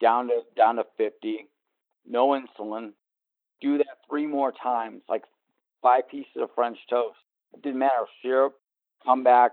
down 0.00 0.28
to 0.28 0.42
down 0.56 0.76
to 0.76 0.84
50. 0.96 1.46
No 2.06 2.28
insulin. 2.28 2.92
Do 3.60 3.78
that 3.78 3.98
three 4.08 4.26
more 4.26 4.52
times, 4.52 5.02
like 5.08 5.24
five 5.82 6.08
pieces 6.08 6.32
of 6.36 6.50
French 6.54 6.78
toast. 6.88 7.16
It 7.54 7.62
didn't 7.62 7.78
matter 7.78 8.06
syrup. 8.22 8.54
Come 9.04 9.22
back. 9.22 9.52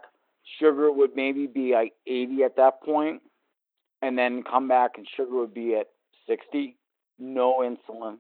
Sugar 0.60 0.92
would 0.92 1.16
maybe 1.16 1.48
be 1.48 1.74
like 1.74 1.94
80 2.06 2.44
at 2.44 2.56
that 2.58 2.82
point, 2.84 3.22
and 4.02 4.18
then 4.18 4.44
come 4.44 4.68
back 4.68 4.92
and 4.98 5.08
sugar 5.16 5.36
would 5.36 5.54
be 5.54 5.76
at 5.76 5.88
60. 6.28 6.78
No 7.18 7.60
insulin. 7.60 8.18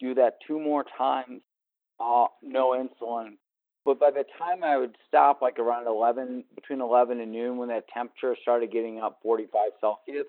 Do 0.00 0.14
that 0.14 0.38
two 0.46 0.58
more 0.58 0.84
times. 0.96 1.42
Uh, 2.00 2.26
no 2.42 2.70
insulin. 2.70 3.36
But 3.84 4.00
by 4.00 4.10
the 4.10 4.24
time 4.38 4.64
I 4.64 4.78
would 4.78 4.96
stop, 5.06 5.42
like 5.42 5.58
around 5.58 5.86
11, 5.86 6.44
between 6.54 6.80
11 6.80 7.20
and 7.20 7.30
noon, 7.30 7.58
when 7.58 7.68
that 7.68 7.86
temperature 7.88 8.36
started 8.40 8.72
getting 8.72 8.98
up 9.00 9.18
45 9.22 9.60
Celsius, 9.80 10.26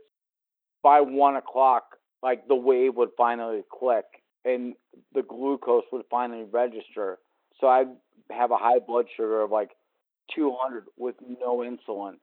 by 0.83 1.01
one 1.01 1.37
o'clock, 1.37 1.97
like 2.21 2.47
the 2.47 2.55
wave 2.55 2.95
would 2.95 3.09
finally 3.17 3.63
click 3.71 4.05
and 4.45 4.75
the 5.13 5.23
glucose 5.23 5.83
would 5.91 6.05
finally 6.09 6.45
register. 6.49 7.19
So 7.59 7.67
I'd 7.67 7.87
have 8.29 8.51
a 8.51 8.57
high 8.57 8.79
blood 8.79 9.05
sugar 9.15 9.41
of 9.41 9.51
like 9.51 9.71
200 10.33 10.85
with 10.97 11.15
no 11.41 11.57
insulin. 11.57 12.15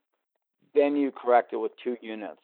Then 0.74 0.96
you 0.96 1.10
correct 1.10 1.52
it 1.52 1.56
with 1.56 1.72
two 1.82 1.96
units. 2.00 2.40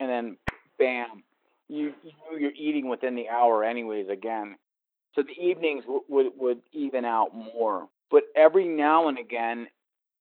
And 0.00 0.10
then, 0.10 0.36
bam, 0.78 1.22
you, 1.68 1.92
you're 2.38 2.52
eating 2.52 2.88
within 2.88 3.14
the 3.14 3.28
hour, 3.28 3.64
anyways, 3.64 4.08
again. 4.08 4.56
So 5.14 5.22
the 5.22 5.42
evenings 5.42 5.84
would, 5.86 6.32
would 6.36 6.60
even 6.72 7.04
out 7.04 7.34
more. 7.34 7.88
But 8.10 8.24
every 8.36 8.66
now 8.66 9.08
and 9.08 9.18
again, 9.18 9.68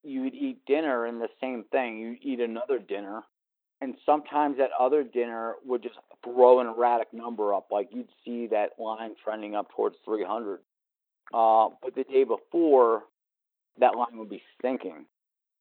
you'd 0.03 0.33
eat 0.33 0.65
dinner 0.65 1.05
and 1.05 1.21
the 1.21 1.29
same 1.41 1.65
thing. 1.71 1.97
You'd 1.99 2.19
eat 2.21 2.39
another 2.39 2.79
dinner. 2.79 3.23
And 3.81 3.95
sometimes 4.05 4.57
that 4.57 4.71
other 4.77 5.03
dinner 5.03 5.55
would 5.65 5.81
just 5.81 5.95
throw 6.23 6.59
an 6.59 6.67
erratic 6.67 7.13
number 7.13 7.53
up. 7.53 7.67
Like 7.71 7.89
you'd 7.91 8.09
see 8.25 8.47
that 8.47 8.71
line 8.77 9.11
trending 9.23 9.55
up 9.55 9.69
towards 9.75 9.95
300. 10.03 10.59
Uh, 11.33 11.69
but 11.81 11.95
the 11.95 12.03
day 12.03 12.25
before, 12.25 13.03
that 13.79 13.95
line 13.95 14.17
would 14.17 14.29
be 14.29 14.41
sinking. 14.61 15.05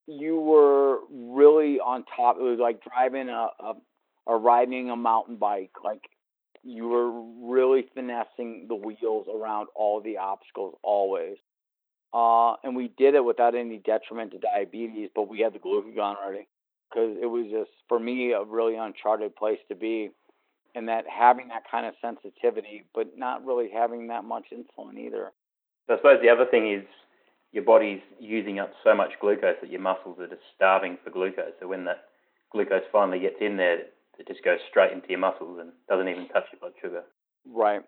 You 0.07 0.39
were 0.39 0.99
really 1.11 1.79
on 1.79 2.03
top. 2.15 2.37
It 2.37 2.43
was 2.43 2.59
like 2.59 2.81
driving 2.83 3.29
a, 3.29 3.47
a 3.59 3.73
or 4.25 4.37
riding 4.37 4.89
a 4.89 4.95
mountain 4.95 5.37
bike. 5.37 5.71
Like 5.83 6.09
you 6.63 6.89
were 6.89 7.11
really 7.49 7.85
finessing 7.93 8.65
the 8.67 8.75
wheels 8.75 9.27
around 9.33 9.67
all 9.75 10.01
the 10.01 10.17
obstacles 10.17 10.75
always. 10.83 11.37
Uh, 12.13 12.55
and 12.63 12.75
we 12.75 12.91
did 12.97 13.13
it 13.13 13.23
without 13.23 13.55
any 13.55 13.77
detriment 13.77 14.31
to 14.31 14.39
diabetes, 14.39 15.09
but 15.15 15.29
we 15.29 15.39
had 15.39 15.53
the 15.53 15.59
glucagon 15.59 16.15
ready 16.27 16.47
because 16.89 17.17
it 17.21 17.25
was 17.25 17.45
just 17.51 17.71
for 17.87 17.99
me 17.99 18.31
a 18.31 18.43
really 18.43 18.75
uncharted 18.75 19.35
place 19.35 19.59
to 19.69 19.75
be, 19.75 20.09
and 20.75 20.87
that 20.87 21.05
having 21.07 21.47
that 21.49 21.63
kind 21.69 21.85
of 21.85 21.93
sensitivity, 22.01 22.85
but 22.93 23.17
not 23.17 23.45
really 23.45 23.69
having 23.73 24.07
that 24.07 24.23
much 24.23 24.45
insulin 24.53 24.97
either. 24.97 25.31
So 25.87 25.93
I 25.95 25.97
suppose 25.97 26.19
the 26.21 26.29
other 26.29 26.45
thing 26.45 26.71
is 26.71 26.85
your 27.51 27.63
body's 27.63 28.01
using 28.19 28.59
up 28.59 28.71
so 28.83 28.93
much 28.93 29.11
glucose 29.19 29.55
that 29.61 29.71
your 29.71 29.81
muscles 29.81 30.19
are 30.19 30.27
just 30.27 30.41
starving 30.55 30.97
for 31.03 31.09
glucose. 31.09 31.53
So 31.59 31.67
when 31.67 31.85
that 31.85 32.05
glucose 32.51 32.83
finally 32.91 33.19
gets 33.19 33.37
in 33.41 33.57
there, 33.57 33.79
it 34.19 34.27
just 34.27 34.43
goes 34.43 34.59
straight 34.69 34.91
into 34.91 35.09
your 35.09 35.19
muscles 35.19 35.59
and 35.59 35.71
doesn't 35.87 36.07
even 36.07 36.27
touch 36.27 36.45
your 36.51 36.59
blood 36.59 36.73
sugar. 36.81 37.03
Right. 37.47 37.81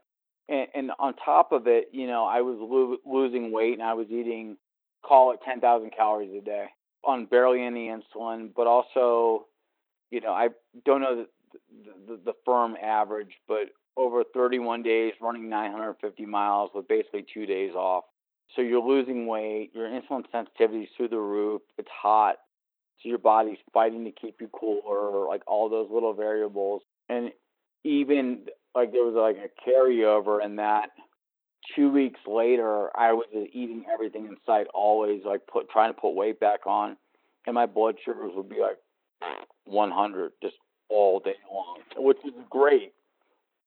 And, 0.49 0.67
and 0.73 0.91
on 0.97 1.13
top 1.23 1.51
of 1.51 1.67
it, 1.67 1.89
you 1.91 2.07
know, 2.07 2.25
I 2.25 2.41
was 2.41 2.57
lo- 2.59 2.97
losing 3.05 3.51
weight 3.51 3.73
and 3.73 3.83
I 3.83 3.93
was 3.93 4.07
eating, 4.09 4.57
call 5.05 5.33
it 5.33 5.39
10,000 5.45 5.91
calories 5.95 6.33
a 6.35 6.43
day 6.43 6.65
on 7.03 7.25
barely 7.25 7.63
any 7.63 7.89
insulin, 7.89 8.51
but 8.55 8.67
also, 8.67 9.47
you 10.11 10.21
know, 10.21 10.31
I 10.31 10.49
don't 10.85 11.01
know 11.01 11.25
the, 11.53 11.91
the, 12.07 12.19
the 12.25 12.33
firm 12.45 12.75
average, 12.81 13.33
but 13.47 13.69
over 13.97 14.23
31 14.33 14.83
days 14.83 15.13
running 15.21 15.49
950 15.49 16.25
miles 16.25 16.71
with 16.73 16.87
basically 16.87 17.25
two 17.33 17.45
days 17.45 17.73
off. 17.73 18.05
So 18.55 18.61
you're 18.61 18.85
losing 18.85 19.27
weight, 19.27 19.71
your 19.73 19.87
insulin 19.87 20.23
sensitivity 20.31 20.83
is 20.83 20.89
through 20.97 21.09
the 21.09 21.17
roof, 21.17 21.61
it's 21.77 21.89
hot, 21.89 22.35
so 23.01 23.09
your 23.09 23.17
body's 23.17 23.57
fighting 23.73 24.03
to 24.05 24.11
keep 24.11 24.41
you 24.41 24.49
cooler, 24.49 25.27
like 25.27 25.41
all 25.47 25.69
those 25.69 25.89
little 25.89 26.13
variables. 26.13 26.83
And 27.09 27.31
even 27.83 28.45
like 28.75 28.91
there 28.91 29.03
was 29.03 29.15
like 29.15 29.37
a 29.37 29.69
carryover 29.69 30.43
in 30.43 30.57
that 30.57 30.89
two 31.75 31.91
weeks 31.91 32.19
later 32.27 32.89
I 32.97 33.13
was 33.13 33.25
eating 33.33 33.85
everything 33.91 34.25
in 34.25 34.37
sight, 34.45 34.67
always 34.73 35.21
like 35.25 35.47
put 35.47 35.69
trying 35.69 35.93
to 35.93 35.99
put 35.99 36.11
weight 36.15 36.39
back 36.39 36.65
on, 36.65 36.97
and 37.45 37.53
my 37.53 37.65
blood 37.65 37.95
sugars 38.03 38.31
would 38.35 38.49
be 38.49 38.59
like 38.59 38.77
100 39.65 40.31
just 40.41 40.55
all 40.89 41.19
day 41.19 41.35
long, 41.51 41.79
which 41.97 42.17
is 42.25 42.33
great. 42.49 42.93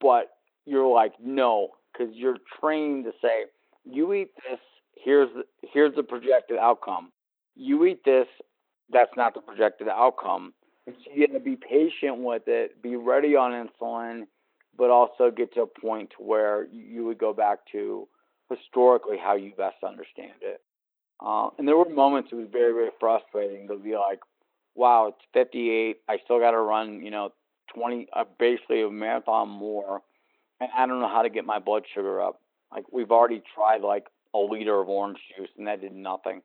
But 0.00 0.30
you're 0.66 0.92
like 0.92 1.14
no, 1.22 1.70
because 1.92 2.14
you're 2.14 2.38
trained 2.60 3.04
to 3.04 3.12
say 3.22 3.44
you 3.84 4.12
eat 4.12 4.30
this, 4.48 4.58
here's 4.96 5.28
the, 5.34 5.44
here's 5.72 5.94
the 5.94 6.02
projected 6.02 6.58
outcome. 6.58 7.12
You 7.54 7.84
eat 7.84 8.04
this, 8.04 8.26
that's 8.90 9.10
not 9.16 9.34
the 9.34 9.40
projected 9.40 9.88
outcome. 9.88 10.54
So 10.86 10.92
you 11.14 11.26
got 11.26 11.34
to 11.34 11.40
be 11.40 11.56
patient 11.56 12.18
with 12.18 12.42
it, 12.46 12.82
be 12.82 12.96
ready 12.96 13.36
on 13.36 13.52
insulin, 13.52 14.24
but 14.76 14.90
also 14.90 15.30
get 15.30 15.54
to 15.54 15.62
a 15.62 15.66
point 15.66 16.12
where 16.18 16.66
you 16.72 17.04
would 17.04 17.18
go 17.18 17.32
back 17.32 17.60
to 17.72 18.08
historically 18.50 19.16
how 19.16 19.36
you 19.36 19.52
best 19.56 19.76
understand 19.86 20.32
it. 20.42 20.60
Uh, 21.24 21.50
and 21.58 21.66
there 21.66 21.76
were 21.76 21.88
moments 21.88 22.30
it 22.32 22.36
was 22.36 22.48
very, 22.50 22.72
very 22.72 22.90
frustrating 22.98 23.68
to 23.68 23.76
be 23.76 23.94
like, 23.94 24.20
wow, 24.74 25.08
it's 25.08 25.26
58. 25.32 25.98
I 26.08 26.18
still 26.24 26.40
got 26.40 26.50
to 26.50 26.60
run, 26.60 27.02
you 27.02 27.10
know, 27.10 27.32
20, 27.74 28.08
uh, 28.12 28.24
basically 28.38 28.82
a 28.82 28.90
marathon 28.90 29.48
more. 29.48 30.02
And 30.60 30.70
I 30.76 30.86
don't 30.86 31.00
know 31.00 31.08
how 31.08 31.22
to 31.22 31.30
get 31.30 31.44
my 31.44 31.58
blood 31.58 31.84
sugar 31.94 32.20
up. 32.20 32.40
Like, 32.72 32.84
we've 32.92 33.10
already 33.10 33.42
tried 33.54 33.82
like 33.82 34.06
a 34.34 34.38
liter 34.38 34.80
of 34.80 34.88
orange 34.88 35.18
juice 35.36 35.48
and 35.56 35.66
that 35.68 35.80
did 35.80 35.94
nothing. 35.94 36.42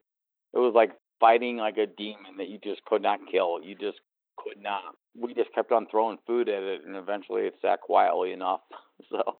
It 0.54 0.58
was 0.58 0.74
like 0.74 0.92
fighting 1.18 1.56
like 1.56 1.76
a 1.76 1.86
demon 1.86 2.36
that 2.38 2.48
you 2.48 2.58
just 2.62 2.84
could 2.84 3.02
not 3.02 3.20
kill. 3.30 3.60
You 3.62 3.74
just 3.74 3.98
could 4.42 4.62
not. 4.62 4.96
We 5.18 5.34
just 5.34 5.52
kept 5.54 5.72
on 5.72 5.86
throwing 5.90 6.18
food 6.26 6.48
at 6.48 6.62
it, 6.62 6.84
and 6.86 6.96
eventually 6.96 7.42
it 7.42 7.54
sat 7.62 7.80
quietly 7.80 8.32
enough. 8.32 8.60
So 9.10 9.38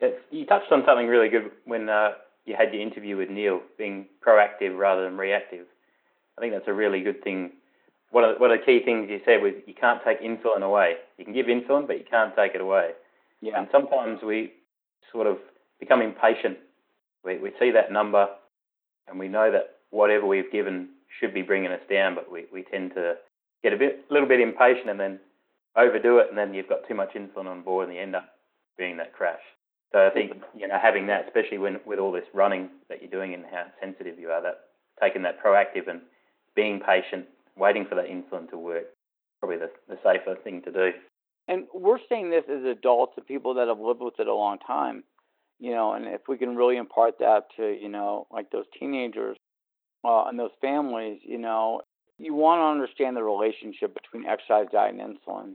It's, 0.00 0.16
you 0.30 0.46
touched 0.46 0.72
on 0.72 0.82
something 0.86 1.06
really 1.06 1.28
good 1.28 1.50
when 1.66 1.88
uh, 1.90 2.12
you 2.46 2.56
had 2.56 2.72
your 2.72 2.80
interview 2.80 3.16
with 3.18 3.28
Neil, 3.28 3.60
being 3.76 4.06
proactive 4.26 4.76
rather 4.76 5.04
than 5.04 5.18
reactive. 5.18 5.66
I 6.36 6.40
think 6.40 6.54
that's 6.54 6.66
a 6.66 6.72
really 6.72 7.02
good 7.02 7.22
thing. 7.22 7.52
One 8.10 8.24
of, 8.24 8.34
the, 8.34 8.40
one 8.40 8.50
of 8.50 8.58
the 8.58 8.64
key 8.64 8.80
things 8.84 9.08
you 9.10 9.20
said 9.26 9.42
was 9.42 9.52
you 9.66 9.74
can't 9.74 10.00
take 10.02 10.22
insulin 10.22 10.62
away. 10.62 10.94
You 11.18 11.24
can 11.26 11.34
give 11.34 11.46
insulin, 11.46 11.86
but 11.86 11.98
you 11.98 12.04
can't 12.10 12.34
take 12.34 12.54
it 12.54 12.60
away. 12.62 12.92
yeah, 13.42 13.58
And 13.58 13.68
sometimes 13.70 14.20
we 14.22 14.52
sort 15.12 15.26
of 15.26 15.36
become 15.78 16.00
impatient. 16.00 16.56
We, 17.22 17.36
we 17.38 17.50
see 17.60 17.70
that 17.72 17.92
number 17.92 18.28
and 19.08 19.18
we 19.18 19.28
know 19.28 19.50
that 19.52 19.76
whatever 19.90 20.26
we've 20.26 20.50
given 20.50 20.88
should 21.20 21.34
be 21.34 21.42
bringing 21.42 21.70
us 21.70 21.80
down, 21.90 22.14
but 22.14 22.30
we, 22.30 22.46
we 22.52 22.62
tend 22.64 22.94
to 22.94 23.14
get 23.62 23.72
a 23.72 23.76
bit, 23.76 24.04
little 24.10 24.28
bit 24.28 24.40
impatient 24.40 24.90
and 24.90 25.00
then 25.00 25.20
overdo 25.76 26.18
it, 26.18 26.28
and 26.28 26.38
then 26.38 26.54
you've 26.54 26.68
got 26.68 26.86
too 26.88 26.94
much 26.94 27.14
insulin 27.14 27.46
on 27.46 27.62
board, 27.62 27.88
and 27.88 27.96
you 27.96 28.02
end 28.02 28.16
up 28.16 28.28
being 28.78 28.96
that 28.96 29.12
crash. 29.12 29.40
So 29.92 30.06
I 30.06 30.10
think 30.10 30.32
you 30.56 30.66
know 30.68 30.78
having 30.80 31.06
that, 31.08 31.26
especially 31.26 31.58
when 31.58 31.78
with 31.86 31.98
all 31.98 32.12
this 32.12 32.24
running 32.34 32.68
that 32.88 33.00
you're 33.00 33.10
doing 33.10 33.34
and 33.34 33.44
how 33.50 33.66
sensitive 33.80 34.18
you 34.18 34.30
are, 34.30 34.42
that 34.42 34.60
taking 35.00 35.22
that 35.22 35.42
proactive 35.42 35.88
and 35.88 36.00
being 36.54 36.80
patient, 36.80 37.26
waiting 37.56 37.86
for 37.88 37.94
that 37.94 38.06
insulin 38.06 38.48
to 38.50 38.58
work, 38.58 38.84
probably 39.40 39.58
the, 39.58 39.70
the 39.88 39.98
safer 40.02 40.36
thing 40.42 40.62
to 40.62 40.72
do. 40.72 40.90
And 41.48 41.66
we're 41.72 42.00
saying 42.08 42.30
this 42.30 42.44
as 42.50 42.64
adults 42.64 43.12
and 43.16 43.26
people 43.26 43.54
that 43.54 43.68
have 43.68 43.78
lived 43.78 44.00
with 44.00 44.18
it 44.18 44.26
a 44.26 44.34
long 44.34 44.58
time, 44.66 45.04
you 45.60 45.70
know, 45.70 45.92
and 45.92 46.06
if 46.06 46.22
we 46.28 46.36
can 46.36 46.56
really 46.56 46.76
impart 46.76 47.18
that 47.20 47.44
to, 47.56 47.78
you 47.80 47.88
know, 47.88 48.26
like 48.32 48.50
those 48.50 48.64
teenagers 48.78 49.36
uh, 50.04 50.24
and 50.24 50.38
those 50.38 50.50
families, 50.60 51.20
you 51.22 51.38
know, 51.38 51.82
you 52.18 52.34
want 52.34 52.60
to 52.60 52.64
understand 52.64 53.16
the 53.16 53.22
relationship 53.22 53.94
between 53.94 54.26
exercise, 54.26 54.66
diet, 54.72 54.94
and 54.94 55.18
insulin, 55.18 55.54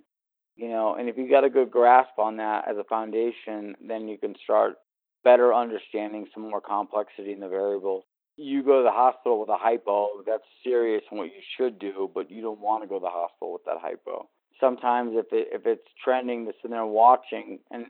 you 0.56 0.70
know, 0.70 0.96
and 0.96 1.10
if 1.10 1.18
you 1.18 1.30
got 1.30 1.44
a 1.44 1.50
good 1.50 1.72
grasp 1.72 2.20
on 2.20 2.38
that 2.38 2.68
as 2.70 2.78
a 2.78 2.84
foundation, 2.84 3.76
then 3.86 4.08
you 4.08 4.18
can 4.18 4.36
start 4.44 4.76
better 5.24 5.54
understanding 5.54 6.28
some 6.34 6.50
more 6.50 6.62
complexity 6.62 7.32
in 7.32 7.40
the 7.40 7.48
variables. 7.48 8.04
You 8.38 8.64
go 8.64 8.78
to 8.78 8.84
the 8.84 8.92
hospital 8.92 9.40
with 9.40 9.50
a 9.50 9.58
hypo, 9.58 10.24
that's 10.26 10.44
serious 10.64 11.04
and 11.10 11.20
what 11.20 11.28
you 11.28 11.42
should 11.58 11.80
do, 11.80 12.10
but 12.14 12.32
you 12.32 12.42
don't 12.42 12.60
want 12.60 12.84
to 12.84 12.88
go 12.88 12.96
to 12.96 13.04
the 13.04 13.10
hospital 13.10 13.54
with 13.54 13.64
that 13.66 13.78
hypo. 13.80 14.30
Sometimes 14.60 15.14
if 15.16 15.28
it 15.32 15.50
if 15.52 15.66
it's 15.66 15.88
trending 16.04 16.46
to 16.46 16.54
sit 16.62 16.70
there 16.70 16.86
watching 16.86 17.60
and 17.72 17.88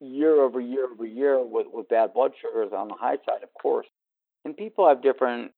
year 0.00 0.42
over 0.42 0.60
year 0.60 0.86
over 0.90 1.04
year 1.04 1.42
with, 1.44 1.66
with 1.72 1.88
bad 1.88 2.12
blood 2.14 2.32
sugars 2.40 2.72
on 2.74 2.88
the 2.88 2.94
high 2.94 3.16
side, 3.26 3.42
of 3.42 3.52
course. 3.60 3.86
And 4.44 4.56
people 4.56 4.88
have 4.88 5.02
different 5.02 5.52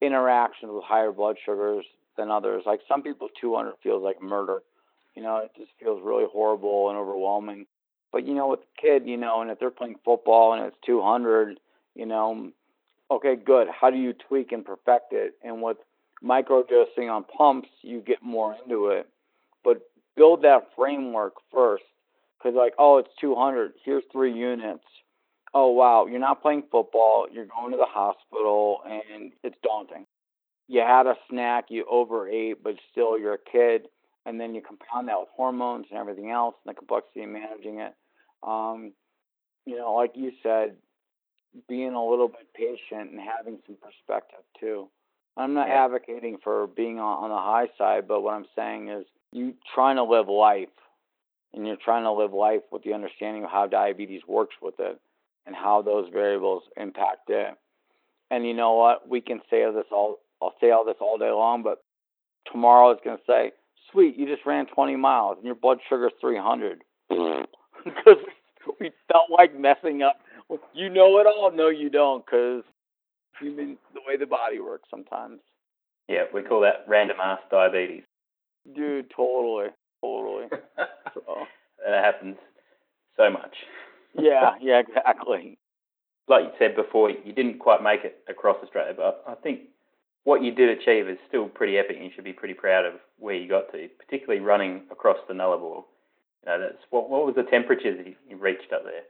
interactions 0.00 0.70
with 0.72 0.84
higher 0.84 1.12
blood 1.12 1.36
sugars 1.44 1.84
than 2.20 2.30
others. 2.30 2.62
Like 2.66 2.80
some 2.86 3.02
people, 3.02 3.28
200 3.40 3.74
feels 3.82 4.02
like 4.02 4.22
murder. 4.22 4.62
You 5.16 5.22
know, 5.22 5.38
it 5.38 5.50
just 5.56 5.70
feels 5.80 6.00
really 6.04 6.26
horrible 6.30 6.90
and 6.90 6.98
overwhelming. 6.98 7.66
But 8.12 8.26
you 8.26 8.34
know, 8.34 8.48
with 8.48 8.60
a 8.60 8.80
kid, 8.80 9.06
you 9.06 9.16
know, 9.16 9.40
and 9.40 9.50
if 9.50 9.58
they're 9.58 9.70
playing 9.70 9.96
football 10.04 10.52
and 10.52 10.64
it's 10.64 10.76
200, 10.84 11.58
you 11.94 12.06
know, 12.06 12.50
okay, 13.10 13.36
good. 13.36 13.68
How 13.68 13.90
do 13.90 13.96
you 13.96 14.12
tweak 14.12 14.52
and 14.52 14.64
perfect 14.64 15.12
it? 15.12 15.34
And 15.42 15.62
with 15.62 15.78
microdosing 16.22 17.10
on 17.10 17.24
pumps, 17.24 17.68
you 17.82 18.00
get 18.00 18.22
more 18.22 18.56
into 18.62 18.88
it. 18.88 19.08
But 19.64 19.88
build 20.16 20.42
that 20.42 20.68
framework 20.76 21.34
first, 21.52 21.84
because 22.38 22.56
like, 22.56 22.74
oh, 22.78 22.98
it's 22.98 23.10
200. 23.20 23.72
Here's 23.84 24.04
three 24.12 24.32
units. 24.32 24.84
Oh 25.52 25.70
wow, 25.72 26.06
you're 26.06 26.20
not 26.20 26.42
playing 26.42 26.64
football. 26.70 27.26
You're 27.32 27.46
going 27.46 27.72
to 27.72 27.76
the 27.76 27.84
hospital, 27.84 28.82
and 28.88 29.32
it's 29.42 29.56
daunting. 29.64 30.06
You 30.70 30.82
had 30.82 31.08
a 31.08 31.16
snack, 31.28 31.64
you 31.68 31.84
overate, 31.90 32.62
but 32.62 32.76
still 32.92 33.18
you're 33.18 33.34
a 33.34 33.50
kid 33.52 33.88
and 34.24 34.40
then 34.40 34.54
you 34.54 34.62
compound 34.62 35.08
that 35.08 35.18
with 35.18 35.28
hormones 35.34 35.86
and 35.90 35.98
everything 35.98 36.30
else 36.30 36.54
and 36.64 36.72
the 36.72 36.78
complexity 36.78 37.24
of 37.24 37.30
managing 37.30 37.80
it. 37.80 37.92
Um, 38.44 38.92
you 39.66 39.76
know, 39.76 39.94
like 39.94 40.12
you 40.14 40.30
said, 40.44 40.76
being 41.68 41.94
a 41.94 42.08
little 42.08 42.28
bit 42.28 42.46
patient 42.54 43.10
and 43.10 43.18
having 43.18 43.58
some 43.66 43.78
perspective 43.82 44.44
too. 44.60 44.88
I'm 45.36 45.54
not 45.54 45.66
yeah. 45.66 45.86
advocating 45.86 46.38
for 46.44 46.68
being 46.68 47.00
on, 47.00 47.24
on 47.24 47.30
the 47.30 47.36
high 47.36 47.66
side, 47.76 48.06
but 48.06 48.20
what 48.20 48.34
I'm 48.34 48.46
saying 48.54 48.90
is 48.90 49.06
you 49.32 49.54
trying 49.74 49.96
to 49.96 50.04
live 50.04 50.28
life 50.28 50.68
and 51.52 51.66
you're 51.66 51.78
trying 51.84 52.04
to 52.04 52.12
live 52.12 52.32
life 52.32 52.62
with 52.70 52.84
the 52.84 52.92
understanding 52.92 53.42
of 53.42 53.50
how 53.50 53.66
diabetes 53.66 54.22
works 54.28 54.54
with 54.62 54.74
it 54.78 55.00
and 55.46 55.56
how 55.56 55.82
those 55.82 56.08
variables 56.12 56.62
impact 56.76 57.28
it. 57.28 57.56
And 58.30 58.46
you 58.46 58.54
know 58.54 58.74
what? 58.74 59.08
We 59.08 59.20
can 59.20 59.40
say 59.50 59.64
this 59.74 59.86
all 59.90 60.20
I'll 60.42 60.54
say 60.60 60.70
all 60.70 60.84
this 60.84 60.96
all 61.00 61.18
day 61.18 61.30
long, 61.30 61.62
but 61.62 61.82
tomorrow 62.50 62.90
it's 62.90 63.02
gonna 63.04 63.18
say, 63.26 63.52
sweet, 63.92 64.16
you 64.16 64.26
just 64.26 64.46
ran 64.46 64.66
20 64.66 64.96
miles 64.96 65.36
and 65.36 65.46
your 65.46 65.54
blood 65.54 65.78
sugar's 65.88 66.12
300. 66.20 66.82
Because 67.08 67.46
mm. 67.86 68.24
we 68.80 68.90
felt 69.10 69.30
like 69.30 69.58
messing 69.58 70.02
up. 70.02 70.20
You 70.74 70.88
know 70.88 71.18
it 71.18 71.26
all. 71.26 71.52
No, 71.54 71.68
you 71.68 71.90
don't, 71.90 72.24
because 72.24 72.64
human 73.38 73.78
the 73.94 74.00
way 74.06 74.16
the 74.16 74.26
body 74.26 74.60
works 74.60 74.88
sometimes. 74.90 75.40
Yeah, 76.08 76.24
we 76.34 76.42
call 76.42 76.60
that 76.62 76.84
random 76.88 77.18
ass 77.22 77.38
diabetes. 77.50 78.02
Dude, 78.74 79.10
totally, 79.14 79.68
totally. 80.02 80.46
so. 81.14 81.46
That 81.86 82.04
happens 82.04 82.36
so 83.16 83.30
much. 83.30 83.56
yeah, 84.18 84.52
yeah, 84.60 84.80
exactly. 84.80 85.58
Like 86.28 86.44
you 86.44 86.50
said 86.58 86.76
before, 86.76 87.10
you 87.10 87.32
didn't 87.32 87.58
quite 87.58 87.82
make 87.82 88.04
it 88.04 88.18
across 88.28 88.56
Australia, 88.62 88.94
but 88.96 89.24
I 89.26 89.34
think 89.34 89.60
what 90.24 90.42
you 90.42 90.52
did 90.52 90.68
achieve 90.68 91.08
is 91.08 91.18
still 91.28 91.48
pretty 91.48 91.78
epic. 91.78 91.96
You 92.00 92.10
should 92.14 92.24
be 92.24 92.32
pretty 92.32 92.54
proud 92.54 92.84
of 92.84 92.94
where 93.18 93.34
you 93.34 93.48
got 93.48 93.72
to, 93.72 93.88
particularly 93.98 94.40
running 94.40 94.82
across 94.90 95.18
the 95.28 95.34
Nullarbor. 95.34 95.84
You 96.42 96.46
know, 96.46 96.60
that's 96.60 96.82
what. 96.90 97.08
What 97.10 97.26
was 97.26 97.34
the 97.34 97.42
temperature 97.44 97.96
that 97.96 98.06
you 98.06 98.36
reached 98.36 98.72
up 98.72 98.84
there? 98.84 99.02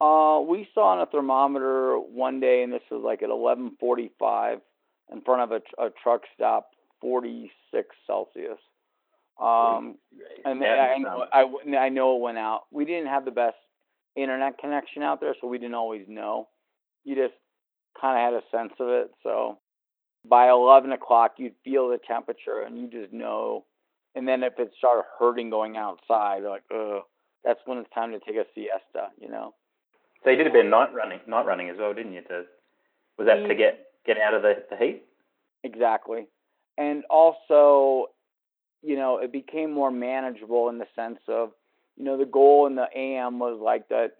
Uh, 0.00 0.40
we 0.40 0.68
saw 0.74 0.92
on 0.92 1.00
a 1.00 1.06
thermometer 1.06 1.98
one 1.98 2.40
day, 2.40 2.62
and 2.62 2.72
this 2.72 2.82
was 2.90 3.02
like 3.04 3.22
at 3.22 3.28
11:45 3.28 4.60
in 5.12 5.20
front 5.22 5.42
of 5.42 5.52
a, 5.52 5.84
a 5.84 5.90
truck 6.02 6.22
stop, 6.34 6.70
46 7.00 7.88
Celsius. 8.06 8.58
Um, 9.40 9.96
and 10.44 10.62
I 10.62 10.98
know 10.98 11.24
I, 11.32 11.76
I 11.76 11.88
know 11.88 12.16
it 12.16 12.22
went 12.22 12.38
out. 12.38 12.62
We 12.70 12.84
didn't 12.84 13.08
have 13.08 13.24
the 13.24 13.30
best 13.30 13.56
internet 14.16 14.58
connection 14.58 15.02
out 15.02 15.20
there, 15.20 15.34
so 15.40 15.46
we 15.46 15.58
didn't 15.58 15.74
always 15.74 16.04
know. 16.08 16.48
You 17.04 17.14
just 17.14 17.34
kind 18.00 18.18
of 18.18 18.34
had 18.34 18.42
a 18.42 18.56
sense 18.56 18.74
of 18.78 18.88
it. 18.88 19.10
So 19.22 19.58
by 20.28 20.50
11 20.50 20.92
o'clock, 20.92 21.34
you'd 21.38 21.54
feel 21.64 21.88
the 21.88 21.98
temperature 21.98 22.62
and 22.66 22.78
you 22.78 22.88
just 22.88 23.12
know. 23.12 23.64
And 24.14 24.26
then 24.26 24.42
if 24.42 24.54
it 24.58 24.72
started 24.76 25.04
hurting 25.18 25.50
going 25.50 25.76
outside, 25.76 26.42
like, 26.42 26.62
ugh, 26.74 27.02
that's 27.44 27.60
when 27.64 27.78
it's 27.78 27.90
time 27.94 28.12
to 28.12 28.18
take 28.18 28.36
a 28.36 28.44
siesta, 28.54 29.08
you 29.20 29.28
know? 29.28 29.54
So 30.22 30.30
you 30.30 30.36
did 30.36 30.46
a 30.46 30.50
bit 30.50 30.66
of 30.66 30.70
night 30.70 30.92
running, 30.94 31.20
night 31.26 31.46
running 31.46 31.70
as 31.70 31.76
well, 31.78 31.94
didn't 31.94 32.12
you? 32.12 32.22
To 32.22 32.44
was 33.18 33.26
that 33.26 33.36
to 33.36 33.54
mm. 33.54 33.58
get 33.58 33.86
get 34.06 34.18
out 34.18 34.34
of 34.34 34.42
the, 34.42 34.62
the 34.70 34.76
heat? 34.76 35.02
Exactly, 35.62 36.26
and 36.76 37.04
also, 37.08 38.06
you 38.82 38.96
know, 38.96 39.18
it 39.18 39.32
became 39.32 39.72
more 39.72 39.90
manageable 39.90 40.68
in 40.68 40.78
the 40.78 40.86
sense 40.94 41.20
of, 41.28 41.52
you 41.96 42.04
know, 42.04 42.16
the 42.16 42.26
goal 42.26 42.66
in 42.66 42.74
the 42.74 42.86
AM 42.94 43.38
was 43.38 43.58
like 43.62 43.88
that 43.88 44.16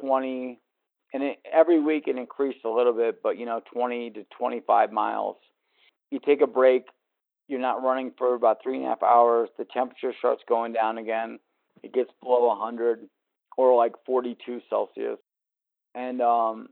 20 0.00 0.58
and 1.12 1.22
it, 1.22 1.38
every 1.50 1.80
week 1.80 2.04
it 2.06 2.16
increased 2.16 2.64
a 2.64 2.68
little 2.70 2.92
bit, 2.92 3.22
but 3.22 3.38
you 3.38 3.46
know, 3.46 3.62
20 3.72 4.10
to 4.10 4.24
25 4.36 4.92
miles. 4.92 5.36
You 6.10 6.20
take 6.24 6.40
a 6.40 6.46
break, 6.46 6.84
you're 7.48 7.60
not 7.60 7.82
running 7.82 8.12
for 8.16 8.34
about 8.34 8.62
three 8.62 8.76
and 8.76 8.84
a 8.84 8.88
half 8.88 9.02
hours. 9.02 9.48
The 9.58 9.64
temperature 9.64 10.12
starts 10.18 10.42
going 10.48 10.72
down 10.72 10.98
again. 10.98 11.38
It 11.82 11.92
gets 11.92 12.10
below 12.22 12.48
100 12.48 13.08
or 13.56 13.76
like 13.76 13.92
42 14.06 14.60
Celsius, 14.70 15.18
and 15.94 16.20
um, 16.20 16.68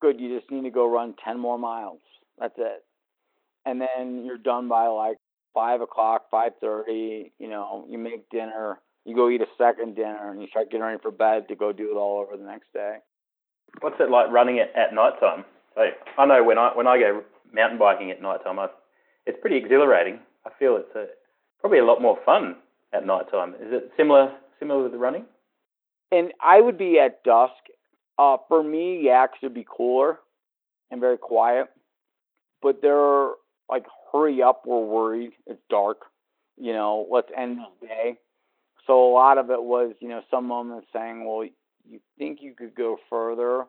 good. 0.00 0.20
You 0.20 0.38
just 0.38 0.50
need 0.50 0.62
to 0.62 0.70
go 0.70 0.88
run 0.88 1.14
10 1.24 1.38
more 1.38 1.58
miles. 1.58 2.00
That's 2.38 2.54
it, 2.58 2.84
and 3.66 3.80
then 3.80 4.24
you're 4.24 4.38
done 4.38 4.68
by 4.68 4.86
like 4.86 5.18
five 5.52 5.80
o'clock, 5.80 6.30
5:30. 6.32 7.32
You 7.38 7.48
know, 7.48 7.86
you 7.88 7.98
make 7.98 8.28
dinner. 8.30 8.80
You 9.04 9.14
go 9.14 9.28
eat 9.28 9.42
a 9.42 9.46
second 9.58 9.96
dinner, 9.96 10.30
and 10.30 10.40
you 10.40 10.48
start 10.48 10.70
getting 10.70 10.84
ready 10.84 10.98
for 11.02 11.10
bed 11.10 11.48
to 11.48 11.56
go 11.56 11.72
do 11.72 11.90
it 11.90 11.96
all 11.96 12.20
over 12.20 12.36
the 12.36 12.48
next 12.48 12.72
day. 12.72 12.98
What's 13.80 13.96
it 14.00 14.10
like 14.10 14.30
running 14.30 14.56
it 14.56 14.72
at 14.76 14.94
night 14.94 15.18
time? 15.20 15.44
Like, 15.76 15.94
I 16.18 16.26
know 16.26 16.42
when 16.44 16.58
I 16.58 16.70
when 16.74 16.86
I 16.86 16.98
go 16.98 17.22
mountain 17.52 17.78
biking 17.78 18.10
at 18.10 18.22
night 18.22 18.42
time, 18.44 18.58
it's 19.26 19.38
pretty 19.40 19.56
exhilarating. 19.56 20.20
I 20.46 20.50
feel 20.58 20.76
it's 20.76 20.94
a, 20.94 21.06
probably 21.60 21.78
a 21.78 21.84
lot 21.84 22.00
more 22.02 22.18
fun 22.24 22.56
at 22.92 23.06
night 23.06 23.30
time. 23.30 23.54
Is 23.54 23.72
it 23.72 23.92
similar 23.96 24.32
similar 24.58 24.82
with 24.82 24.92
the 24.92 24.98
running? 24.98 25.24
And 26.12 26.32
I 26.40 26.60
would 26.60 26.78
be 26.78 26.98
at 26.98 27.24
dusk. 27.24 27.54
Uh, 28.16 28.36
for 28.46 28.62
me, 28.62 29.00
yeah, 29.02 29.26
it'd 29.42 29.54
be 29.54 29.66
cooler 29.68 30.20
and 30.90 31.00
very 31.00 31.18
quiet. 31.18 31.66
But 32.62 32.80
they're 32.80 33.30
like, 33.68 33.86
hurry 34.12 34.42
up, 34.42 34.62
we're 34.64 34.84
worried. 34.84 35.32
It's 35.46 35.60
dark. 35.68 36.02
You 36.56 36.72
know, 36.72 37.06
let's 37.10 37.28
end 37.36 37.58
the 37.80 37.86
day. 37.88 38.18
So 38.86 39.10
a 39.10 39.12
lot 39.12 39.38
of 39.38 39.50
it 39.50 39.62
was, 39.62 39.94
you 40.00 40.08
know, 40.08 40.22
some 40.30 40.46
moments 40.46 40.86
saying, 40.92 41.24
well, 41.26 41.48
you 41.88 42.00
think 42.18 42.38
you 42.42 42.54
could 42.54 42.74
go 42.74 42.98
further, 43.10 43.66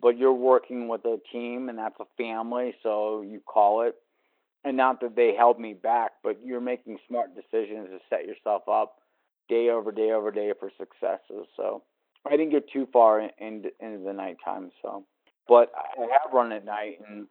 but 0.00 0.16
you're 0.16 0.32
working 0.32 0.88
with 0.88 1.04
a 1.04 1.18
team 1.32 1.68
and 1.68 1.78
that's 1.78 1.98
a 2.00 2.06
family, 2.16 2.74
so 2.82 3.22
you 3.22 3.40
call 3.40 3.82
it. 3.82 3.94
And 4.64 4.76
not 4.76 5.00
that 5.00 5.16
they 5.16 5.34
held 5.36 5.58
me 5.58 5.72
back, 5.72 6.12
but 6.22 6.38
you're 6.44 6.60
making 6.60 6.98
smart 7.08 7.30
decisions 7.34 7.88
to 7.88 7.98
set 8.10 8.26
yourself 8.26 8.62
up 8.68 8.96
day 9.48 9.70
over 9.70 9.92
day 9.92 10.10
over 10.10 10.30
day 10.30 10.52
for 10.58 10.70
successes. 10.78 11.46
So 11.56 11.82
I 12.26 12.30
didn't 12.32 12.50
get 12.50 12.70
too 12.70 12.86
far 12.92 13.20
in, 13.20 13.30
in, 13.38 13.64
into 13.80 14.04
the 14.04 14.12
nighttime. 14.12 14.70
So, 14.82 15.04
but 15.46 15.72
I 15.76 16.02
have 16.02 16.32
run 16.32 16.52
at 16.52 16.64
night, 16.64 16.98
and 17.08 17.26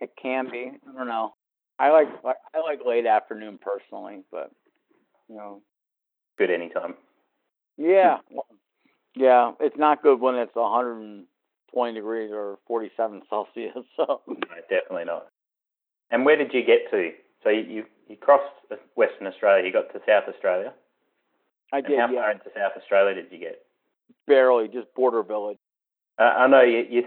it 0.00 0.10
can 0.20 0.50
be. 0.50 0.70
I 0.88 0.96
don't 0.96 1.08
know. 1.08 1.34
I 1.78 1.90
like 1.90 2.08
I 2.24 2.60
like 2.60 2.80
late 2.86 3.06
afternoon 3.06 3.58
personally, 3.60 4.22
but 4.30 4.50
you 5.28 5.36
know, 5.36 5.62
good 6.38 6.50
anytime. 6.50 6.94
Yeah, 7.76 8.18
well, 8.30 8.46
yeah, 9.14 9.52
it's 9.60 9.76
not 9.76 10.02
good 10.02 10.20
when 10.20 10.34
it's 10.36 10.54
120 10.54 11.94
degrees 11.94 12.30
or 12.32 12.58
47 12.66 13.22
Celsius. 13.28 13.72
So 13.96 14.20
no, 14.26 14.36
definitely 14.68 15.04
not. 15.04 15.26
And 16.10 16.24
where 16.24 16.36
did 16.36 16.52
you 16.52 16.64
get 16.64 16.90
to? 16.90 17.10
So 17.42 17.50
you 17.50 17.62
you, 17.62 17.84
you 18.08 18.16
crossed 18.16 18.52
Western 18.96 19.26
Australia. 19.26 19.64
You 19.66 19.72
got 19.72 19.92
to 19.92 20.00
South 20.06 20.24
Australia. 20.28 20.72
I 21.72 21.78
and 21.78 21.86
did. 21.86 21.98
How 21.98 22.10
yeah. 22.10 22.20
far 22.20 22.30
into 22.32 22.50
South 22.54 22.72
Australia 22.76 23.14
did 23.14 23.26
you 23.30 23.38
get? 23.38 23.62
Barely, 24.26 24.68
just 24.68 24.92
border 24.94 25.22
village. 25.22 25.58
Uh, 26.18 26.22
I 26.22 26.46
know 26.46 26.62
you, 26.62 26.84
you. 26.88 27.02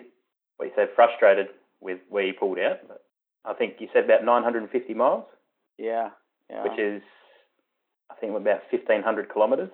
Well, 0.57 0.67
you 0.67 0.73
said 0.75 0.89
frustrated 0.95 1.47
with 1.81 1.99
where 2.09 2.25
you 2.25 2.33
pulled 2.33 2.59
out, 2.59 2.79
but 2.87 3.03
I 3.45 3.53
think 3.53 3.75
you 3.79 3.87
said 3.93 4.05
about 4.05 4.25
950 4.25 4.93
miles. 4.93 5.25
Yeah, 5.77 6.09
yeah. 6.49 6.63
Which 6.63 6.79
is 6.79 7.01
I 8.09 8.15
think 8.15 8.35
about 8.35 8.61
fifteen 8.71 9.03
hundred 9.03 9.31
kilometres. 9.31 9.69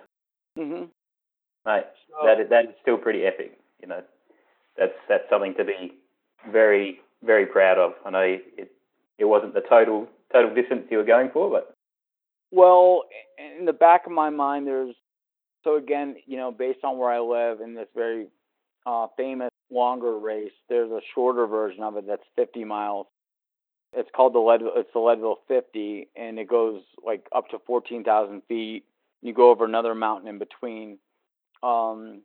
Mhm. 0.58 0.88
Mate, 1.66 1.84
So- 2.10 2.26
that 2.26 2.40
is, 2.40 2.48
that 2.50 2.64
is 2.66 2.74
still 2.82 2.98
pretty 2.98 3.24
epic. 3.26 3.58
You 3.80 3.88
know, 3.88 4.02
that's 4.76 4.94
that's 5.08 5.28
something 5.30 5.54
to 5.54 5.64
be 5.64 5.92
very 6.50 7.00
very 7.22 7.46
proud 7.46 7.78
of. 7.78 7.94
I 8.04 8.10
know 8.10 8.20
it 8.20 8.70
it 9.18 9.24
wasn't 9.24 9.54
the 9.54 9.60
total 9.62 10.08
total 10.32 10.54
distance 10.54 10.86
you 10.90 10.98
were 10.98 11.04
going 11.04 11.30
for, 11.30 11.50
but 11.50 11.74
Well, 12.50 13.04
in 13.58 13.64
the 13.64 13.72
back 13.72 14.06
of 14.06 14.12
my 14.12 14.30
mind, 14.30 14.66
there's 14.66 14.94
so 15.64 15.76
again, 15.76 16.16
you 16.26 16.36
know, 16.36 16.50
based 16.52 16.84
on 16.84 16.98
where 16.98 17.10
I 17.10 17.20
live 17.20 17.60
in 17.60 17.74
this 17.74 17.88
very 17.94 18.28
uh, 18.86 19.06
famous 19.16 19.50
longer 19.70 20.18
race, 20.18 20.52
there's 20.68 20.90
a 20.90 21.00
shorter 21.14 21.46
version 21.46 21.82
of 21.82 21.96
it 21.96 22.06
that's 22.06 22.22
50 22.36 22.64
miles. 22.64 23.06
It's 23.94 24.10
called 24.14 24.34
the 24.34 24.40
Leadville. 24.40 24.72
It's 24.76 24.92
the 24.92 24.98
Leadville 24.98 25.38
50, 25.48 26.08
and 26.16 26.38
it 26.38 26.48
goes 26.48 26.82
like 27.04 27.26
up 27.34 27.48
to 27.50 27.58
14,000 27.66 28.42
feet. 28.48 28.84
You 29.22 29.32
go 29.32 29.50
over 29.50 29.64
another 29.64 29.94
mountain 29.94 30.28
in 30.28 30.38
between, 30.38 30.98
um, 31.64 32.22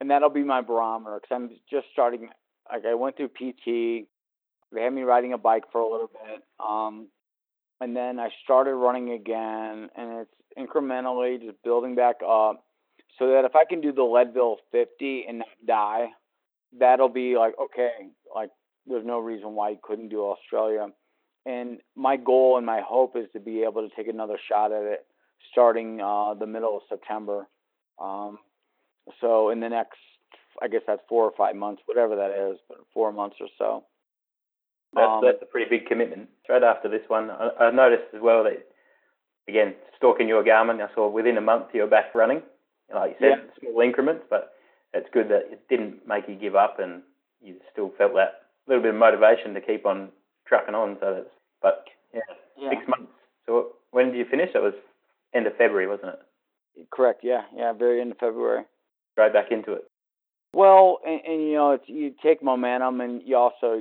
and 0.00 0.10
that'll 0.10 0.30
be 0.30 0.44
my 0.44 0.60
barometer 0.60 1.18
because 1.20 1.34
I'm 1.34 1.50
just 1.70 1.86
starting. 1.92 2.28
Like 2.70 2.84
I 2.86 2.94
went 2.94 3.16
through 3.16 3.28
PT. 3.28 4.06
They 4.72 4.82
had 4.82 4.92
me 4.92 5.02
riding 5.02 5.32
a 5.32 5.38
bike 5.38 5.64
for 5.72 5.80
a 5.80 5.90
little 5.90 6.10
bit. 6.10 6.42
Um, 6.60 7.08
and 7.80 7.96
then 7.96 8.18
I 8.18 8.28
started 8.44 8.74
running 8.74 9.12
again, 9.12 9.88
and 9.96 10.26
it's 10.26 10.34
incrementally 10.58 11.40
just 11.40 11.62
building 11.62 11.94
back 11.94 12.16
up, 12.22 12.64
so 13.18 13.28
that 13.28 13.44
if 13.44 13.56
I 13.56 13.64
can 13.64 13.80
do 13.80 13.92
the 13.92 14.02
Leadville 14.02 14.58
50 14.72 15.24
and 15.28 15.38
not 15.38 15.48
die, 15.66 16.06
that'll 16.78 17.08
be 17.08 17.36
like 17.36 17.54
okay, 17.60 18.08
like 18.34 18.50
there's 18.86 19.06
no 19.06 19.18
reason 19.18 19.54
why 19.54 19.70
you 19.70 19.78
couldn't 19.82 20.08
do 20.08 20.22
Australia. 20.22 20.88
And 21.46 21.78
my 21.96 22.16
goal 22.16 22.58
and 22.58 22.66
my 22.66 22.82
hope 22.86 23.16
is 23.16 23.26
to 23.32 23.40
be 23.40 23.62
able 23.62 23.88
to 23.88 23.94
take 23.96 24.08
another 24.08 24.38
shot 24.48 24.70
at 24.70 24.82
it 24.82 25.06
starting 25.52 26.00
uh, 26.00 26.34
the 26.34 26.46
middle 26.46 26.76
of 26.76 26.82
September. 26.88 27.48
Um, 27.98 28.38
so 29.20 29.50
in 29.50 29.60
the 29.60 29.68
next, 29.68 29.98
I 30.62 30.68
guess 30.68 30.82
that's 30.86 31.02
four 31.08 31.24
or 31.24 31.32
five 31.36 31.56
months, 31.56 31.82
whatever 31.86 32.16
that 32.16 32.30
is, 32.30 32.58
but 32.68 32.78
four 32.92 33.12
months 33.12 33.36
or 33.40 33.48
so. 33.58 33.84
that's 34.94 35.08
Um, 35.08 35.20
that's 35.24 35.42
a 35.42 35.46
pretty 35.46 35.68
big 35.70 35.86
commitment. 35.86 36.28
Straight 36.44 36.62
after 36.62 36.88
this 36.88 37.02
one, 37.08 37.30
I, 37.30 37.50
I 37.60 37.70
noticed 37.70 38.14
as 38.14 38.20
well 38.20 38.44
that 38.44 38.66
again 39.48 39.74
stalking 39.96 40.28
your 40.28 40.42
Garmin, 40.44 40.80
I 40.80 40.92
saw 40.94 41.08
within 41.08 41.36
a 41.38 41.40
month 41.40 41.66
you're 41.74 41.86
back 41.86 42.14
running. 42.14 42.42
Like 42.94 43.16
you 43.20 43.28
said, 43.28 43.50
small 43.60 43.80
increments, 43.82 44.24
but 44.30 44.54
it's 44.94 45.08
good 45.12 45.28
that 45.28 45.52
it 45.52 45.60
didn't 45.68 46.06
make 46.08 46.24
you 46.26 46.34
give 46.36 46.56
up 46.56 46.78
and 46.78 47.02
you 47.42 47.56
still 47.70 47.92
felt 47.98 48.14
that 48.14 48.46
little 48.66 48.82
bit 48.82 48.94
of 48.94 48.98
motivation 48.98 49.52
to 49.54 49.60
keep 49.60 49.84
on 49.84 50.08
trucking 50.46 50.74
on. 50.74 50.96
So 51.00 51.14
that's, 51.14 51.34
but 51.60 51.84
yeah, 52.14 52.20
Yeah. 52.56 52.70
six 52.70 52.82
months. 52.88 53.12
So 53.46 53.76
when 53.90 54.06
did 54.06 54.16
you 54.16 54.24
finish? 54.30 54.50
It 54.54 54.62
was 54.62 54.72
end 55.34 55.46
of 55.46 55.52
February, 55.56 55.86
wasn't 55.86 56.14
it? 56.14 56.86
Correct. 56.90 57.20
Yeah. 57.22 57.42
Yeah. 57.54 57.72
Very 57.74 58.00
end 58.00 58.12
of 58.12 58.18
February. 58.18 58.64
Straight 59.18 59.32
back 59.32 59.50
into 59.50 59.72
it. 59.72 59.90
Well, 60.54 61.00
and, 61.04 61.20
and 61.26 61.42
you 61.42 61.54
know, 61.54 61.72
it's 61.72 61.88
you 61.88 62.14
take 62.22 62.40
momentum, 62.40 63.00
and 63.00 63.20
you 63.24 63.36
also 63.36 63.80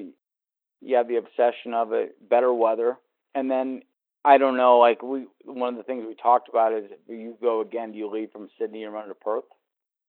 you 0.82 0.96
have 0.96 1.08
the 1.08 1.18
obsession 1.18 1.76
of 1.76 1.94
it, 1.94 2.16
better 2.28 2.52
weather, 2.52 2.98
and 3.36 3.50
then 3.50 3.84
I 4.26 4.40
don't 4.40 4.58
know, 4.58 4.80
like 4.80 5.04
we 5.04 5.28
one 5.46 5.70
of 5.70 5.78
the 5.78 5.84
things 5.84 6.06
we 6.08 6.16
talked 6.16 6.50
about 6.50 6.74
is 6.74 6.86
you 7.08 7.38
go 7.40 7.62
again, 7.62 7.92
do 7.92 8.00
you 8.00 8.10
leave 8.10 8.32
from 8.32 8.50
Sydney 8.60 8.84
and 8.84 8.94
run 8.94 9.10
to 9.10 9.14
Perth? 9.14 9.44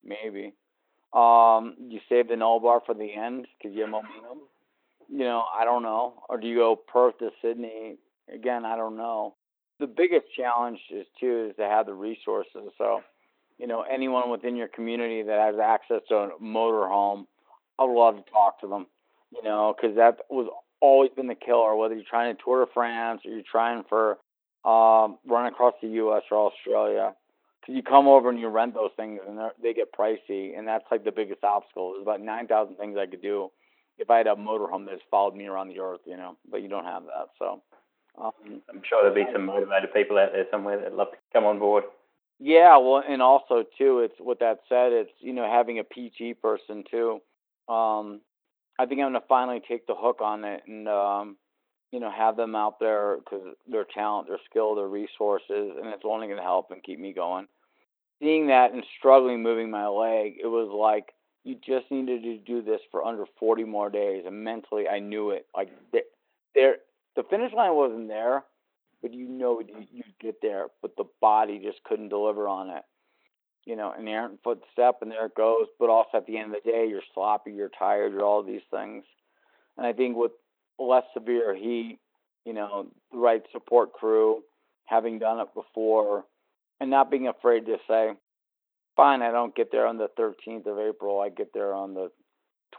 Maybe. 0.03 0.55
Um, 1.13 1.75
you 1.79 2.01
save 2.09 2.29
the 2.29 2.35
Nullarbor 2.35 2.81
for 2.87 2.95
the 2.95 3.13
end 3.15 3.47
because 3.59 3.77
you 3.77 3.83
have 3.83 3.91
momentum. 3.91 4.49
You 5.11 5.19
know, 5.19 5.45
I 5.59 5.65
don't 5.65 5.83
know. 5.83 6.23
Or 6.29 6.39
do 6.39 6.47
you 6.47 6.57
go 6.57 6.75
Perth 6.75 7.19
to 7.19 7.31
Sydney? 7.43 7.97
Again, 8.33 8.65
I 8.65 8.77
don't 8.77 8.97
know. 8.97 9.35
The 9.79 9.87
biggest 9.87 10.27
challenge 10.37 10.81
is 10.91 11.07
too 11.21 11.49
is 11.51 11.57
to 11.57 11.65
have 11.65 11.87
the 11.87 11.95
resources. 11.95 12.73
So, 12.77 13.03
you 13.59 13.67
know, 13.67 13.83
anyone 13.83 14.31
within 14.31 14.57
your 14.57 14.69
community 14.69 15.23
that 15.23 15.39
has 15.39 15.57
access 15.61 16.01
to 16.09 16.15
a 16.15 16.31
motorhome, 16.43 17.27
I 17.79 17.85
would 17.85 17.99
love 17.99 18.17
to 18.17 18.31
talk 18.31 18.61
to 18.61 18.69
them. 18.69 18.87
You 19.31 19.43
know, 19.43 19.75
because 19.77 19.97
that 19.97 20.19
was 20.31 20.49
always 20.81 21.11
been 21.15 21.27
the 21.27 21.35
killer. 21.35 21.77
Whether 21.77 21.95
you're 21.95 22.05
trying 22.09 22.35
to 22.35 22.43
Tour 22.43 22.67
France 22.73 23.23
or 23.25 23.31
you're 23.33 23.43
trying 23.43 23.85
for 23.89 24.19
um, 24.65 25.19
run 25.27 25.47
across 25.47 25.75
the 25.83 25.89
U.S. 25.89 26.23
or 26.31 26.51
Australia, 26.51 27.15
because 27.61 27.75
you 27.77 27.83
come 27.83 28.09
over 28.09 28.31
and 28.31 28.41
you 28.41 28.49
rent 28.49 28.75
those 28.75 28.91
things 28.97 29.21
and 29.27 29.39
they're- 29.39 29.75
get 29.75 29.93
pricey, 29.93 30.57
and 30.57 30.67
that's 30.67 30.85
like 30.91 31.05
the 31.05 31.13
biggest 31.13 31.45
obstacle. 31.45 31.93
There's 31.93 32.03
about 32.03 32.23
nine 32.23 32.47
thousand 32.47 32.77
things 32.77 32.97
I 32.99 33.07
could 33.07 33.21
do 33.21 33.51
if 33.99 34.09
I 34.09 34.17
had 34.19 34.27
a 34.27 34.35
motorhome 34.35 34.87
that 34.87 34.95
just 34.95 35.11
followed 35.11 35.35
me 35.37 35.47
around 35.47 35.69
the 35.69 35.81
earth. 35.81 36.01
You 36.07 36.17
know, 36.17 36.37
but 36.51 36.63
you 36.63 36.69
don't 36.69 36.85
have 36.85 37.05
that, 37.05 37.29
so. 37.39 37.61
Um, 38.21 38.33
I'm 38.69 38.83
sure 38.89 39.03
there'll 39.03 39.15
be 39.15 39.31
some 39.33 39.47
motivated 39.47 39.95
people 39.95 40.19
out 40.19 40.33
there 40.33 40.45
somewhere 40.51 40.77
that'd 40.77 40.93
love 40.93 41.13
to 41.13 41.17
come 41.33 41.45
on 41.45 41.61
board. 41.61 41.85
Yeah, 42.41 42.77
well, 42.79 43.03
and 43.07 43.21
also 43.21 43.65
too, 43.77 44.01
it's 44.01 44.15
with 44.21 44.39
that 44.39 44.61
said, 44.69 44.93
it's 44.93 45.11
you 45.19 45.33
know 45.33 45.45
having 45.51 45.79
a 45.81 45.85
PT 45.85 46.35
person 46.41 46.85
too. 46.89 47.21
Um, 47.69 48.21
I 48.79 48.87
think 48.87 49.01
I'm 49.01 49.07
gonna 49.13 49.23
finally 49.29 49.61
take 49.67 49.87
the 49.87 49.95
hook 49.97 50.21
on 50.21 50.45
it 50.45 50.63
and 50.69 50.89
um, 50.89 51.37
you 51.93 52.01
know 52.01 52.11
have 52.11 52.37
them 52.37 52.55
out 52.55 52.79
there 52.81 53.19
because 53.19 53.43
their 53.69 53.85
talent, 53.93 54.29
their 54.29 54.39
skill, 54.51 54.75
their 54.77 54.89
resources, 54.89 55.49
and 55.79 55.87
it's 55.89 56.05
only 56.05 56.29
gonna 56.29 56.43
help 56.43 56.71
and 56.71 56.83
keep 56.83 57.01
me 57.01 57.13
going. 57.13 57.49
Seeing 58.23 58.49
that 58.49 58.73
and 58.73 58.85
struggling 58.99 59.43
moving 59.43 59.71
my 59.71 59.89
leg, 59.89 60.37
it 60.43 60.47
was 60.49 60.71
like 60.73 61.15
you 61.45 61.57
just 61.57 61.91
needed 61.91 62.23
to 62.25 62.39
do 62.39 62.63
this 62.63 62.81
for 62.91 63.05
under 63.05 63.27
40 63.41 63.65
more 63.65 63.91
days, 63.91 64.25
and 64.27 64.45
mentally 64.45 64.89
I 64.89 65.01
knew 65.01 65.31
it. 65.31 65.47
Like 65.57 65.71
there, 66.55 66.77
the 67.17 67.25
finish 67.25 67.53
line 67.55 67.75
wasn't 67.75 68.09
there, 68.09 68.45
but 69.03 69.15
you 69.15 69.29
know 69.29 69.61
you, 69.61 69.87
you'd 69.93 70.19
get 70.21 70.37
there, 70.43 70.67
but 70.83 70.97
the 70.97 71.05
body 71.21 71.61
just 71.63 71.83
couldn't 71.85 72.09
deliver 72.09 72.49
on 72.49 72.71
it. 72.71 72.83
You 73.65 73.77
know, 73.77 73.93
an 73.97 74.09
errant 74.09 74.41
footstep, 74.43 74.99
and 75.03 75.11
there 75.11 75.27
it 75.27 75.35
goes. 75.35 75.67
But 75.79 75.91
also 75.91 76.19
at 76.19 76.27
the 76.27 76.39
end 76.39 76.55
of 76.55 76.63
the 76.65 76.71
day, 76.71 76.87
you're 76.89 77.03
sloppy, 77.15 77.53
you're 77.53 77.71
tired, 77.79 78.13
you're 78.13 78.25
all 78.25 78.43
these 78.43 78.63
things. 78.71 79.05
And 79.77 79.87
I 79.87 79.93
think 79.93 80.17
with 80.17 80.33
less 80.79 81.05
severe 81.13 81.55
heat, 81.55 81.99
you 82.45 82.55
know, 82.55 82.87
the 83.13 83.19
right 83.19 83.43
support 83.53 83.93
crew, 83.93 84.43
having 84.87 85.19
done 85.19 85.41
it 85.41 85.49
before, 85.55 86.25
and 86.81 86.91
not 86.91 87.11
being 87.11 87.29
afraid 87.29 87.67
to 87.67 87.77
say, 87.87 88.13
fine, 88.97 89.23
I 89.23 89.31
don't 89.31 89.55
get 89.55 89.71
there 89.71 89.87
on 89.87 89.99
the 89.99 90.09
13th 90.19 90.67
of 90.67 90.79
April, 90.79 91.21
I 91.21 91.29
get 91.29 91.53
there 91.53 91.75
on 91.75 91.95
the 91.95 92.11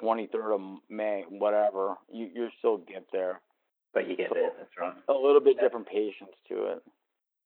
23rd 0.02 0.56
of 0.56 0.62
May, 0.90 1.24
whatever. 1.30 1.96
You 2.12 2.30
you 2.34 2.50
still 2.60 2.78
get 2.78 3.06
there 3.12 3.42
But 3.94 4.08
you 4.08 4.16
get 4.16 4.30
there, 4.34 4.52
that's 4.58 4.70
right. 4.80 4.94
a 5.08 5.14
little 5.14 5.42
bit 5.42 5.60
different 5.60 5.88
patience 5.88 6.36
to 6.50 6.74
it. 6.74 6.84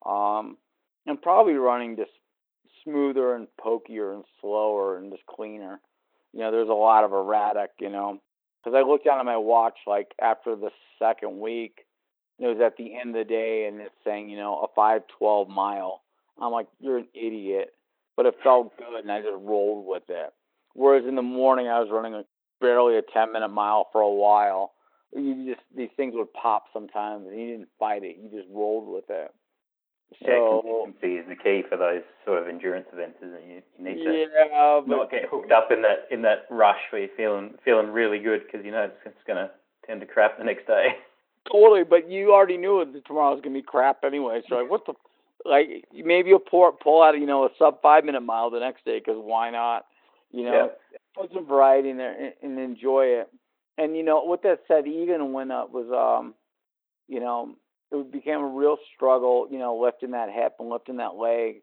Um, 0.05 0.57
and 1.05 1.21
probably 1.21 1.53
running 1.53 1.95
just 1.95 2.11
smoother 2.83 3.35
and 3.35 3.47
pokier 3.63 4.13
and 4.13 4.25
slower 4.41 4.97
and 4.97 5.11
just 5.11 5.25
cleaner. 5.25 5.79
You 6.33 6.41
know, 6.41 6.51
there's 6.51 6.69
a 6.69 6.73
lot 6.73 7.03
of 7.03 7.13
erratic, 7.13 7.71
you 7.79 7.89
know, 7.89 8.19
because 8.63 8.77
I 8.77 8.87
looked 8.87 9.05
down 9.05 9.19
at 9.19 9.25
my 9.25 9.37
watch 9.37 9.77
like 9.87 10.13
after 10.21 10.55
the 10.55 10.69
second 10.99 11.39
week, 11.39 11.85
and 12.37 12.47
it 12.47 12.53
was 12.53 12.61
at 12.61 12.77
the 12.77 12.99
end 12.99 13.15
of 13.15 13.25
the 13.25 13.29
day, 13.29 13.67
and 13.67 13.79
it's 13.79 13.95
saying, 14.03 14.29
you 14.29 14.37
know, 14.37 14.59
a 14.59 14.67
512 14.75 15.47
mile. 15.47 16.01
I'm 16.41 16.51
like, 16.51 16.67
you're 16.79 16.97
an 16.97 17.07
idiot. 17.13 17.69
But 18.15 18.25
it 18.27 18.35
felt 18.43 18.77
good, 18.77 19.01
and 19.01 19.11
I 19.11 19.21
just 19.21 19.33
rolled 19.39 19.87
with 19.87 20.03
it. 20.09 20.29
Whereas 20.75 21.05
in 21.07 21.15
the 21.15 21.21
morning, 21.21 21.67
I 21.67 21.79
was 21.79 21.89
running 21.91 22.13
a, 22.13 22.23
barely 22.61 22.97
a 22.97 23.01
10 23.01 23.31
minute 23.31 23.49
mile 23.49 23.87
for 23.91 24.01
a 24.01 24.09
while 24.09 24.73
you 25.15 25.53
just 25.53 25.65
these 25.75 25.89
things 25.95 26.13
would 26.15 26.31
pop 26.33 26.65
sometimes 26.73 27.27
and 27.27 27.39
you 27.39 27.47
didn't 27.51 27.69
fight 27.79 28.03
it. 28.03 28.17
You 28.17 28.29
just 28.29 28.49
rolled 28.51 28.87
with 28.87 29.05
it. 29.09 29.31
Yeah, 30.21 30.27
so 30.27 30.61
consistency 30.61 31.15
is 31.17 31.25
the 31.27 31.35
key 31.35 31.63
for 31.67 31.77
those 31.77 32.03
sort 32.25 32.41
of 32.41 32.47
endurance 32.47 32.85
events, 32.93 33.17
isn't 33.21 33.35
it? 33.35 33.65
You, 33.79 33.83
need 33.83 34.03
to 34.03 34.13
yeah 34.13 34.81
but 34.85 34.95
not 34.95 35.11
get 35.11 35.25
hooked 35.29 35.51
up 35.51 35.71
in 35.71 35.81
that 35.81 36.07
in 36.11 36.21
that 36.23 36.45
rush 36.49 36.79
where 36.91 37.01
you're 37.01 37.17
feeling 37.17 37.55
feeling 37.65 37.87
really 37.87 38.19
good 38.19 38.43
because 38.45 38.65
you 38.65 38.71
know 38.71 38.83
it's, 38.83 38.97
it's 39.05 39.23
going 39.25 39.37
to 39.37 39.49
tend 39.87 40.01
to 40.01 40.07
crap 40.07 40.37
the 40.37 40.43
next 40.43 40.67
day. 40.67 40.95
totally 41.51 41.83
but 41.83 42.09
you 42.09 42.33
already 42.33 42.57
knew 42.57 42.79
it 42.79 42.93
that 42.93 43.05
tomorrow's 43.05 43.41
gonna 43.41 43.53
be 43.53 43.61
crap 43.61 44.05
anyway 44.05 44.41
so 44.47 44.55
like 44.55 44.71
what 44.71 44.85
the 44.85 44.93
like 45.43 45.83
maybe 45.93 46.29
you'll 46.29 46.39
pull 46.39 46.71
pull 46.71 47.03
out 47.03 47.19
you 47.19 47.25
know 47.25 47.43
a 47.43 47.49
sub 47.59 47.81
five 47.81 48.05
minute 48.05 48.21
mile 48.21 48.49
the 48.49 48.61
next 48.61 48.85
day 48.85 48.97
because 48.99 49.17
why 49.17 49.49
not? 49.49 49.85
You 50.31 50.45
know 50.45 50.71
put 51.15 51.33
some 51.33 51.45
variety 51.45 51.89
in 51.89 51.97
there 51.97 52.13
and, 52.13 52.33
and 52.41 52.59
enjoy 52.59 53.05
it 53.05 53.29
and 53.77 53.95
you 53.95 54.03
know 54.03 54.23
with 54.25 54.41
that 54.43 54.59
said 54.67 54.87
even 54.87 55.33
when 55.33 55.51
it 55.51 55.69
was 55.69 55.87
um 55.91 56.33
you 57.07 57.19
know 57.19 57.55
it 57.91 58.11
became 58.11 58.39
a 58.39 58.47
real 58.47 58.77
struggle 58.95 59.47
you 59.49 59.59
know 59.59 59.75
lifting 59.77 60.11
that 60.11 60.29
hip 60.31 60.55
and 60.59 60.69
lifting 60.69 60.97
that 60.97 61.15
leg. 61.15 61.61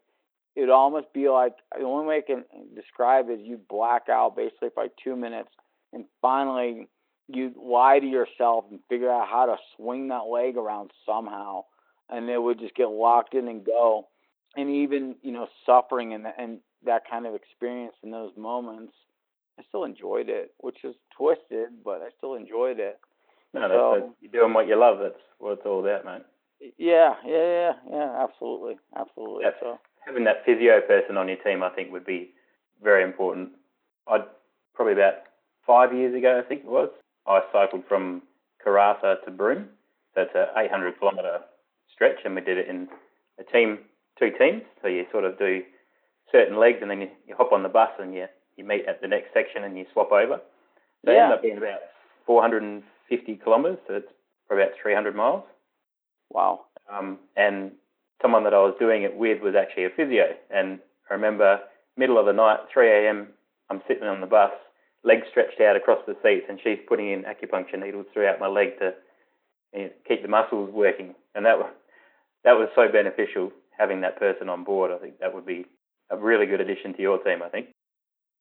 It'd 0.53 0.69
almost 0.69 1.13
be 1.13 1.29
like 1.29 1.53
the 1.77 1.85
only 1.85 2.05
way 2.05 2.17
I 2.17 2.21
can 2.21 2.43
describe 2.75 3.29
is 3.29 3.39
you 3.41 3.59
black 3.69 4.09
out 4.09 4.35
basically 4.35 4.69
for 4.73 4.83
like 4.83 4.91
two 5.01 5.15
minutes 5.15 5.49
and 5.93 6.05
finally 6.21 6.87
you 7.27 7.53
lie 7.61 7.99
to 7.99 8.05
yourself 8.05 8.65
and 8.69 8.79
figure 8.89 9.09
out 9.09 9.27
how 9.29 9.45
to 9.45 9.55
swing 9.75 10.09
that 10.09 10.27
leg 10.29 10.57
around 10.57 10.91
somehow. 11.05 11.63
And 12.09 12.29
it 12.29 12.41
would 12.41 12.59
just 12.59 12.75
get 12.75 12.89
locked 12.89 13.33
in 13.33 13.47
and 13.47 13.65
go. 13.65 14.07
And 14.57 14.69
even 14.69 15.15
you 15.21 15.31
know 15.31 15.47
suffering 15.65 16.13
and 16.13 16.25
and 16.37 16.59
that 16.83 17.03
kind 17.09 17.25
of 17.25 17.35
experience 17.35 17.93
in 18.03 18.11
those 18.11 18.31
moments 18.35 18.93
I 19.59 19.63
still 19.67 19.83
enjoyed 19.83 20.29
it, 20.29 20.53
which 20.59 20.83
is 20.83 20.95
twisted, 21.15 21.69
but 21.83 22.01
I 22.01 22.09
still 22.17 22.35
enjoyed 22.35 22.79
it. 22.79 22.99
No, 23.53 23.61
that's, 23.61 23.73
So- 23.73 23.97
that's, 23.99 24.13
you're 24.21 24.31
doing 24.41 24.53
what 24.53 24.67
you 24.67 24.75
love. 24.75 24.99
That's 25.01 25.21
what 25.39 25.53
it's 25.53 25.65
all 25.65 25.79
about, 25.85 26.05
mate. 26.05 26.23
Yeah, 26.77 27.15
yeah, 27.25 27.33
yeah, 27.47 27.71
yeah, 27.89 28.23
absolutely, 28.23 28.77
absolutely. 28.95 29.43
That's, 29.45 29.57
so 29.59 29.79
having 30.05 30.23
that 30.25 30.45
physio 30.45 30.79
person 30.81 31.17
on 31.17 31.27
your 31.27 31.37
team, 31.37 31.63
I 31.63 31.69
think, 31.69 31.91
would 31.91 32.05
be 32.05 32.29
very 32.83 33.03
important. 33.03 33.49
I'd 34.07 34.25
probably 34.75 34.93
about 34.93 35.23
five 35.65 35.93
years 35.93 36.15
ago, 36.15 36.39
I 36.43 36.47
think 36.47 36.61
it 36.61 36.69
was. 36.69 36.89
I 37.27 37.41
cycled 37.51 37.83
from 37.87 38.21
Karratha 38.65 39.23
to 39.25 39.31
Broome, 39.31 39.69
so 40.13 40.21
it's 40.21 40.35
a 40.35 40.47
800 40.57 40.99
kilometre 40.99 41.41
stretch, 41.93 42.19
and 42.25 42.35
we 42.35 42.41
did 42.41 42.57
it 42.59 42.67
in 42.67 42.87
a 43.39 43.43
team, 43.43 43.79
two 44.19 44.29
teams. 44.37 44.61
So 44.81 44.87
you 44.87 45.05
sort 45.11 45.25
of 45.25 45.37
do 45.39 45.63
certain 46.31 46.57
legs, 46.59 46.77
and 46.81 46.91
then 46.91 47.01
you, 47.01 47.09
you 47.27 47.35
hop 47.35 47.51
on 47.51 47.63
the 47.63 47.69
bus 47.69 47.89
and 47.99 48.13
you 48.13 48.27
you 48.57 48.63
meet 48.63 48.85
at 48.87 49.01
the 49.01 49.07
next 49.07 49.33
section 49.33 49.63
and 49.63 49.77
you 49.77 49.85
swap 49.93 50.11
over. 50.11 50.41
So 51.05 51.11
yeah. 51.11 51.17
it 51.17 51.21
ended 51.23 51.37
up 51.37 51.41
being 51.41 51.57
about 51.57 51.79
450 52.25 53.39
kilometres, 53.43 53.79
so 53.87 53.95
it's 53.95 54.11
for 54.47 54.59
about 54.59 54.73
300 54.81 55.15
miles. 55.15 55.43
Wow. 56.29 56.65
Um, 56.91 57.19
and 57.35 57.71
someone 58.21 58.43
that 58.43 58.53
I 58.53 58.59
was 58.59 58.75
doing 58.79 59.03
it 59.03 59.15
with 59.15 59.41
was 59.41 59.55
actually 59.55 59.85
a 59.85 59.89
physio. 59.89 60.35
And 60.49 60.79
I 61.09 61.13
remember 61.13 61.59
middle 61.97 62.19
of 62.19 62.25
the 62.25 62.33
night, 62.33 62.59
3 62.73 63.05
a.m., 63.05 63.27
I'm 63.69 63.81
sitting 63.87 64.03
on 64.03 64.21
the 64.21 64.27
bus, 64.27 64.51
legs 65.03 65.27
stretched 65.29 65.61
out 65.61 65.75
across 65.75 65.99
the 66.05 66.15
seats, 66.21 66.45
and 66.49 66.59
she's 66.63 66.79
putting 66.87 67.09
in 67.09 67.23
acupuncture 67.23 67.79
needles 67.79 68.05
throughout 68.13 68.39
my 68.39 68.47
leg 68.47 68.77
to 68.79 68.93
you 69.73 69.83
know, 69.83 69.89
keep 70.07 70.21
the 70.21 70.27
muscles 70.27 70.69
working. 70.73 71.15
And 71.35 71.45
that 71.45 71.57
was, 71.57 71.71
that 72.43 72.53
was 72.53 72.69
so 72.75 72.91
beneficial 72.91 73.51
having 73.77 74.01
that 74.01 74.19
person 74.19 74.49
on 74.49 74.63
board. 74.63 74.91
I 74.91 74.97
think 74.97 75.19
that 75.19 75.33
would 75.33 75.45
be 75.45 75.65
a 76.09 76.17
really 76.17 76.45
good 76.45 76.61
addition 76.61 76.93
to 76.93 77.01
your 77.01 77.17
team, 77.23 77.41
I 77.41 77.49
think. 77.49 77.67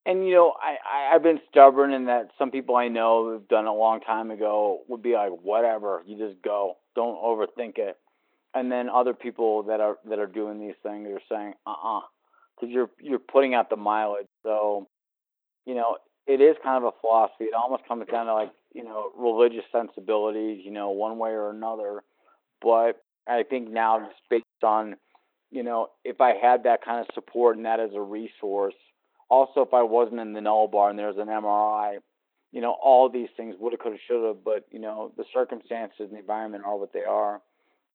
And 0.07 0.27
you 0.27 0.35
know, 0.35 0.55
I, 0.61 0.77
I 1.11 1.15
I've 1.15 1.23
been 1.23 1.41
stubborn 1.51 1.93
in 1.93 2.07
that 2.07 2.31
some 2.39 2.51
people 2.51 2.77
I 2.77 2.89
know 2.89 3.25
who've 3.25 3.49
done 3.49 3.67
it 3.67 3.69
a 3.69 3.73
long 3.73 4.01
time 4.01 4.31
ago 4.31 4.81
would 4.89 5.03
be 5.03 5.13
like, 5.13 5.31
whatever, 5.43 6.03
you 6.07 6.17
just 6.17 6.43
go, 6.43 6.77
don't 6.95 7.17
overthink 7.17 7.79
it. 7.79 7.97
And 8.55 8.73
then 8.73 8.89
other 8.89 9.15
people 9.15 9.65
that 9.65 9.81
are 9.81 9.99
that 10.09 10.19
are 10.19 10.27
doing 10.27 10.59
these 10.59 10.75
things 10.83 11.09
are 11.09 11.21
saying, 11.31 11.55
uh 11.67 11.71
uh-uh, 11.71 11.99
uh, 11.99 12.03
because 12.57 12.73
you're 12.73 12.91
you're 13.01 13.19
putting 13.19 13.55
out 13.55 13.71
the 13.71 13.77
mileage. 13.77 14.27
So, 14.43 14.89
you 15.67 15.75
know, 15.75 15.99
it 16.27 16.41
is 16.41 16.57
kind 16.63 16.83
of 16.83 16.93
a 16.95 17.01
philosophy. 17.01 17.45
It 17.45 17.55
almost 17.55 17.87
comes 17.87 18.07
down 18.11 18.27
to 18.27 18.35
like 18.35 18.53
you 18.75 18.85
know 18.85 19.11
religious 19.17 19.65
sensibilities, 19.71 20.63
you 20.65 20.71
know, 20.71 20.91
one 20.91 21.19
way 21.19 21.31
or 21.31 21.51
another. 21.51 22.03
But 22.63 23.03
I 23.29 23.43
think 23.43 23.71
now 23.71 24.01
just 24.01 24.21
based 24.29 24.45
on, 24.65 24.97
you 25.51 25.63
know, 25.63 25.89
if 26.05 26.21
I 26.21 26.35
had 26.41 26.65
that 26.65 26.85
kind 26.85 27.01
of 27.01 27.15
support 27.15 27.57
and 27.57 27.67
that 27.67 27.81
as 27.81 27.91
a 27.95 28.01
resource 28.01 28.75
also, 29.31 29.61
if 29.61 29.73
I 29.73 29.83
wasn't 29.83 30.21
in 30.21 30.33
the 30.33 30.41
Nullarbor 30.41 30.91
and 30.91 30.99
there 30.99 31.07
was 31.07 31.17
an 31.17 31.29
MRI, 31.29 31.99
you 32.53 32.61
know, 32.61 32.77
all 32.83 33.09
these 33.09 33.29
things 33.37 33.55
woulda, 33.59 33.77
coulda, 33.77 33.97
shoulda, 34.09 34.39
but 34.45 34.67
you 34.71 34.81
know, 34.81 35.13
the 35.17 35.25
circumstances 35.33 36.01
and 36.01 36.13
the 36.13 36.19
environment 36.19 36.65
are 36.67 36.77
what 36.77 36.93
they 36.93 37.05
are. 37.05 37.41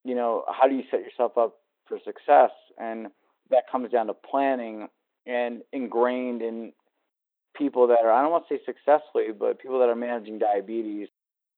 You 0.06 0.16
know, 0.16 0.46
how 0.48 0.68
do 0.68 0.76
you 0.76 0.84
set 0.90 1.02
yourself 1.02 1.38
up 1.38 1.58
for 1.88 2.00
success? 2.06 2.52
And 2.80 3.08
that 3.50 3.64
comes 3.70 3.92
down 3.92 4.08
to 4.08 4.14
planning 4.14 4.88
and 5.26 5.62
ingrained 5.74 6.42
in 6.42 6.72
people 7.56 7.88
that 7.88 8.00
are 8.04 8.12
I 8.12 8.22
don't 8.22 8.32
want 8.32 8.48
to 8.48 8.56
say 8.56 8.62
successfully, 8.66 9.28
but 9.38 9.60
people 9.60 9.80
that 9.80 9.90
are 9.90 9.96
managing 9.96 10.40
diabetes. 10.40 11.10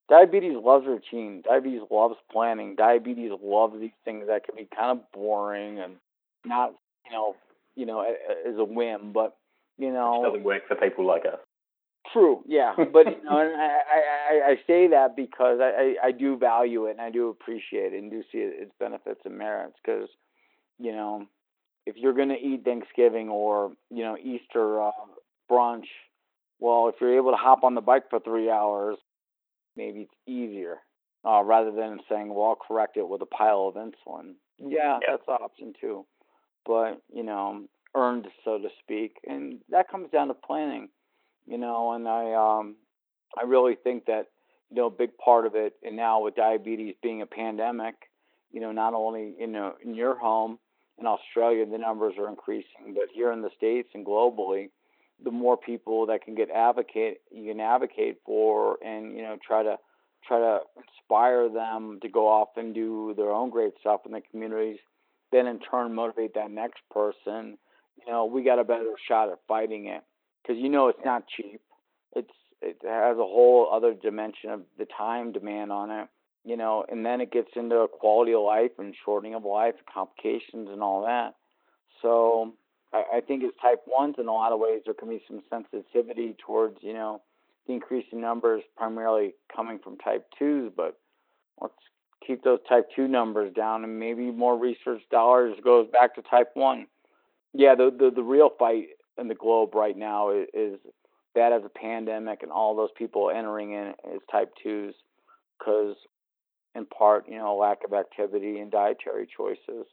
Diabetes 0.08 0.56
loves 0.56 0.86
routine. 0.86 1.42
Diabetes 1.46 1.82
loves 1.90 2.16
planning. 2.32 2.74
Diabetes 2.76 3.30
loves 3.42 3.78
these 3.78 3.90
things 4.04 4.24
that 4.26 4.44
can 4.44 4.56
be 4.56 4.66
kind 4.74 4.98
of 4.98 5.12
boring 5.12 5.78
and 5.78 5.96
not, 6.46 6.72
you 7.06 7.12
know, 7.12 7.36
you 7.76 7.84
know, 7.86 8.00
as 8.00 8.56
a 8.56 8.64
whim. 8.64 9.12
But 9.12 9.36
you 9.78 9.90
know, 9.92 10.20
Which 10.20 10.30
doesn't 10.32 10.44
work 10.44 10.62
for 10.68 10.76
people 10.76 11.06
like 11.06 11.24
us. 11.24 11.38
True, 12.12 12.42
yeah, 12.46 12.74
but 12.92 13.06
you 13.06 13.22
know, 13.24 13.38
and 13.38 13.54
I, 13.60 13.78
I 14.32 14.50
I 14.52 14.56
say 14.66 14.88
that 14.88 15.14
because 15.16 15.58
I, 15.60 15.94
I 16.02 16.08
I 16.08 16.12
do 16.12 16.36
value 16.36 16.86
it 16.86 16.92
and 16.92 17.00
I 17.00 17.10
do 17.10 17.28
appreciate 17.28 17.92
it 17.92 17.98
and 18.02 18.10
do 18.10 18.22
see 18.32 18.38
its 18.38 18.72
benefits 18.78 19.20
and 19.24 19.36
merits 19.36 19.76
because, 19.84 20.08
you 20.78 20.92
know, 20.92 21.26
if 21.86 21.96
you're 21.96 22.14
going 22.14 22.30
to 22.30 22.38
eat 22.38 22.64
Thanksgiving 22.64 23.28
or 23.28 23.72
you 23.90 24.02
know 24.04 24.16
Easter 24.16 24.82
uh, 24.82 24.90
brunch, 25.50 25.86
well, 26.60 26.88
if 26.88 26.94
you're 27.00 27.16
able 27.16 27.30
to 27.32 27.36
hop 27.36 27.62
on 27.62 27.74
the 27.74 27.80
bike 27.82 28.04
for 28.10 28.20
three 28.20 28.50
hours, 28.50 28.96
maybe 29.76 30.00
it's 30.02 30.14
easier 30.26 30.78
uh, 31.26 31.42
rather 31.42 31.72
than 31.72 31.98
saying, 32.08 32.32
well, 32.34 32.48
I'll 32.48 32.56
correct 32.56 32.96
it 32.96 33.06
with 33.08 33.20
a 33.22 33.26
pile 33.26 33.66
of 33.68 33.74
insulin. 33.74 34.34
Yeah, 34.58 34.98
Yeah. 35.02 35.10
that's 35.10 35.22
an 35.28 35.34
option 35.42 35.72
too, 35.80 36.06
but 36.64 37.02
you 37.12 37.22
know, 37.22 37.64
earned, 37.98 38.28
so 38.44 38.58
to 38.58 38.68
speak, 38.82 39.16
and 39.26 39.58
that 39.70 39.90
comes 39.90 40.10
down 40.10 40.28
to 40.28 40.34
planning, 40.34 40.88
you 41.46 41.58
know. 41.58 41.92
And 41.92 42.06
I, 42.08 42.32
um, 42.32 42.76
I 43.38 43.44
really 43.44 43.74
think 43.74 44.06
that 44.06 44.26
you 44.70 44.76
know 44.76 44.86
a 44.86 44.90
big 44.90 45.16
part 45.18 45.46
of 45.46 45.54
it, 45.54 45.74
and 45.82 45.96
now 45.96 46.22
with 46.22 46.36
diabetes 46.36 46.94
being 47.02 47.22
a 47.22 47.26
pandemic, 47.26 47.94
you 48.52 48.60
know, 48.60 48.72
not 48.72 48.94
only 48.94 49.34
you 49.38 49.46
know 49.46 49.74
in 49.84 49.94
your 49.94 50.18
home 50.18 50.58
in 50.98 51.06
Australia 51.06 51.66
the 51.66 51.78
numbers 51.78 52.14
are 52.18 52.28
increasing, 52.28 52.94
but 52.94 53.04
here 53.12 53.32
in 53.32 53.42
the 53.42 53.50
states 53.56 53.88
and 53.94 54.06
globally, 54.06 54.70
the 55.24 55.30
more 55.30 55.56
people 55.56 56.06
that 56.06 56.24
can 56.24 56.34
get 56.34 56.50
advocate 56.50 57.20
you 57.30 57.50
can 57.50 57.60
advocate 57.60 58.18
for, 58.24 58.78
and 58.84 59.16
you 59.16 59.22
know 59.22 59.36
try 59.44 59.62
to 59.62 59.76
try 60.26 60.38
to 60.38 60.60
inspire 60.76 61.48
them 61.48 61.98
to 62.02 62.08
go 62.08 62.28
off 62.28 62.48
and 62.56 62.74
do 62.74 63.14
their 63.16 63.30
own 63.30 63.50
great 63.50 63.72
stuff 63.80 64.00
in 64.04 64.12
the 64.12 64.20
communities 64.30 64.78
then 65.30 65.46
in 65.46 65.58
turn 65.58 65.94
motivate 65.94 66.34
that 66.34 66.50
next 66.50 66.80
person 66.90 67.58
you 68.06 68.12
know, 68.12 68.24
we 68.26 68.42
got 68.42 68.58
a 68.58 68.64
better 68.64 68.92
shot 69.06 69.30
at 69.30 69.38
fighting 69.46 69.86
it 69.86 70.02
because 70.42 70.60
you 70.60 70.68
know 70.68 70.88
it's 70.88 71.04
not 71.04 71.24
cheap. 71.28 71.60
It's 72.14 72.30
it 72.60 72.78
has 72.84 73.16
a 73.16 73.20
whole 73.20 73.68
other 73.72 73.94
dimension 73.94 74.50
of 74.50 74.62
the 74.78 74.86
time 74.86 75.32
demand 75.32 75.70
on 75.70 75.90
it, 75.90 76.08
you 76.44 76.56
know, 76.56 76.84
and 76.88 77.06
then 77.06 77.20
it 77.20 77.30
gets 77.30 77.50
into 77.54 77.86
quality 78.00 78.34
of 78.34 78.42
life 78.42 78.72
and 78.78 78.94
shortening 79.04 79.34
of 79.34 79.44
life, 79.44 79.74
complications, 79.92 80.68
and 80.70 80.82
all 80.82 81.04
that. 81.04 81.34
So 82.02 82.54
I, 82.92 83.04
I 83.16 83.20
think 83.20 83.42
it's 83.44 83.56
type 83.60 83.82
ones, 83.86 84.16
in 84.18 84.26
a 84.26 84.32
lot 84.32 84.52
of 84.52 84.58
ways, 84.58 84.82
there 84.84 84.94
can 84.94 85.08
be 85.08 85.22
some 85.28 85.42
sensitivity 85.50 86.36
towards 86.44 86.78
you 86.80 86.94
know 86.94 87.22
the 87.66 87.74
increasing 87.74 88.20
numbers 88.20 88.62
primarily 88.76 89.34
coming 89.54 89.78
from 89.78 89.96
type 89.98 90.26
twos, 90.38 90.72
but 90.76 90.98
let's 91.60 91.74
keep 92.26 92.42
those 92.42 92.60
type 92.68 92.88
two 92.94 93.08
numbers 93.08 93.52
down 93.54 93.84
and 93.84 93.98
maybe 93.98 94.30
more 94.30 94.58
research 94.58 95.02
dollars 95.10 95.56
goes 95.62 95.86
back 95.92 96.14
to 96.14 96.22
type 96.22 96.50
one 96.54 96.86
yeah, 97.54 97.74
the, 97.74 97.90
the 97.96 98.10
the 98.14 98.22
real 98.22 98.50
fight 98.58 98.88
in 99.18 99.28
the 99.28 99.34
globe 99.34 99.74
right 99.74 99.96
now 99.96 100.30
is, 100.30 100.48
is 100.54 100.78
that 101.34 101.52
as 101.52 101.62
a 101.64 101.68
pandemic 101.68 102.42
and 102.42 102.52
all 102.52 102.76
those 102.76 102.90
people 102.96 103.30
entering 103.30 103.72
in 103.72 103.94
as 104.12 104.20
type 104.30 104.52
twos, 104.62 104.94
because 105.58 105.96
in 106.74 106.86
part, 106.86 107.28
you 107.28 107.36
know, 107.38 107.56
lack 107.56 107.78
of 107.84 107.92
activity 107.92 108.58
and 108.60 108.70
dietary 108.70 109.26
choices. 109.36 109.86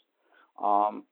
Um, 0.63 1.03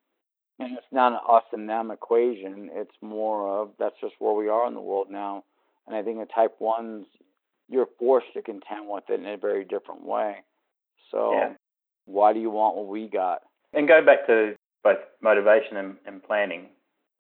and 0.60 0.78
it's 0.78 0.86
not 0.92 1.14
an 1.14 1.20
us 1.30 1.44
and 1.52 1.68
them 1.68 1.92
equation. 1.92 2.70
It's 2.74 2.96
more 3.02 3.62
of 3.62 3.72
that's 3.80 3.96
just 4.00 4.14
where 4.20 4.34
we 4.34 4.50
are 4.50 4.68
in 4.68 4.76
the 4.76 4.82
world 4.82 5.08
now. 5.10 5.44
And 5.88 5.96
I 5.96 6.04
think 6.04 6.20
in 6.20 6.28
type 6.28 6.56
ones, 6.60 7.06
you're 7.70 7.88
forced 8.00 8.28
to 8.36 8.42
contend 8.42 8.88
with 8.88 9.06
it 9.10 9.20
in 9.20 9.26
a 9.26 9.38
very 9.38 9.66
different 9.66 10.06
way. 10.06 10.38
So, 11.12 11.34
Yeah. 11.34 11.54
why 12.06 12.34
do 12.34 12.40
you 12.40 12.52
want 12.52 12.76
what 12.76 12.88
we 12.88 13.08
got? 13.08 13.42
And 13.74 13.88
go 13.88 14.04
back 14.06 14.28
to 14.28 14.56
both 14.84 15.00
motivation 15.22 15.78
and, 15.78 15.96
and 16.06 16.24
planning. 16.24 16.68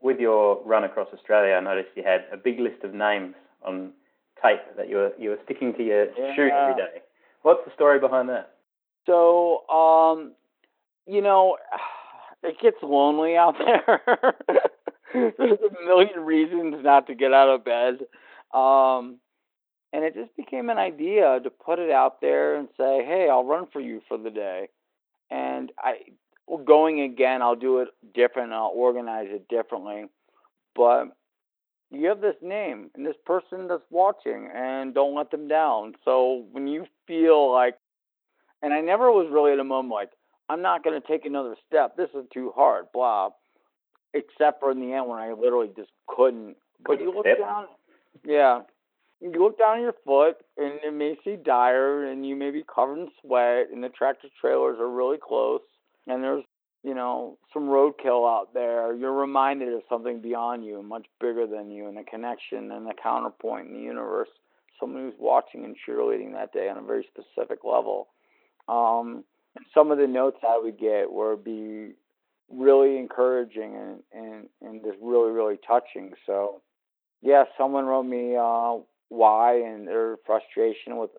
With 0.02 0.20
your 0.20 0.62
run 0.66 0.84
across 0.84 1.08
Australia, 1.14 1.54
I 1.54 1.62
noticed 1.62 1.90
you 1.96 2.04
had 2.04 2.26
a 2.32 2.38
big 2.38 2.60
list 2.60 2.84
of 2.84 2.94
names 2.94 3.36
on 3.66 3.94
tape 4.42 4.60
that 4.76 4.90
you 4.90 4.98
were 4.98 5.14
you 5.18 5.30
were 5.30 5.40
sticking 5.46 5.74
to 5.76 5.84
your 5.84 6.08
shoe 6.36 6.50
every 6.50 6.76
day. 6.76 7.02
What's 7.44 7.64
the 7.66 7.74
story 7.74 8.00
behind 8.00 8.28
that? 8.30 8.56
So, 9.06 9.68
um, 9.70 10.34
you 11.06 11.22
know, 11.22 11.58
it 12.44 12.60
gets 12.62 12.78
lonely 12.82 13.38
out 13.38 13.56
there. 13.66 14.02
There's 15.38 15.60
a 15.60 15.86
million 15.86 16.22
reasons 16.22 16.76
not 16.84 17.08
to 17.08 17.16
get 17.16 17.34
out 17.34 17.50
of 17.50 17.64
bed. 17.64 18.00
Um, 18.54 19.20
and 19.94 20.04
it 20.04 20.16
just 20.16 20.36
became 20.36 20.70
an 20.70 20.80
idea 20.80 21.40
to 21.44 21.50
put 21.50 21.78
it 21.80 21.92
out 21.92 22.20
there 22.20 22.56
and 22.56 22.68
say, 22.78 23.06
"Hey, 23.06 23.28
I'll 23.30 23.46
run 23.46 23.68
for 23.72 23.80
you 23.80 24.02
for 24.08 24.18
the 24.18 24.32
day." 24.32 24.70
And 25.30 25.72
I 25.78 25.98
going 26.66 27.02
again, 27.02 27.42
I'll 27.42 27.56
do 27.56 27.80
it 27.80 27.90
different. 28.14 28.54
I'll 28.54 28.72
organize 28.74 29.28
it 29.30 29.48
differently. 29.48 30.06
But 30.76 31.16
you 31.92 32.08
have 32.08 32.22
this 32.22 32.36
name 32.42 32.90
and 32.96 33.06
this 33.06 33.16
person 33.26 33.68
that's 33.68 33.84
watching, 33.90 34.50
and 34.54 34.94
don't 34.94 35.16
let 35.16 35.32
them 35.32 35.48
down. 35.48 35.94
So 36.04 36.46
when 36.52 36.68
you 36.68 36.86
feel 37.08 37.52
like, 37.52 37.76
and 38.62 38.74
I 38.74 38.82
never 38.82 39.12
was 39.12 39.28
really 39.32 39.52
at 39.52 39.60
a 39.60 39.64
moment 39.64 39.94
like, 39.94 40.10
I'm 40.50 40.62
not 40.62 40.84
going 40.84 41.00
to 41.00 41.08
take 41.08 41.26
another 41.26 41.56
step. 41.68 41.96
This 41.96 42.10
is 42.14 42.26
too 42.34 42.52
hard, 42.56 42.86
blah. 42.94 43.30
Except 44.14 44.60
for 44.60 44.72
in 44.72 44.80
the 44.80 44.94
end 44.94 45.08
when 45.08 45.20
I 45.20 45.34
literally 45.34 45.70
just 45.76 45.92
couldn't. 46.08 46.58
But 46.86 47.00
you 47.00 47.14
look 47.14 47.26
down, 47.26 47.66
yeah. 48.26 48.62
You 49.22 49.32
look 49.32 49.58
down 49.58 49.78
at 49.78 49.82
your 49.82 49.96
foot, 50.06 50.38
and 50.58 50.80
it 50.84 50.94
may 50.94 51.16
see 51.24 51.38
dire, 51.38 52.06
and 52.06 52.28
you 52.28 52.36
may 52.36 52.52
be 52.52 52.64
covered 52.64 53.00
in 53.00 53.08
sweat, 53.22 53.68
and 53.72 53.84
the 53.84 53.90
tractor 53.90 54.28
trailers 54.40 54.80
are 54.80 54.90
really 54.90 55.18
close, 55.18 55.62
and 56.08 56.24
there's 56.24 56.44
you 56.84 56.94
know 56.94 57.38
some 57.54 57.64
roadkill 57.64 58.30
out 58.30 58.54
there. 58.54 58.94
You're 58.96 59.14
reminded 59.14 59.74
of 59.74 59.82
something 59.90 60.22
beyond 60.22 60.66
you, 60.66 60.84
much 60.84 61.06
bigger 61.20 61.48
than 61.48 61.72
you, 61.72 61.88
and 61.88 61.98
a 61.98 62.04
connection 62.04 62.72
and 62.72 62.88
a 62.90 62.94
counterpoint 63.02 63.70
in 63.70 63.74
the 63.74 63.82
universe. 63.82 64.30
Someone 64.80 65.04
who's 65.04 65.20
watching 65.20 65.64
and 65.66 65.76
cheerleading 65.88 66.34
that 66.34 66.52
day 66.52 66.70
on 66.70 66.78
a 66.78 66.82
very 66.82 67.08
specific 67.08 67.60
level. 67.64 68.10
Um, 68.68 69.24
some 69.74 69.92
of 69.92 69.98
the 69.98 70.08
notes 70.08 70.38
I 70.48 70.60
would 70.62 70.80
get 70.80 71.12
would 71.12 71.44
be 71.44 71.94
really 72.50 72.98
encouraging 72.98 73.76
and, 73.76 74.04
and, 74.14 74.50
and 74.62 74.82
just 74.84 74.98
really, 75.02 75.32
really 75.32 75.60
touching. 75.66 76.14
So, 76.26 76.62
yeah, 77.22 77.44
someone 77.58 77.86
wrote 77.86 78.04
me 78.04 78.36
uh, 78.36 78.84
why 79.10 79.62
and 79.62 79.88
their 79.88 80.18
frustration 80.26 80.98
with, 80.98 81.12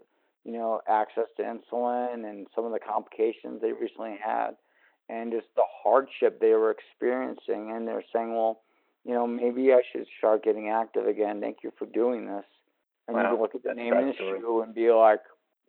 you 0.45 0.53
know, 0.53 0.81
access 0.89 1.27
to 1.37 1.43
insulin 1.43 2.29
and 2.29 2.47
some 2.55 2.65
of 2.65 2.73
the 2.73 2.79
complications 2.79 3.63
they 3.63 3.73
recently 3.73 4.17
had 4.23 4.57
and 5.09 5.33
just 5.33 5.47
the 5.57 5.65
hardship 5.83 6.41
they 6.41 6.53
were 6.53 6.71
experiencing. 6.71 7.73
And 7.75 7.87
they're 7.87 8.05
saying, 8.13 8.35
well, 8.35 8.61
you 9.05 9.13
know, 9.13 9.27
maybe 9.27 9.73
I 9.73 9.83
should 9.93 10.07
start 10.19 10.45
getting 10.45 10.69
active 10.69 11.07
again. 11.07 11.41
Thank 11.41 11.59
you 11.63 11.73
for 11.79 11.87
doing 11.87 12.27
this. 12.27 12.45
And 13.07 13.17
wow. 13.17 13.33
you 13.35 13.41
look 13.41 13.55
at 13.55 13.63
the 13.63 13.75
name 13.75 13.91
the 13.91 14.13
shoe 14.17 14.63
and 14.65 14.75
be 14.75 14.91
like, 14.91 15.21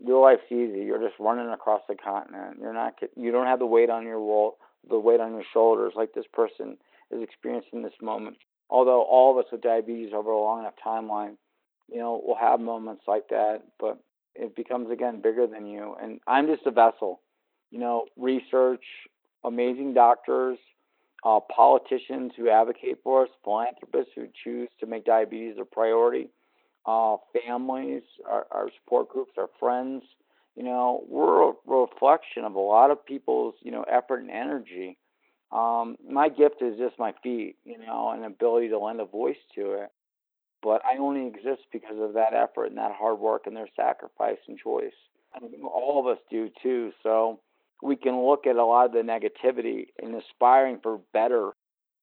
your 0.03 0.21
life's 0.21 0.49
easy. 0.51 0.83
You're 0.83 1.01
just 1.01 1.19
running 1.19 1.49
across 1.49 1.81
the 1.87 1.95
continent. 1.95 2.57
You're 2.61 2.73
not. 2.73 2.95
You 3.15 3.31
don't 3.31 3.47
have 3.47 3.59
the 3.59 3.65
weight 3.65 3.89
on 3.89 4.05
your 4.05 4.19
wall, 4.19 4.57
the 4.89 4.99
weight 4.99 5.19
on 5.19 5.33
your 5.33 5.43
shoulders 5.53 5.93
like 5.95 6.13
this 6.13 6.25
person 6.33 6.77
is 7.11 7.21
experiencing 7.21 7.81
this 7.81 7.93
moment. 8.01 8.37
Although 8.69 9.03
all 9.03 9.31
of 9.31 9.45
us 9.45 9.51
with 9.51 9.61
diabetes 9.61 10.11
over 10.13 10.31
a 10.31 10.39
long 10.39 10.61
enough 10.61 10.73
timeline, 10.85 11.37
you 11.87 11.99
know, 11.99 12.21
will 12.25 12.37
have 12.39 12.59
moments 12.59 13.03
like 13.07 13.29
that, 13.29 13.61
but 13.79 13.99
it 14.33 14.55
becomes 14.55 14.89
again 14.91 15.21
bigger 15.21 15.47
than 15.47 15.65
you. 15.67 15.95
And 16.01 16.19
I'm 16.27 16.47
just 16.47 16.65
a 16.65 16.71
vessel. 16.71 17.21
You 17.71 17.79
know, 17.79 18.05
research, 18.17 18.83
amazing 19.45 19.93
doctors, 19.93 20.57
uh, 21.23 21.39
politicians 21.39 22.33
who 22.37 22.49
advocate 22.49 22.97
for 23.03 23.23
us, 23.23 23.29
philanthropists 23.43 24.11
who 24.15 24.27
choose 24.43 24.69
to 24.79 24.85
make 24.85 25.05
diabetes 25.05 25.55
a 25.59 25.65
priority 25.65 26.29
uh, 26.85 27.17
families, 27.33 28.03
our, 28.29 28.45
our 28.51 28.69
support 28.79 29.09
groups, 29.09 29.31
our 29.37 29.49
friends. 29.59 30.03
You 30.55 30.63
know, 30.63 31.03
we're 31.09 31.49
a 31.49 31.53
reflection 31.65 32.45
of 32.45 32.55
a 32.55 32.59
lot 32.59 32.91
of 32.91 33.05
people's, 33.05 33.55
you 33.61 33.71
know, 33.71 33.83
effort 33.83 34.21
and 34.21 34.31
energy. 34.31 34.97
Um, 35.51 35.97
my 36.09 36.29
gift 36.29 36.61
is 36.61 36.77
just 36.77 36.97
my 36.97 37.13
feet, 37.23 37.55
you 37.65 37.77
know, 37.77 38.11
and 38.11 38.23
ability 38.23 38.69
to 38.69 38.79
lend 38.79 39.01
a 39.01 39.05
voice 39.05 39.37
to 39.55 39.73
it. 39.73 39.89
But 40.63 40.81
I 40.85 40.97
only 40.97 41.27
exist 41.27 41.63
because 41.71 41.97
of 41.99 42.13
that 42.13 42.33
effort 42.33 42.65
and 42.67 42.77
that 42.77 42.93
hard 42.97 43.19
work 43.19 43.43
and 43.45 43.55
their 43.55 43.67
sacrifice 43.75 44.37
and 44.47 44.57
choice. 44.57 44.93
All 45.63 45.99
of 45.99 46.07
us 46.07 46.17
do 46.31 46.49
too. 46.63 46.91
So 47.03 47.39
we 47.81 47.95
can 47.95 48.25
look 48.25 48.47
at 48.47 48.55
a 48.55 48.65
lot 48.65 48.85
of 48.85 48.91
the 48.93 48.99
negativity 48.99 49.87
and 50.01 50.15
aspiring 50.15 50.79
for 50.81 50.99
better, 51.13 51.51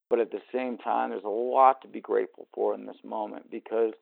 but 0.09 0.19
at 0.19 0.31
the 0.31 0.41
same 0.53 0.77
time, 0.77 1.09
there's 1.09 1.23
a 1.23 1.29
lot 1.29 1.81
to 1.81 1.87
be 1.87 2.01
grateful 2.01 2.47
for 2.53 2.73
in 2.73 2.85
this 2.85 2.97
moment 3.03 3.49
because 3.49 3.93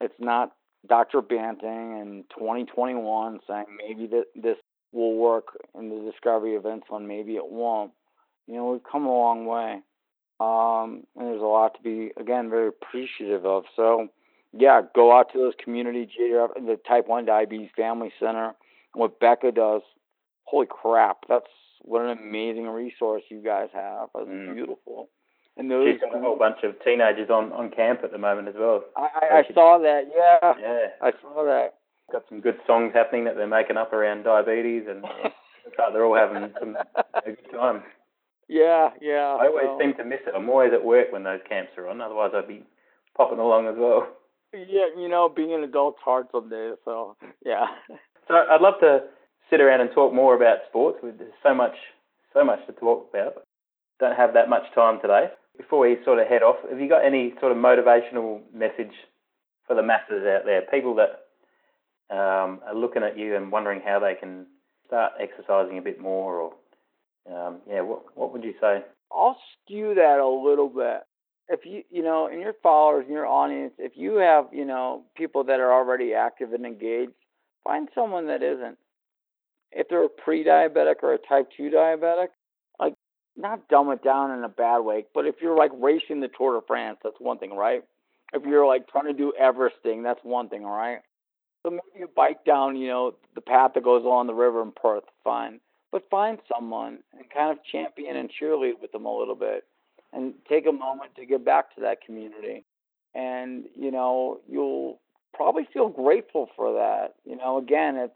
it's 0.00 0.14
not 0.18 0.52
Dr. 0.86 1.22
Banting 1.22 1.98
in 1.98 2.24
2021 2.36 3.40
saying 3.46 3.66
maybe 3.76 4.06
that 4.08 4.26
this 4.34 4.56
will 4.92 5.16
work 5.16 5.58
in 5.78 5.88
the 5.88 6.10
discovery 6.10 6.54
of 6.54 6.62
insulin, 6.62 7.06
maybe 7.06 7.36
it 7.36 7.50
won't. 7.50 7.92
You 8.46 8.54
know, 8.54 8.72
we've 8.72 8.82
come 8.90 9.06
a 9.06 9.12
long 9.12 9.46
way. 9.46 9.80
Um, 10.40 11.04
and 11.16 11.26
there's 11.26 11.42
a 11.42 11.46
lot 11.46 11.74
to 11.74 11.82
be, 11.82 12.12
again, 12.16 12.48
very 12.48 12.68
appreciative 12.68 13.44
of. 13.44 13.64
So, 13.74 14.08
yeah, 14.52 14.82
go 14.94 15.16
out 15.16 15.32
to 15.32 15.38
those 15.38 15.54
community 15.62 16.08
the 16.16 16.78
Type 16.86 17.08
1 17.08 17.26
Diabetes 17.26 17.70
Family 17.76 18.12
Center. 18.20 18.54
What 18.94 19.20
Becca 19.20 19.52
does, 19.52 19.82
holy 20.48 20.66
crap, 20.66 21.18
that's 21.28 21.46
what 21.82 22.02
an 22.02 22.18
amazing 22.18 22.66
resource 22.66 23.22
you 23.30 23.42
guys 23.42 23.68
have. 23.72 24.08
That's 24.14 24.26
mm. 24.26 24.54
beautiful. 24.54 25.08
And 25.56 25.70
those 25.70 25.92
she's 25.92 26.00
got 26.00 26.16
a 26.16 26.20
whole 26.20 26.38
bunch 26.38 26.58
of 26.62 26.74
teenagers 26.84 27.30
on, 27.30 27.52
on 27.52 27.70
camp 27.70 28.00
at 28.04 28.12
the 28.12 28.18
moment 28.18 28.48
as 28.48 28.54
well. 28.56 28.84
I, 28.96 29.08
I, 29.20 29.38
I 29.38 29.54
saw 29.54 29.78
that. 29.78 30.02
Yeah. 30.14 30.54
Yeah. 30.60 30.86
I 31.02 31.10
saw 31.20 31.44
that. 31.44 31.74
Got 32.12 32.24
some 32.28 32.40
good 32.40 32.58
songs 32.66 32.92
happening 32.94 33.24
that 33.24 33.34
they're 33.36 33.46
making 33.46 33.76
up 33.76 33.92
around 33.92 34.22
diabetes, 34.22 34.84
and 34.88 35.02
like 35.78 35.92
they're 35.92 36.04
all 36.04 36.16
having 36.16 36.54
some 36.58 36.76
a 37.14 37.20
good 37.26 37.50
time. 37.52 37.82
Yeah, 38.48 38.90
yeah. 39.02 39.36
I 39.38 39.46
always 39.46 39.66
so. 39.66 39.78
seem 39.78 39.94
to 39.96 40.04
miss 40.04 40.20
it. 40.26 40.32
I'm 40.34 40.48
always 40.48 40.72
at 40.72 40.82
work 40.82 41.12
when 41.12 41.24
those 41.24 41.40
camps 41.46 41.72
are 41.76 41.88
on. 41.88 42.00
Otherwise, 42.00 42.30
I'd 42.34 42.48
be 42.48 42.62
popping 43.14 43.38
along 43.38 43.66
as 43.68 43.74
well. 43.76 44.08
Yeah, 44.54 44.88
you 44.96 45.08
know, 45.08 45.28
being 45.28 45.52
an 45.52 45.64
adult's 45.64 45.98
hard 46.02 46.28
some 46.32 46.48
days. 46.48 46.76
So 46.86 47.16
yeah. 47.44 47.66
So 48.26 48.34
I'd 48.34 48.62
love 48.62 48.80
to 48.80 49.00
sit 49.50 49.60
around 49.60 49.80
and 49.80 49.90
talk 49.92 50.12
more 50.12 50.34
about 50.34 50.58
sports. 50.68 50.98
There's 51.02 51.32
so 51.42 51.54
much, 51.54 51.74
so 52.32 52.44
much 52.44 52.66
to 52.66 52.72
talk 52.72 53.08
about. 53.10 53.42
Don't 54.00 54.16
have 54.16 54.34
that 54.34 54.48
much 54.48 54.64
time 54.74 55.00
today 55.00 55.28
before 55.58 55.80
we 55.80 55.98
sort 56.04 56.20
of 56.20 56.28
head 56.28 56.42
off, 56.42 56.56
have 56.70 56.80
you 56.80 56.88
got 56.88 57.04
any 57.04 57.34
sort 57.40 57.52
of 57.52 57.58
motivational 57.58 58.40
message 58.54 58.94
for 59.66 59.74
the 59.74 59.82
masses 59.82 60.24
out 60.24 60.44
there, 60.46 60.62
people 60.62 60.94
that 60.94 61.26
um, 62.14 62.60
are 62.66 62.74
looking 62.74 63.02
at 63.02 63.18
you 63.18 63.36
and 63.36 63.52
wondering 63.52 63.82
how 63.84 63.98
they 63.98 64.14
can 64.14 64.46
start 64.86 65.12
exercising 65.20 65.76
a 65.76 65.82
bit 65.82 66.00
more, 66.00 66.40
or 66.40 66.52
um, 67.30 67.58
yeah, 67.68 67.82
what 67.82 68.16
what 68.16 68.32
would 68.32 68.44
you 68.44 68.54
say? 68.60 68.82
I'll 69.12 69.36
skew 69.64 69.94
that 69.96 70.18
a 70.18 70.26
little 70.26 70.68
bit. 70.68 71.02
If 71.48 71.66
you 71.66 71.82
you 71.90 72.02
know, 72.02 72.28
in 72.28 72.40
your 72.40 72.54
followers, 72.62 73.04
in 73.06 73.12
your 73.12 73.26
audience, 73.26 73.74
if 73.78 73.92
you 73.96 74.14
have 74.16 74.46
you 74.52 74.64
know 74.64 75.02
people 75.16 75.44
that 75.44 75.60
are 75.60 75.72
already 75.72 76.14
active 76.14 76.54
and 76.54 76.64
engaged, 76.64 77.12
find 77.64 77.88
someone 77.94 78.28
that 78.28 78.42
isn't. 78.42 78.78
If 79.72 79.88
they're 79.88 80.04
a 80.04 80.08
pre-diabetic 80.08 80.96
or 81.02 81.12
a 81.12 81.18
type 81.18 81.48
two 81.56 81.70
diabetic, 81.70 82.28
like 82.80 82.94
not 83.36 83.68
dumb 83.68 83.90
it 83.90 84.02
down 84.02 84.30
in 84.30 84.44
a 84.44 84.48
bad 84.48 84.78
way, 84.78 85.04
but 85.14 85.26
if 85.26 85.36
you're 85.40 85.56
like 85.56 85.70
racing 85.78 86.20
the 86.20 86.28
Tour 86.28 86.60
de 86.60 86.66
France, 86.66 86.98
that's 87.02 87.20
one 87.20 87.38
thing, 87.38 87.54
right? 87.54 87.84
If 88.32 88.44
you're 88.44 88.66
like 88.66 88.88
trying 88.88 89.06
to 89.06 89.12
do 89.12 89.32
Everesting, 89.40 90.02
that's 90.02 90.20
one 90.22 90.48
thing, 90.48 90.64
all 90.64 90.76
right? 90.76 90.98
So 91.62 91.70
maybe 91.70 92.00
you 92.00 92.08
bike 92.14 92.44
down, 92.44 92.76
you 92.76 92.88
know, 92.88 93.14
the 93.34 93.40
path 93.40 93.72
that 93.74 93.84
goes 93.84 94.04
along 94.04 94.26
the 94.26 94.34
river 94.34 94.62
in 94.62 94.72
Perth, 94.72 95.04
fine. 95.24 95.60
But 95.90 96.08
find 96.10 96.38
someone 96.52 96.98
and 97.12 97.28
kind 97.30 97.50
of 97.50 97.64
champion 97.64 98.16
and 98.16 98.30
cheerlead 98.30 98.80
with 98.80 98.92
them 98.92 99.06
a 99.06 99.18
little 99.18 99.34
bit 99.34 99.64
and 100.12 100.34
take 100.48 100.66
a 100.66 100.72
moment 100.72 101.14
to 101.16 101.26
give 101.26 101.44
back 101.44 101.74
to 101.74 101.80
that 101.82 102.02
community. 102.02 102.64
And, 103.14 103.64
you 103.74 103.90
know, 103.90 104.40
you'll 104.48 105.00
probably 105.34 105.66
feel 105.72 105.88
grateful 105.88 106.48
for 106.56 106.74
that. 106.74 107.14
You 107.24 107.36
know, 107.36 107.58
again, 107.58 107.96
it's 107.96 108.12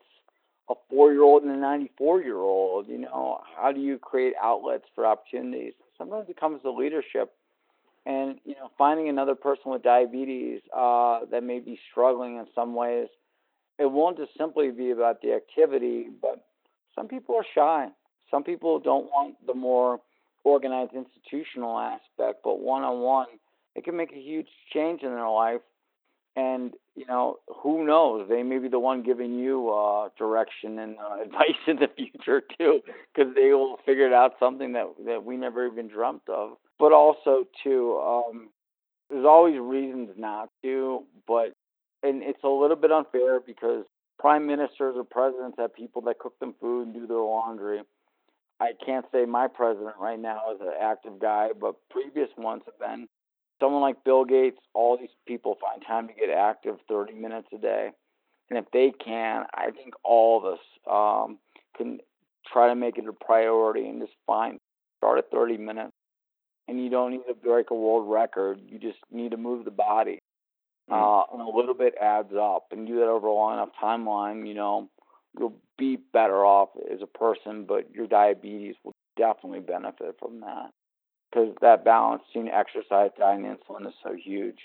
a 0.73 0.75
four 0.91 1.12
year 1.12 1.23
old 1.23 1.43
and 1.43 1.53
a 1.53 1.57
94 1.57 2.23
year 2.23 2.39
old? 2.39 2.89
You 2.89 2.99
know, 2.99 3.41
how 3.57 3.73
do 3.73 3.81
you 3.81 3.99
create 3.99 4.35
outlets 4.41 4.85
for 4.95 5.07
opportunities? 5.07 5.75
Sometimes 5.97 6.29
it 6.29 6.39
comes 6.39 6.62
to 6.62 6.70
leadership 6.70 7.33
and, 8.05 8.39
you 8.45 8.55
know, 8.55 8.70
finding 8.77 9.09
another 9.09 9.35
person 9.35 9.70
with 9.70 9.83
diabetes 9.83 10.61
uh, 10.77 11.20
that 11.31 11.43
may 11.45 11.61
be 11.61 11.79
struggling 11.91 12.37
in 12.37 12.47
some 12.55 12.75
ways. 12.75 13.09
It 13.79 13.91
won't 13.91 14.18
just 14.18 14.37
simply 14.37 14.70
be 14.70 14.91
about 14.91 15.23
the 15.23 15.35
activity, 15.35 16.07
but 16.20 16.45
some 16.95 17.09
people 17.09 17.37
are 17.37 17.47
shy. 17.55 17.89
Some 18.31 18.43
people 18.43 18.79
don't 18.81 19.07
want 19.07 19.37
the 19.47 19.55
more 19.55 20.01
organized 20.45 20.93
institutional 20.95 21.79
aspect, 21.79 22.41
but 22.43 22.61
one 22.61 22.83
on 22.83 23.01
one, 23.01 23.27
it 23.75 23.85
can 23.85 23.97
make 23.97 24.12
a 24.12 24.20
huge 24.20 24.49
change 24.73 25.03
in 25.03 25.11
their 25.11 25.29
life 25.29 25.61
and 26.37 26.73
you 26.95 27.07
know 27.07 27.38
who 27.62 27.86
knows? 27.86 28.28
They 28.28 28.43
may 28.43 28.59
be 28.59 28.68
the 28.68 28.78
one 28.78 29.03
giving 29.03 29.38
you 29.38 29.70
uh 29.70 30.09
direction 30.18 30.78
and 30.78 30.97
uh, 30.99 31.22
advice 31.24 31.61
in 31.66 31.76
the 31.76 31.88
future 31.97 32.43
too 32.59 32.80
because 33.14 33.34
they 33.34 33.53
will 33.53 33.78
figure 33.86 34.12
out 34.14 34.32
something 34.38 34.72
that 34.72 34.86
that 35.07 35.24
we 35.24 35.36
never 35.36 35.66
even 35.66 35.88
dreamt 35.88 36.22
of. 36.28 36.57
But 36.78 36.93
also 36.93 37.45
too 37.62 37.99
um 37.99 38.51
there's 39.11 39.26
always 39.26 39.59
reasons 39.59 40.11
not 40.16 40.51
to 40.62 41.05
but 41.26 41.53
and 42.03 42.22
it's 42.22 42.43
a 42.45 42.49
little 42.49 42.76
bit 42.76 42.93
unfair 42.93 43.40
because 43.40 43.84
prime 44.18 44.47
ministers 44.47 44.95
or 44.97 45.05
presidents 45.05 45.57
have 45.59 45.74
people 45.74 46.03
that 46.03 46.18
cook 46.18 46.38
them 46.40 46.55
food 46.61 46.86
and 46.88 46.95
do 46.95 47.07
their 47.07 47.18
laundry. 47.18 47.80
I 48.61 48.72
can't 48.84 49.07
say 49.12 49.24
my 49.24 49.49
president 49.49 49.97
right 50.01 50.18
now 50.18 50.43
is 50.55 50.61
an 50.61 50.72
active 50.80 51.18
guy 51.20 51.49
but 51.59 51.74
previous 51.90 52.28
ones 52.36 52.62
have 52.66 52.78
been 52.78 53.09
someone 53.62 53.80
like 53.80 54.04
Bill 54.04 54.24
Gates, 54.24 54.58
all 54.74 54.98
these 54.98 55.14
people 55.26 55.56
find 55.60 55.82
time 55.86 56.08
to 56.08 56.14
get 56.14 56.30
active 56.30 56.76
30 56.88 57.14
minutes 57.14 57.48
a 57.54 57.58
day. 57.58 57.90
And 58.50 58.58
if 58.58 58.64
they 58.72 58.92
can, 58.92 59.44
I 59.54 59.70
think 59.70 59.94
all 60.04 60.38
of 60.38 60.44
us 60.54 60.58
um, 60.90 61.38
can 61.76 62.00
try 62.52 62.68
to 62.68 62.74
make 62.74 62.98
it 62.98 63.06
a 63.06 63.12
priority 63.12 63.88
and 63.88 64.00
just 64.00 64.12
find, 64.26 64.58
start 64.98 65.18
at 65.18 65.30
30 65.30 65.58
minutes. 65.58 65.92
And 66.68 66.82
you 66.82 66.90
don't 66.90 67.12
need 67.12 67.22
to 67.28 67.34
break 67.34 67.70
a 67.70 67.74
world 67.74 68.10
record. 68.10 68.60
You 68.66 68.78
just 68.78 68.98
need 69.10 69.30
to 69.30 69.36
move 69.36 69.64
the 69.64 69.70
body. 69.70 70.18
Mm-hmm. 70.90 70.94
Uh, 70.94 71.22
and 71.32 71.48
a 71.48 71.56
little 71.56 71.74
bit 71.74 71.94
adds 72.00 72.32
up. 72.38 72.66
And 72.72 72.86
do 72.86 72.96
that 72.96 73.06
over 73.06 73.28
a 73.28 73.32
long 73.32 73.54
enough 73.54 73.70
timeline, 73.82 74.46
you 74.46 74.54
know, 74.54 74.90
you'll 75.38 75.56
be 75.78 75.96
better 76.12 76.44
off 76.44 76.70
as 76.92 77.00
a 77.00 77.06
person, 77.06 77.64
but 77.66 77.94
your 77.94 78.06
diabetes 78.06 78.74
will 78.84 78.94
definitely 79.16 79.60
benefit 79.60 80.16
from 80.18 80.40
that 80.40 80.70
because 81.33 81.55
that 81.61 81.85
balance 81.85 82.22
between 82.33 82.53
exercise, 82.53 83.11
diet, 83.18 83.41
and 83.41 83.47
insulin 83.47 83.87
is 83.87 83.95
so 84.03 84.14
huge. 84.14 84.59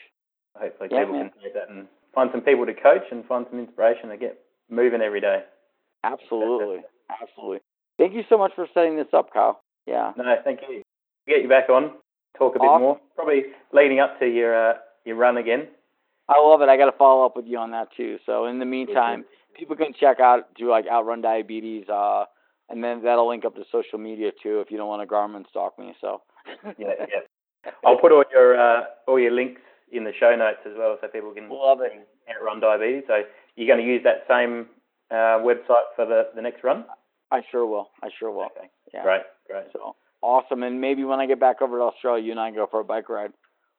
Hopefully, 0.55 0.89
yeah, 0.91 0.99
people 0.99 1.13
man. 1.13 1.29
can 1.29 1.43
take 1.43 1.53
that 1.53 1.69
and 1.69 1.87
find 2.13 2.29
some 2.31 2.41
people 2.41 2.65
to 2.65 2.73
coach 2.73 3.03
and 3.11 3.25
find 3.25 3.45
some 3.49 3.59
inspiration 3.59 4.09
to 4.09 4.17
get 4.17 4.39
moving 4.69 5.01
every 5.01 5.21
day. 5.21 5.43
Absolutely, 6.03 6.81
absolutely. 7.21 7.59
Thank 7.97 8.13
you 8.13 8.23
so 8.29 8.37
much 8.37 8.51
for 8.55 8.67
setting 8.73 8.97
this 8.97 9.07
up, 9.13 9.33
Kyle. 9.33 9.61
Yeah. 9.85 10.13
No, 10.17 10.35
thank 10.43 10.59
you. 10.67 10.83
Get 11.27 11.41
you 11.41 11.49
back 11.49 11.69
on, 11.69 11.91
talk 12.37 12.55
a 12.55 12.59
bit 12.59 12.65
awesome. 12.65 12.81
more. 12.81 12.99
Probably 13.15 13.43
leading 13.73 13.99
up 13.99 14.19
to 14.19 14.25
your 14.27 14.71
uh, 14.71 14.73
your 15.05 15.15
run 15.15 15.37
again. 15.37 15.67
I 16.29 16.41
love 16.41 16.61
it. 16.61 16.69
I 16.69 16.75
got 16.75 16.91
to 16.91 16.97
follow 16.97 17.25
up 17.25 17.35
with 17.35 17.45
you 17.45 17.57
on 17.57 17.71
that 17.71 17.89
too. 17.95 18.17
So 18.25 18.45
in 18.45 18.59
the 18.59 18.65
meantime, 18.65 19.23
people 19.57 19.75
can 19.75 19.93
check 19.97 20.19
out 20.19 20.53
do 20.55 20.69
like 20.69 20.85
Outrun 20.91 21.21
Diabetes 21.21 21.87
uh, 21.87 22.25
and 22.69 22.83
then 22.83 23.03
that'll 23.03 23.29
link 23.29 23.45
up 23.45 23.55
to 23.55 23.63
social 23.71 23.97
media 23.97 24.31
too 24.43 24.59
if 24.59 24.71
you 24.71 24.77
don't 24.77 24.89
want 24.89 25.07
to 25.07 25.13
Garmin 25.13 25.47
stalk 25.49 25.77
me. 25.79 25.93
So. 26.01 26.21
yeah, 26.77 27.05
yeah. 27.07 27.71
I'll 27.85 27.99
put 27.99 28.11
all 28.11 28.23
your 28.31 28.59
uh, 28.59 28.83
all 29.07 29.19
your 29.19 29.31
links 29.31 29.61
in 29.91 30.03
the 30.03 30.13
show 30.19 30.35
notes 30.35 30.59
as 30.65 30.73
well, 30.77 30.97
so 31.01 31.07
people 31.07 31.31
can 31.33 31.49
love 31.49 31.79
it. 31.81 31.91
Outrun 32.29 32.59
diabetes. 32.59 33.03
So 33.07 33.21
you're 33.55 33.67
going 33.67 33.85
to 33.85 33.91
use 33.91 34.03
that 34.03 34.25
same 34.27 34.67
uh, 35.11 35.39
website 35.43 35.87
for 35.95 36.05
the 36.05 36.29
the 36.35 36.41
next 36.41 36.63
run. 36.63 36.85
I 37.31 37.41
sure 37.51 37.65
will. 37.65 37.89
I 38.01 38.09
sure 38.19 38.31
will. 38.31 38.45
Okay. 38.57 38.69
Yeah. 38.93 39.03
Great, 39.03 39.21
great. 39.47 39.65
So 39.73 39.95
awesome, 40.21 40.63
and 40.63 40.79
maybe 40.79 41.03
when 41.03 41.19
I 41.19 41.25
get 41.25 41.39
back 41.39 41.61
over 41.61 41.77
to 41.77 41.83
Australia, 41.83 42.23
you 42.23 42.31
and 42.31 42.39
I 42.39 42.51
go 42.51 42.67
for 42.69 42.79
a 42.79 42.83
bike 42.83 43.09
ride. 43.09 43.31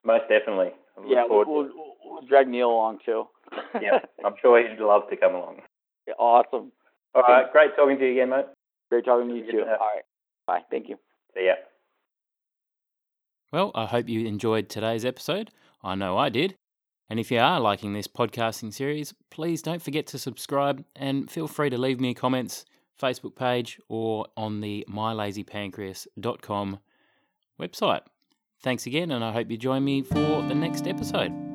Most 0.04 0.24
definitely. 0.28 0.70
Yeah, 1.06 1.24
we'll, 1.28 1.44
we'll, 1.46 1.70
we'll 2.04 2.26
drag 2.26 2.48
Neil 2.48 2.70
along 2.70 2.98
too. 3.04 3.28
yeah, 3.80 4.00
I'm 4.24 4.34
sure 4.42 4.58
he'd 4.60 4.82
love 4.82 5.02
to 5.10 5.16
come 5.16 5.34
along. 5.34 5.60
Yeah, 6.06 6.14
awesome. 6.18 6.72
All 7.14 7.22
right, 7.22 7.50
great 7.52 7.76
talking 7.76 7.98
to 7.98 8.04
you 8.04 8.12
again, 8.12 8.30
mate. 8.30 8.46
Great 8.90 9.04
talking 9.04 9.28
to 9.28 9.34
you 9.34 9.50
too. 9.50 9.58
to 9.58 9.64
All 9.64 9.92
right. 9.94 10.04
Bye. 10.46 10.60
Thank 10.70 10.88
you. 10.88 10.98
See 11.34 11.46
ya. 11.46 11.54
Well, 13.53 13.70
I 13.74 13.86
hope 13.86 14.09
you 14.09 14.26
enjoyed 14.26 14.68
today's 14.68 15.05
episode. 15.05 15.51
I 15.82 15.94
know 15.94 16.18
I 16.18 16.28
did. 16.28 16.57
And 17.11 17.18
if 17.18 17.30
you 17.30 17.38
are 17.38 17.59
liking 17.59 17.94
this 17.94 18.09
podcasting 18.09 18.72
series, 18.72 19.14
please 19.30 19.62
don't 19.62 19.80
forget 19.80 20.07
to 20.09 20.18
subscribe 20.18 20.84
and 20.94 21.30
feel 21.30 21.49
free 21.49 21.70
to 21.70 21.78
leave 21.78 22.01
me 22.01 22.12
comments, 22.12 22.66
Facebook 23.01 23.34
page, 23.34 23.80
or 23.88 24.26
on 24.36 24.61
the 24.61 24.84
mylazypancreas.com 24.90 26.80
website. 27.59 28.03
Thanks 28.61 28.86
again, 28.86 29.11
and 29.11 29.24
I 29.24 29.32
hope 29.32 29.51
you 29.51 29.57
join 29.57 29.84
me 29.84 30.03
for 30.03 30.42
the 30.42 30.55
next 30.55 30.86
episode. 30.86 31.47